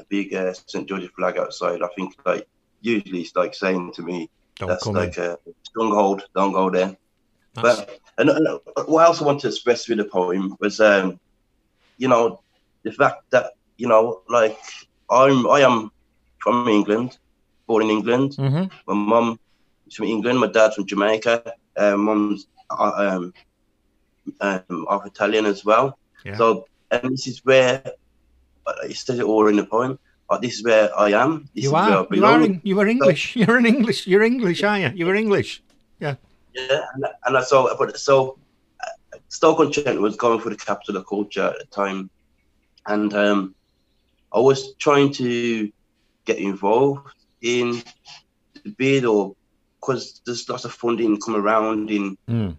a 0.00 0.04
big 0.08 0.34
uh, 0.34 0.52
St 0.52 0.88
George's 0.88 1.10
flag 1.16 1.38
outside, 1.38 1.82
I 1.82 1.88
think 1.96 2.14
like 2.24 2.46
usually 2.80 3.22
it's 3.22 3.34
like 3.36 3.54
saying 3.54 3.92
to 3.94 4.02
me, 4.02 4.30
Don't 4.56 4.68
that's 4.68 4.86
like 4.86 5.18
in. 5.18 5.24
a 5.24 5.38
stronghold, 5.62 6.22
don't 6.34 6.52
go 6.52 6.70
there. 6.70 6.96
That's- 7.54 7.76
But 7.86 7.98
and, 8.18 8.30
and 8.30 8.46
what 8.86 9.02
I 9.04 9.06
also 9.06 9.24
want 9.24 9.40
to 9.42 9.48
express 9.48 9.88
with 9.88 9.98
the 9.98 10.04
poem 10.04 10.56
was, 10.60 10.80
um, 10.80 11.18
you 11.96 12.08
know, 12.08 12.40
the 12.82 12.92
fact 12.92 13.22
that 13.30 13.52
you 13.76 13.86
know, 13.88 14.22
like 14.28 14.58
I'm, 15.10 15.46
I 15.48 15.60
am 15.60 15.90
from 16.38 16.68
England, 16.68 17.18
born 17.66 17.82
in 17.84 17.90
England. 17.90 18.32
Mhm. 18.38 18.70
My 18.86 18.94
mum 18.94 19.38
is 19.86 19.94
from 19.94 20.06
England. 20.06 20.38
My 20.40 20.48
dad's 20.48 20.74
from 20.76 20.86
Jamaica. 20.86 21.52
Uh, 21.76 21.96
mum's 21.96 22.46
uh, 22.70 22.92
um, 22.96 23.32
um, 24.40 24.86
of 24.88 25.06
Italian 25.06 25.46
as 25.46 25.64
well. 25.64 25.96
Yeah. 26.24 26.36
So, 26.36 26.66
and 26.90 27.12
this 27.12 27.26
is 27.26 27.44
where 27.44 27.82
uh, 27.86 27.90
it 28.84 28.96
says 28.96 29.18
it 29.18 29.24
all 29.24 29.46
in 29.48 29.56
the 29.56 29.64
poem. 29.64 29.98
Uh, 30.30 30.38
this 30.38 30.54
is 30.58 30.64
where 30.64 30.90
I 30.98 31.10
am. 31.12 31.48
This 31.54 31.64
You 31.64 31.70
is 31.70 31.72
where 31.72 31.82
I 31.82 31.94
are. 31.94 32.06
You 32.10 32.24
are. 32.26 32.40
en- 32.42 32.60
You 32.64 32.80
are 32.80 32.86
English. 32.86 33.34
You're 33.40 33.56
an 33.56 33.66
English. 33.66 34.06
You're 34.06 34.22
English, 34.22 34.62
aren't 34.62 34.82
you? 34.96 35.06
You're 35.06 35.14
English. 35.16 35.62
Yeah, 36.00 36.16
and, 36.94 37.04
and 37.26 37.36
I 37.36 37.42
saw, 37.42 37.74
but 37.78 37.98
so 37.98 38.36
uh, 38.82 39.18
Stoke 39.28 39.60
on 39.60 39.70
Trent 39.70 40.00
was 40.00 40.16
going 40.16 40.40
for 40.40 40.50
the 40.50 40.56
capital 40.56 40.96
of 40.96 41.06
culture 41.06 41.44
at 41.44 41.58
the 41.58 41.66
time, 41.66 42.10
and 42.86 43.14
um, 43.14 43.54
I 44.32 44.40
was 44.40 44.74
trying 44.76 45.12
to 45.14 45.70
get 46.24 46.38
involved 46.38 47.14
in 47.42 47.82
the 48.64 48.70
bid 48.76 49.04
or 49.04 49.36
because 49.80 50.20
there's 50.26 50.48
lots 50.48 50.64
of 50.64 50.72
funding 50.72 51.20
come 51.20 51.36
around 51.36 51.90
in 51.90 52.16
Mm. 52.28 52.56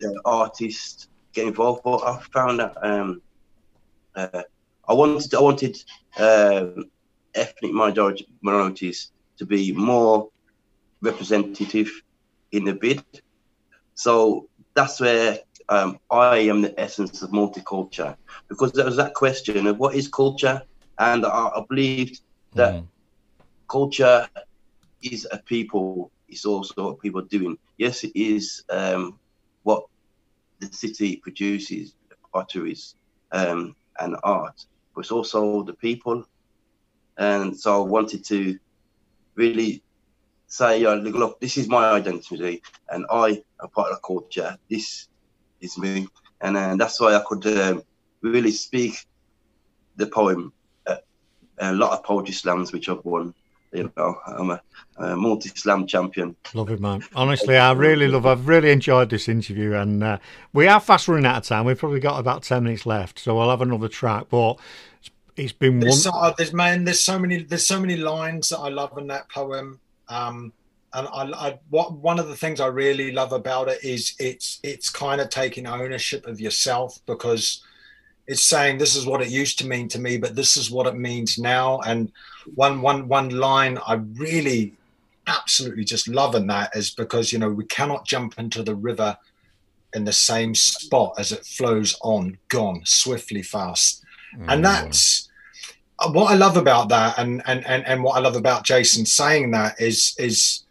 the 0.00 0.20
artists 0.24 1.06
get 1.32 1.46
involved. 1.46 1.82
But 1.84 1.98
I 2.02 2.18
found 2.32 2.58
that 2.60 2.74
um, 2.82 3.22
uh, 4.16 4.42
I 4.88 4.94
wanted 4.94 5.34
I 5.34 5.40
wanted 5.40 5.76
um 6.18 6.84
ethnic 7.34 7.72
minority, 7.72 8.26
minorities 8.42 9.10
to 9.38 9.46
be 9.46 9.72
more 9.72 10.28
representative 11.02 11.90
in 12.52 12.64
the 12.64 12.74
bid. 12.74 13.04
So 13.94 14.46
that's 14.74 15.00
where 15.00 15.38
um, 15.68 15.98
I 16.10 16.38
am 16.50 16.62
the 16.62 16.78
essence 16.78 17.22
of 17.22 17.30
multicultural 17.30 18.16
because 18.48 18.72
there 18.72 18.84
was 18.86 18.96
that 18.96 19.14
question 19.14 19.66
of 19.66 19.78
what 19.78 19.94
is 19.94 20.08
culture, 20.08 20.62
and 20.98 21.24
I, 21.26 21.48
I 21.56 21.62
believed 21.68 22.20
that 22.56 22.76
Mm. 22.76 22.88
culture 23.70 24.28
is 25.02 25.26
a 25.30 25.38
people. 25.46 26.10
It's 26.28 26.44
also 26.46 26.84
what 26.84 27.00
people 27.00 27.20
are 27.20 27.28
doing. 27.30 27.56
Yes, 27.78 28.04
it 28.04 28.12
is 28.14 28.62
um, 28.70 29.18
what 29.62 29.84
the 30.60 30.68
city 30.72 31.20
produces, 31.22 31.94
potteries 32.32 32.94
um, 33.32 33.74
and 34.00 34.16
art, 34.22 34.54
but 34.96 35.02
it's 35.02 35.12
also 35.12 35.62
the 35.62 35.74
people. 35.74 36.24
And 37.18 37.56
so 37.56 37.84
I 37.84 37.86
wanted 37.86 38.24
to 38.24 38.58
really 39.34 39.82
say, 40.46 40.80
look, 40.80 41.14
look, 41.14 41.40
this 41.40 41.58
is 41.58 41.68
my 41.68 41.90
identity, 41.90 42.62
and 42.88 43.04
I 43.10 43.42
am 43.62 43.68
part 43.74 43.92
of 43.92 43.96
the 43.96 44.00
culture. 44.06 44.56
This 44.70 45.08
is 45.60 45.76
me, 45.76 46.08
and 46.40 46.56
uh, 46.56 46.76
that's 46.76 46.98
why 46.98 47.14
I 47.14 47.22
could 47.26 47.46
um, 47.46 47.82
really 48.22 48.50
speak 48.50 49.06
the 49.96 50.06
poem. 50.06 50.52
Uh, 50.86 50.96
a 51.58 51.72
lot 51.72 51.92
of 51.92 52.04
poetry 52.04 52.34
slams 52.34 52.72
which 52.72 52.88
I've 52.88 53.04
won. 53.04 53.34
You 53.76 53.92
know, 53.96 54.18
I'm 54.26 54.50
a, 54.50 54.62
a 54.96 55.16
multi-slam 55.16 55.86
champion. 55.86 56.34
Love 56.54 56.70
it, 56.70 56.80
man. 56.80 57.02
Honestly, 57.14 57.56
I 57.56 57.72
really 57.72 58.08
love. 58.08 58.24
I've 58.24 58.48
really 58.48 58.70
enjoyed 58.70 59.10
this 59.10 59.28
interview, 59.28 59.74
and 59.74 60.02
uh, 60.02 60.18
we 60.54 60.66
are 60.66 60.80
fast 60.80 61.08
running 61.08 61.26
out 61.26 61.38
of 61.38 61.44
time. 61.44 61.66
We've 61.66 61.78
probably 61.78 62.00
got 62.00 62.18
about 62.18 62.42
ten 62.42 62.64
minutes 62.64 62.86
left, 62.86 63.18
so 63.18 63.38
I'll 63.38 63.50
have 63.50 63.60
another 63.62 63.88
track. 63.88 64.26
But 64.30 64.52
it's- 65.00 65.10
it's 65.36 65.52
been 65.52 65.74
one. 65.74 65.80
There's, 65.80 66.02
so, 66.04 66.10
uh, 66.10 66.32
there's 66.38 66.54
man, 66.54 66.84
there's 66.84 67.04
so 67.04 67.18
many, 67.18 67.42
there's 67.42 67.66
so 67.66 67.78
many 67.78 67.96
lines 67.96 68.48
that 68.48 68.58
I 68.58 68.70
love 68.70 68.96
in 68.96 69.08
that 69.08 69.28
poem. 69.28 69.78
Um, 70.08 70.54
and 70.94 71.06
I, 71.08 71.48
I, 71.48 71.58
what 71.68 71.92
one 71.92 72.18
of 72.18 72.28
the 72.28 72.36
things 72.36 72.58
I 72.58 72.68
really 72.68 73.12
love 73.12 73.32
about 73.34 73.68
it 73.68 73.84
is 73.84 74.14
it's 74.18 74.58
it's 74.62 74.88
kind 74.88 75.20
of 75.20 75.28
taking 75.28 75.66
ownership 75.66 76.26
of 76.26 76.40
yourself 76.40 77.00
because 77.04 77.62
it's 78.26 78.44
saying 78.44 78.78
this 78.78 78.96
is 78.96 79.06
what 79.06 79.22
it 79.22 79.28
used 79.28 79.58
to 79.60 79.66
mean 79.66 79.88
to 79.88 80.00
me, 80.00 80.18
but 80.18 80.34
this 80.34 80.56
is 80.56 80.70
what 80.70 80.86
it 80.86 80.96
means 80.96 81.38
now. 81.38 81.80
And 81.80 82.10
one 82.54 82.82
one 82.82 83.08
one 83.08 83.30
line 83.30 83.78
I 83.86 83.94
really 83.94 84.74
absolutely 85.26 85.84
just 85.84 86.08
love 86.08 86.34
in 86.34 86.46
that 86.46 86.74
is 86.76 86.90
because 86.90 87.32
you 87.32 87.38
know 87.38 87.50
we 87.50 87.64
cannot 87.64 88.06
jump 88.06 88.38
into 88.38 88.62
the 88.62 88.74
river 88.74 89.16
in 89.94 90.04
the 90.04 90.12
same 90.12 90.54
spot 90.54 91.14
as 91.18 91.32
it 91.32 91.44
flows 91.44 91.96
on, 92.02 92.36
gone 92.48 92.82
swiftly 92.84 93.42
fast 93.42 94.04
and 94.48 94.64
that's 94.64 95.28
uh, 95.98 96.10
what 96.10 96.30
I 96.30 96.34
love 96.34 96.56
about 96.56 96.88
that, 96.90 97.18
and 97.18 97.42
and 97.46 97.66
and 97.66 97.86
and 97.86 98.02
what 98.02 98.16
I 98.16 98.20
love 98.20 98.36
about 98.36 98.64
Jason 98.64 99.06
saying 99.06 99.50
that 99.52 99.80
is 99.80 100.14
is 100.18 100.64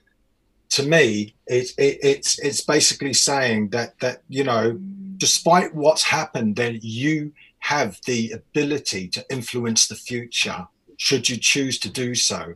to 0.70 0.84
me 0.84 1.34
it, 1.48 1.72
it 1.78 2.00
it's 2.02 2.40
it's 2.40 2.62
basically 2.62 3.14
saying 3.14 3.70
that 3.70 4.00
that 4.00 4.22
you 4.30 4.44
know 4.44 4.78
despite 5.18 5.74
what's 5.74 6.04
happened, 6.04 6.56
then 6.56 6.80
you 6.82 7.32
have 7.66 8.00
the 8.06 8.32
ability 8.32 9.08
to 9.08 9.26
influence 9.32 9.88
the 9.88 9.96
future 9.96 10.68
should 10.98 11.28
you 11.28 11.36
choose 11.36 11.80
to 11.80 11.90
do 11.90 12.14
so. 12.14 12.54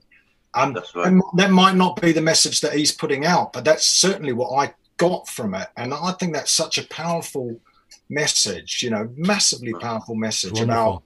Um, 0.54 0.74
That's 0.74 0.96
right. 0.96 1.08
and 1.08 1.24
that 1.36 1.50
might 1.50 1.76
not 1.76 2.00
be 2.00 2.12
the 2.12 2.22
message 2.22 2.62
that 2.62 2.74
he's 2.74 2.92
putting 2.92 3.26
out, 3.26 3.52
but 3.52 3.66
that's 3.66 3.86
certainly 3.86 4.34
what 4.34 4.52
I 4.52 4.74
got 4.98 5.28
from 5.28 5.56
it, 5.56 5.68
and 5.78 5.94
I 5.94 6.12
think 6.14 6.34
that's 6.34 6.52
such 6.52 6.78
a 6.78 6.88
powerful 6.88 7.60
message. 8.10 8.84
You 8.84 8.92
know, 8.92 9.10
massively 9.16 9.74
powerful 9.74 10.16
message 10.16 10.60
about 10.60 11.02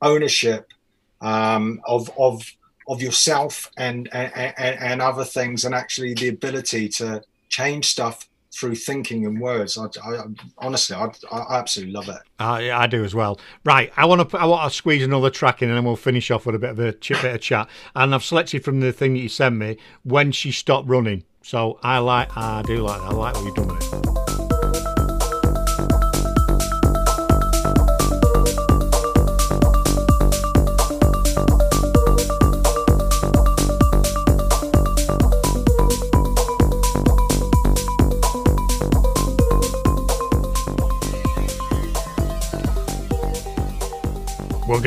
ownership 0.00 0.72
um, 1.20 1.80
of 1.86 2.10
of 2.18 2.42
of 2.88 3.02
yourself 3.02 3.70
and, 3.76 4.08
and 4.12 4.32
and 4.34 4.78
and 4.80 5.02
other 5.02 5.24
things, 5.24 5.64
and 5.66 5.74
actually 5.74 6.14
the 6.14 6.28
ability 6.28 6.88
to 7.00 7.22
change 7.48 7.86
stuff 7.86 8.28
through 8.56 8.74
thinking 8.74 9.26
and 9.26 9.40
words. 9.40 9.76
I, 9.76 9.86
I 10.02 10.24
honestly, 10.58 10.96
I, 10.96 11.10
I 11.30 11.58
absolutely 11.58 11.92
love 11.92 12.08
it. 12.08 12.18
I, 12.38 12.70
I 12.70 12.86
do 12.86 13.04
as 13.04 13.14
well. 13.14 13.38
Right, 13.64 13.92
I 13.96 14.06
want 14.06 14.28
to 14.28 14.38
I 14.38 14.46
want 14.46 14.70
to 14.70 14.76
squeeze 14.76 15.04
another 15.04 15.30
track 15.30 15.62
in, 15.62 15.68
and 15.68 15.76
then 15.76 15.84
we'll 15.84 15.96
finish 15.96 16.30
off 16.30 16.46
with 16.46 16.54
a 16.54 16.58
bit 16.58 16.70
of 16.70 16.78
a 16.78 16.92
ch- 16.92 17.20
bit 17.22 17.34
of 17.34 17.40
chat. 17.40 17.68
And 17.94 18.14
I've 18.14 18.24
selected 18.24 18.64
from 18.64 18.80
the 18.80 18.92
thing 18.92 19.14
that 19.14 19.20
you 19.20 19.28
sent 19.28 19.56
me 19.56 19.76
when 20.04 20.32
she 20.32 20.52
stopped 20.52 20.88
running. 20.88 21.24
So 21.42 21.78
I 21.82 21.98
like, 21.98 22.36
I 22.36 22.62
do 22.62 22.78
like 22.78 23.00
that. 23.00 23.12
I 23.12 23.14
like 23.14 23.34
what 23.34 23.44
you've 23.44 23.54
done 23.54 23.68
with 23.68 24.30
it. 24.30 24.35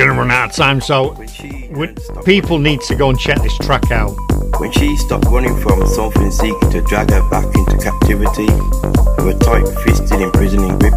Going 0.00 0.14
to 0.14 0.18
run 0.18 0.30
out 0.30 0.48
of 0.48 0.56
time, 0.56 0.80
so 0.80 1.12
we- 1.72 1.94
people 2.24 2.58
need 2.58 2.80
to 2.80 2.94
go 2.94 3.10
and 3.10 3.18
check 3.18 3.40
this 3.42 3.56
track 3.58 3.90
out. 3.90 4.16
When 4.58 4.72
she 4.72 4.96
stopped 4.96 5.26
running 5.26 5.54
from 5.60 5.86
something 5.86 6.30
seeking 6.30 6.70
to 6.70 6.80
drag 6.82 7.10
her 7.10 7.28
back 7.28 7.44
into 7.44 7.76
captivity, 7.78 8.48
of 9.18 9.26
a 9.26 9.38
tight-fisted, 9.38 10.20
imprisoning 10.20 10.78
grip. 10.78 10.94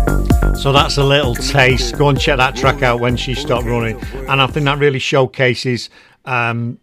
So 0.57 0.71
that's 0.71 0.97
a 0.97 1.03
little 1.03 1.35
taste. 1.35 1.97
Go 1.97 2.07
and 2.09 2.19
check 2.19 2.37
that 2.37 2.55
track 2.55 2.81
out 2.81 3.01
when 3.01 3.17
she 3.17 3.33
stopped 3.33 3.65
running, 3.65 3.99
and 4.29 4.41
I 4.41 4.47
think 4.47 4.65
that 4.65 4.79
really 4.79 4.99
showcases 4.99 5.89
um, 6.23 6.79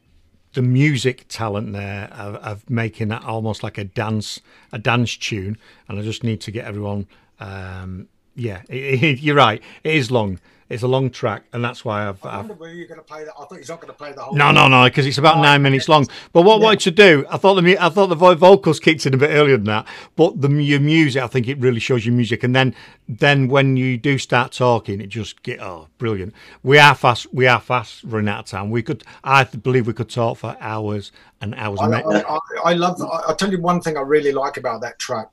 the 0.52 0.62
music 0.62 1.24
talent 1.28 1.72
there 1.72 2.10
of, 2.12 2.34
of 2.36 2.68
making 2.68 3.08
that 3.08 3.24
almost 3.24 3.62
like 3.62 3.78
a 3.78 3.84
dance, 3.84 4.40
a 4.72 4.78
dance 4.78 5.16
tune. 5.16 5.56
And 5.88 5.98
I 5.98 6.02
just 6.02 6.22
need 6.22 6.42
to 6.42 6.50
get 6.50 6.66
everyone. 6.66 7.06
Um, 7.38 8.08
yeah, 8.34 8.60
it, 8.68 9.02
it, 9.02 9.20
you're 9.20 9.36
right. 9.36 9.62
It 9.84 9.94
is 9.94 10.10
long. 10.10 10.38
It's 10.70 10.84
a 10.84 10.88
long 10.88 11.10
track, 11.10 11.42
and 11.52 11.64
that's 11.64 11.84
why 11.84 12.08
I've, 12.08 12.24
I 12.24 12.28
I've 12.28 12.48
wonder 12.48 12.54
were 12.54 12.70
you 12.70 12.86
going 12.86 13.00
to 13.00 13.04
play 13.04 13.24
that? 13.24 13.32
I 13.36 13.44
thought 13.44 13.58
he's 13.58 13.68
not 13.68 13.80
going 13.80 13.92
to 13.92 13.98
play 13.98 14.12
the 14.12 14.22
whole. 14.22 14.36
no, 14.36 14.52
no, 14.52 14.68
no, 14.68 14.84
because 14.84 15.04
it's 15.04 15.18
about 15.18 15.38
nine 15.38 15.62
minutes 15.62 15.88
long. 15.88 16.06
But 16.32 16.42
what 16.42 16.60
I 16.60 16.64
wanted 16.64 16.80
to 16.80 16.90
do, 16.92 17.26
I 17.28 17.38
thought 17.38 17.60
the 17.60 17.76
I 17.76 17.88
thought 17.88 18.06
the 18.06 18.14
vocals 18.14 18.78
kicked 18.78 19.04
in 19.04 19.12
a 19.12 19.16
bit 19.16 19.30
earlier 19.30 19.56
than 19.56 19.66
that. 19.66 19.88
But 20.14 20.40
the 20.40 20.48
your 20.48 20.78
music, 20.78 21.24
I 21.24 21.26
think 21.26 21.48
it 21.48 21.58
really 21.58 21.80
shows 21.80 22.06
your 22.06 22.14
music. 22.14 22.44
And 22.44 22.54
then, 22.54 22.76
then 23.08 23.48
when 23.48 23.76
you 23.76 23.98
do 23.98 24.16
start 24.16 24.52
talking, 24.52 25.00
it 25.00 25.08
just 25.08 25.42
get 25.42 25.60
oh, 25.60 25.88
brilliant. 25.98 26.34
We 26.62 26.78
are 26.78 26.94
fast. 26.94 27.26
We 27.34 27.48
are 27.48 27.60
fast 27.60 28.04
running 28.04 28.28
out 28.28 28.40
of 28.40 28.46
time. 28.46 28.70
We 28.70 28.84
could, 28.84 29.02
I 29.24 29.42
believe, 29.42 29.88
we 29.88 29.92
could 29.92 30.08
talk 30.08 30.38
for 30.38 30.56
hours 30.60 31.10
and 31.40 31.52
hours. 31.56 31.80
I. 31.80 31.86
I, 31.86 32.20
I, 32.20 32.38
I 32.64 32.72
love. 32.74 33.02
I, 33.02 33.22
I'll 33.26 33.34
tell 33.34 33.50
you 33.50 33.60
one 33.60 33.80
thing 33.80 33.96
I 33.96 34.02
really 34.02 34.30
like 34.30 34.56
about 34.56 34.82
that 34.82 35.00
track. 35.00 35.30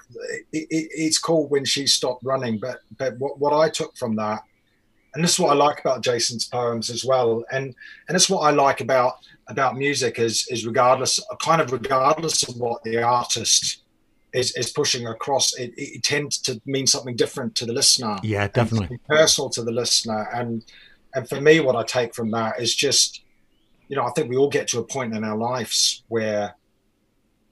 It, 0.52 0.68
it, 0.72 0.90
it's 0.92 1.20
called 1.20 1.52
"When 1.52 1.64
She 1.64 1.86
Stopped 1.86 2.24
Running," 2.24 2.58
but 2.58 2.80
but 2.98 3.20
what, 3.20 3.40
what 3.40 3.54
I 3.54 3.70
took 3.70 3.96
from 3.96 4.16
that, 4.16 4.42
and 5.18 5.24
this 5.24 5.34
is 5.34 5.40
what 5.40 5.50
I 5.50 5.56
like 5.56 5.80
about 5.80 6.04
Jason's 6.04 6.46
poems 6.46 6.90
as 6.90 7.04
well, 7.04 7.44
and 7.52 7.74
and 8.08 8.16
it's 8.16 8.30
what 8.30 8.42
I 8.42 8.52
like 8.52 8.82
about 8.82 9.16
about 9.48 9.76
music 9.76 10.20
is 10.20 10.48
is 10.50 10.66
regardless, 10.66 11.20
kind 11.42 11.62
of 11.62 11.72
regardless 11.72 12.48
of 12.48 12.56
what 12.58 12.84
the 12.84 13.02
artist 13.02 13.84
is 14.34 14.56
is 14.56 14.72
pushing 14.72 15.08
across, 15.08 15.56
it, 15.58 15.74
it 15.76 16.04
tends 16.04 16.38
to 16.40 16.62
mean 16.66 16.86
something 16.86 17.16
different 17.16 17.56
to 17.56 17.66
the 17.66 17.74
listener. 17.74 18.18
Yeah, 18.22 18.48
definitely. 18.48 19.00
personal 19.10 19.50
to 19.50 19.64
the 19.64 19.72
listener 19.72 20.30
and 20.34 20.64
and 21.18 21.28
for 21.28 21.42
me 21.42 21.60
what 21.60 21.76
i 21.76 21.84
take 21.84 22.14
from 22.14 22.32
that 22.32 22.60
is 22.62 22.74
just 22.74 23.22
you 23.88 23.96
know 23.96 24.06
i 24.06 24.12
think 24.12 24.30
we 24.30 24.38
all 24.38 24.50
get 24.50 24.68
to 24.70 24.80
a 24.80 24.84
point 24.84 25.16
in 25.16 25.24
our 25.24 25.38
lives 25.38 26.04
where 26.08 26.56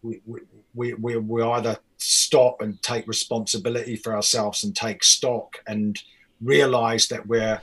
we 0.01 0.21
we, 0.25 0.39
we, 0.73 0.93
we, 0.93 1.17
we 1.17 1.43
either 1.43 1.77
stop 1.97 2.61
and 2.61 2.81
take 2.81 3.07
responsibility 3.07 3.95
for 3.95 4.13
ourselves 4.13 4.63
and 4.63 4.75
take 4.75 5.03
stock 5.03 5.57
and 5.67 6.01
realize 6.41 7.07
that 7.07 7.25
we're 7.25 7.61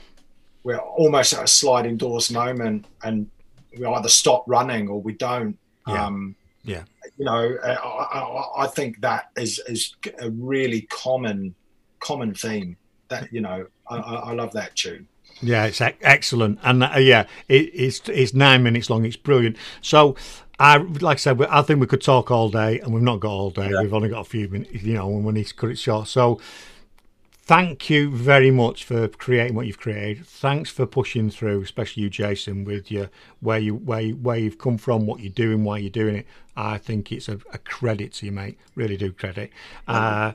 we're 0.64 0.78
almost 0.78 1.32
at 1.32 1.42
a 1.44 1.46
sliding 1.46 1.96
doors 1.96 2.30
moment 2.30 2.86
and 3.02 3.28
we 3.78 3.84
either 3.86 4.08
stop 4.08 4.44
running 4.46 4.88
or 4.88 5.00
we 5.00 5.14
don't 5.14 5.56
Yeah. 5.86 6.06
um 6.06 6.36
Yeah. 6.64 6.84
you 7.18 7.24
know 7.24 7.56
I, 7.64 7.74
I, 7.74 8.64
I 8.64 8.66
think 8.68 9.00
that 9.00 9.30
is 9.36 9.60
is 9.66 9.94
a 10.20 10.30
really 10.30 10.82
common 10.82 11.54
common 12.00 12.34
theme 12.34 12.76
that 13.08 13.32
you 13.32 13.40
know 13.40 13.66
I, 13.90 13.96
I 13.96 14.32
love 14.32 14.52
that 14.52 14.74
tune 14.76 15.06
Yeah, 15.40 15.64
it's 15.66 15.80
excellent, 15.80 16.58
and 16.62 16.84
uh, 16.84 16.98
yeah, 16.98 17.24
it, 17.48 17.70
it's 17.74 18.00
it's 18.08 18.32
nine 18.34 18.62
minutes 18.62 18.90
long. 18.90 19.04
It's 19.04 19.16
brilliant. 19.16 19.56
So, 19.80 20.14
I 20.58 20.76
like 20.76 21.16
I 21.16 21.20
said, 21.20 21.40
I 21.42 21.62
think 21.62 21.80
we 21.80 21.86
could 21.86 22.02
talk 22.02 22.30
all 22.30 22.48
day, 22.50 22.78
and 22.80 22.92
we've 22.92 23.02
not 23.02 23.18
got 23.20 23.30
all 23.32 23.50
day. 23.50 23.68
We've 23.80 23.94
only 23.94 24.08
got 24.10 24.20
a 24.20 24.30
few 24.36 24.46
minutes, 24.48 24.82
you 24.82 24.94
know, 24.94 25.08
and 25.08 25.24
we 25.24 25.32
need 25.32 25.46
to 25.48 25.54
cut 25.54 25.70
it 25.70 25.78
short. 25.78 26.06
So, 26.08 26.38
thank 27.44 27.90
you 27.90 28.10
very 28.10 28.50
much 28.50 28.84
for 28.84 29.08
creating 29.08 29.54
what 29.54 29.66
you've 29.66 29.78
created. 29.78 30.26
Thanks 30.26 30.70
for 30.70 30.86
pushing 30.86 31.30
through, 31.30 31.62
especially 31.62 32.04
you, 32.04 32.10
Jason, 32.10 32.64
with 32.64 32.90
your 32.90 33.10
where 33.40 33.58
you 33.58 33.74
where 33.74 34.00
you, 34.00 34.16
where 34.16 34.36
you've 34.36 34.58
come 34.58 34.78
from, 34.78 35.06
what 35.06 35.20
you're 35.20 35.32
doing, 35.32 35.64
why 35.64 35.78
you're 35.78 35.90
doing 35.90 36.16
it. 36.16 36.26
I 36.56 36.78
think 36.78 37.12
it's 37.12 37.28
a, 37.28 37.38
a 37.52 37.58
credit 37.58 38.12
to 38.14 38.26
you, 38.26 38.32
mate. 38.32 38.58
Really 38.74 38.96
do 38.96 39.12
credit. 39.12 39.50
Uh, 39.88 40.32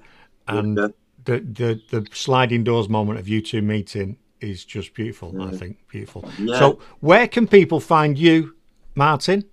and 0.47 0.77
Yeah. 0.77 0.87
the, 1.25 1.39
the 1.39 1.81
the 1.89 2.07
sliding 2.13 2.63
doors 2.63 2.89
moment 2.89 3.19
of 3.19 3.27
you 3.27 3.41
two 3.41 3.61
meeting 3.61 4.17
is 4.39 4.65
just 4.65 4.93
beautiful. 4.93 5.41
I 5.41 5.51
think 5.51 5.77
beautiful. 5.89 6.29
Yeah. 6.37 6.59
So, 6.59 6.79
where 6.99 7.27
can 7.27 7.47
people 7.47 7.79
find 7.79 8.17
you, 8.17 8.55
Martin? 8.95 9.45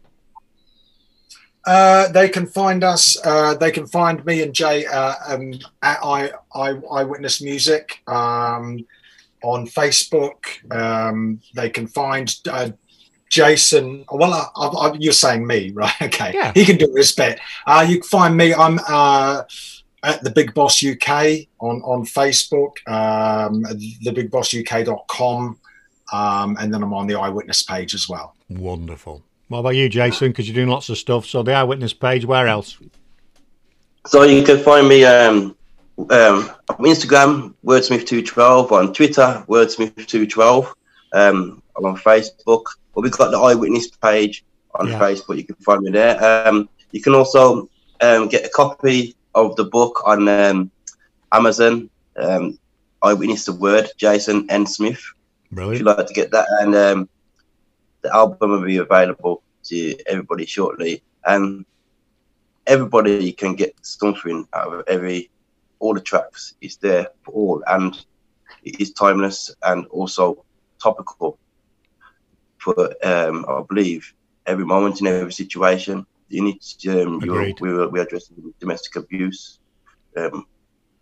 Uh, 1.67 2.09
they 2.09 2.29
can 2.29 2.47
find 2.47 2.85
us. 2.85 3.17
Uh, 3.25 3.55
they 3.55 3.71
can 3.71 3.87
find 3.87 4.25
me 4.27 4.43
and 4.43 4.53
Jay 4.55 4.85
uh, 4.85 5.15
um, 5.27 5.55
at 5.83 5.99
I, 6.03 6.27
I 6.27 6.31
Eyewitness 6.55 7.43
Music 7.43 8.01
um, 8.07 8.85
on 9.43 9.67
Facebook. 9.67 10.37
Um, 10.75 11.41
they 11.55 11.69
can 11.71 11.87
find 11.87 12.35
uh, 12.51 12.71
Jason. 13.31 14.05
Well, 14.11 14.33
I, 14.33 14.49
I, 14.57 14.67
I, 14.67 14.93
you're 14.99 15.13
saying 15.13 15.47
me, 15.47 15.71
right? 15.75 15.93
Okay, 16.03 16.33
Yeah. 16.35 16.53
he 16.55 16.65
can 16.65 16.77
do 16.77 16.93
his 16.97 17.13
bit. 17.13 17.41
Uh, 17.67 17.85
you 17.89 17.97
can 18.01 18.09
find 18.09 18.37
me. 18.37 18.55
I'm 18.55 18.79
uh, 18.89 19.43
at 20.03 20.23
the 20.23 20.31
Big 20.31 20.55
Boss 20.55 20.85
UK 20.85 21.47
on 21.61 21.81
on 21.83 22.05
Facebook. 22.05 22.73
Um, 22.87 23.65
thebigbossuk.com, 24.05 25.59
um, 26.13 26.57
and 26.61 26.73
then 26.73 26.83
I'm 26.83 26.95
on 26.95 27.07
the 27.07 27.15
Eyewitness 27.19 27.63
page 27.63 27.95
as 27.95 28.09
well. 28.09 28.35
Wonderful. 28.49 29.23
What 29.49 29.59
about 29.59 29.71
you, 29.77 29.89
Jason? 29.89 30.29
Because 30.29 30.49
you're 30.49 30.55
doing 30.55 30.69
lots 30.69 30.89
of 30.89 30.99
stuff. 30.99 31.27
So, 31.27 31.43
the 31.43 31.53
eyewitness 31.53 31.93
page. 31.93 32.25
Where 32.25 32.47
else? 32.49 32.79
So 34.07 34.23
you 34.23 34.43
can 34.45 34.59
find 34.59 34.87
me 34.89 35.05
um, 35.05 35.57
um, 35.99 36.51
on 36.69 36.77
Instagram, 36.79 37.55
Wordsmith212, 37.65 38.73
on 38.73 38.93
Twitter, 38.93 39.45
Wordsmith212, 39.49 40.67
um, 41.13 41.63
I'm 41.77 41.85
on 41.85 41.97
Facebook. 41.97 42.65
But 42.95 43.03
we've 43.03 43.13
got 43.13 43.31
the 43.31 43.39
eyewitness 43.39 43.91
page 43.91 44.45
on 44.75 44.89
Yeah. 44.89 44.99
Facebook. 44.99 45.37
You 45.37 45.45
can 45.45 45.57
find 45.57 45.83
me 45.83 45.91
there. 45.91 46.47
Um, 46.49 46.69
you 46.93 47.01
can 47.03 47.15
also 47.15 47.69
um, 48.01 48.29
get 48.29 48.45
a 48.45 48.49
copy 48.49 49.17
of 49.35 49.57
the 49.57 49.65
book 49.65 50.03
on 50.07 50.29
um, 50.29 50.71
Amazon. 51.33 51.91
Um, 52.17 52.59
Eyewitness 53.03 53.45
the 53.45 53.53
Word, 53.53 53.91
Jason 53.99 54.47
N. 54.51 54.65
Smith. 54.65 55.03
If 55.75 55.81
you'd 55.81 55.87
like 55.87 56.07
to 56.07 56.15
get 56.15 56.31
that, 56.31 56.47
and 56.61 56.75
um, 56.75 57.09
the 58.01 58.15
album 58.15 58.51
will 58.53 58.65
be 58.65 58.79
available 58.79 59.43
to 59.65 59.95
everybody 60.07 60.47
shortly. 60.47 61.03
And 61.27 61.67
everybody 62.67 63.33
can 63.33 63.57
get 63.57 63.75
something 63.83 64.49
out 64.55 64.73
of 64.73 64.85
every 64.89 65.29
all 65.85 65.95
the 66.01 66.09
tracks 66.11 66.55
is 66.71 66.79
there 66.83 67.13
for 67.25 67.33
all 67.41 67.63
and 67.77 67.95
it 68.71 68.81
is 68.83 68.93
timeless 68.95 69.55
and 69.71 69.87
also 69.99 70.45
topical 70.83 71.39
for 72.63 72.91
um 73.05 73.45
I 73.49 73.63
believe 73.69 74.15
every 74.47 74.67
moment 74.67 75.01
in 75.01 75.09
every 75.09 75.33
situation. 75.33 76.07
You 76.29 76.43
need 76.45 76.61
to 76.81 77.03
um 77.03 77.23
we 77.61 77.69
were 77.73 77.89
we 77.89 78.01
are 78.01 78.05
addressing 78.05 78.53
domestic 78.61 78.97
abuse, 79.03 79.59
um 80.17 80.47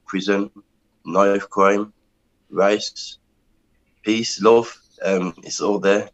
prison, 0.06 0.50
knife 1.04 1.48
crime, 1.50 1.92
race, 2.50 3.18
peace, 4.04 4.42
love, 4.42 4.68
um 5.04 5.34
it's 5.44 5.60
all 5.60 5.78
there. 5.78 6.08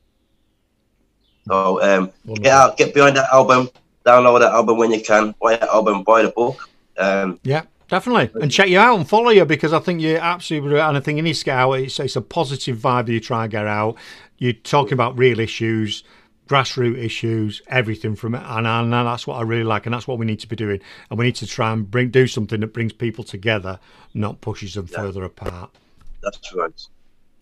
So 1.49 1.83
um 1.83 2.11
get 2.43 2.53
out, 2.53 2.77
get 2.77 2.95
behind 2.95 3.17
that 3.17 3.29
album, 3.33 3.69
download 4.07 4.41
that 4.41 4.53
album 4.53 4.79
when 4.79 4.93
you 4.93 5.01
can, 5.03 5.35
buy 5.41 5.57
that 5.57 5.69
album, 5.69 6.05
buy 6.05 6.23
the 6.23 6.31
book. 6.31 6.59
Um, 6.99 7.41
Yeah, 7.45 7.63
definitely. 7.89 8.31
And 8.41 8.51
check 8.51 8.69
you 8.69 8.79
out 8.79 8.97
and 8.99 9.09
follow 9.09 9.31
you 9.31 9.45
because 9.45 9.73
I 9.73 9.79
think 9.81 10.01
you're 10.01 10.19
absolutely 10.19 10.75
right. 10.75 10.89
And 10.89 10.97
I 10.97 11.01
think 11.01 11.17
you 11.17 11.23
need 11.23 11.35
to 11.35 11.45
get 11.45 11.57
out. 11.59 11.73
It's, 11.73 11.99
it's 12.01 12.17
a 12.17 12.21
positive 12.23 12.79
vibe 12.79 13.07
that 13.07 13.13
you 13.13 13.21
try 13.21 13.45
and 13.45 13.51
get 13.51 13.67
out. 13.67 13.97
You're 14.39 14.53
talking 14.53 14.93
about 14.93 15.19
real 15.19 15.41
issues, 15.41 16.05
grassroots 16.49 16.99
issues, 16.99 17.61
everything 17.69 18.15
from 18.17 18.35
it. 18.35 18.43
And, 18.47 18.67
and 18.67 18.93
that's 18.93 19.27
what 19.27 19.37
I 19.37 19.43
really 19.43 19.65
like. 19.65 19.87
And 19.87 19.95
that's 19.95 20.07
what 20.07 20.19
we 20.19 20.27
need 20.27 20.41
to 20.41 20.49
be 20.49 20.57
doing. 20.57 20.81
And 21.11 21.19
we 21.19 21.25
need 21.27 21.37
to 21.37 21.47
try 21.47 21.73
and 21.73 21.91
bring 21.91 22.11
do 22.11 22.27
something 22.27 22.61
that 22.61 22.73
brings 22.73 22.93
people 22.93 23.25
together, 23.25 23.79
not 24.15 24.41
pushes 24.41 24.75
them 24.75 24.87
further 24.87 25.25
apart. 25.25 25.71
that's 26.23 26.55
right. 26.55 26.71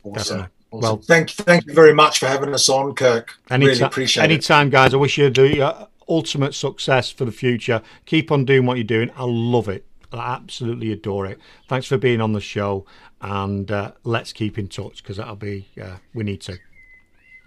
Awesome. 0.05 0.13
Definitely. 0.15 0.49
Awesome. 0.73 0.81
Well- 0.81 0.97
thank 0.99 1.31
thank 1.31 1.67
you 1.67 1.75
very 1.75 1.95
much 1.95 2.19
for 2.19 2.27
having 2.27 2.53
us 2.53 2.69
on, 2.69 2.95
Kirk. 2.95 3.35
really 3.51 3.67
Anytime, 3.71 3.87
appreciate 3.87 4.23
it. 4.25 4.31
anytime, 4.31 4.71
guys. 4.71 4.95
I 4.95 4.97
wish 4.97 5.17
you 5.19 5.31
the 5.31 5.63
uh, 5.63 5.87
ultimate 6.09 6.55
success 6.55 7.11
for 7.11 7.25
the 7.25 7.33
future. 7.33 7.83
Keep 8.05 8.31
on 8.33 8.45
doing 8.45 8.67
what 8.67 8.77
you're 8.77 8.85
doing. 8.85 9.11
I 9.17 9.25
love 9.25 9.69
it. 9.69 9.85
I 10.13 10.35
absolutely 10.35 10.93
adore 10.93 11.27
it. 11.27 11.39
Thanks 11.69 11.87
for 11.87 11.99
being 11.99 12.21
on 12.21 12.33
the 12.33 12.41
show, 12.41 12.87
and 13.21 13.71
uh, 13.71 13.93
let's 14.05 14.33
keep 14.33 14.59
in 14.59 14.69
touch 14.69 15.03
because 15.03 15.17
that'll 15.17 15.37
be 15.37 15.69
uh, 15.81 15.97
we 16.15 16.25
need 16.25 16.41
to. 16.43 16.59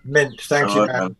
Mint. 0.03 0.39
Thank 0.41 0.73
you, 0.73 0.81
All 0.81 0.87
right, 0.87 0.93
man. 0.93 1.01
man. 1.03 1.15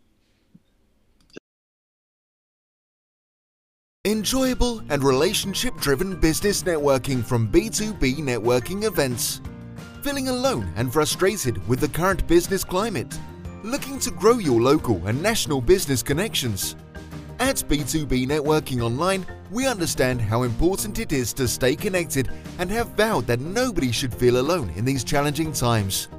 Enjoyable 4.05 4.81
and 4.89 5.03
relationship 5.03 5.75
driven 5.75 6.15
business 6.15 6.63
networking 6.63 7.23
from 7.23 7.51
B2B 7.51 8.17
networking 8.19 8.85
events. 8.85 9.41
Feeling 10.01 10.29
alone 10.29 10.71
and 10.77 10.91
frustrated 10.91 11.67
with 11.67 11.81
the 11.81 11.89
current 11.89 12.25
business 12.25 12.63
climate? 12.63 13.19
Looking 13.61 13.99
to 13.99 14.11
grow 14.11 14.37
your 14.37 14.61
local 14.61 15.05
and 15.07 15.21
national 15.21 15.59
business 15.59 16.01
connections? 16.01 16.77
At 17.39 17.63
B2B 17.69 18.27
Networking 18.27 18.81
Online, 18.81 19.25
we 19.49 19.65
understand 19.65 20.19
how 20.19 20.43
important 20.43 20.99
it 20.99 21.13
is 21.13 21.31
to 21.33 21.47
stay 21.47 21.73
connected 21.73 22.29
and 22.57 22.69
have 22.69 22.89
vowed 22.89 23.27
that 23.27 23.39
nobody 23.39 23.93
should 23.93 24.13
feel 24.13 24.41
alone 24.41 24.69
in 24.75 24.83
these 24.83 25.05
challenging 25.05 25.53
times. 25.53 26.09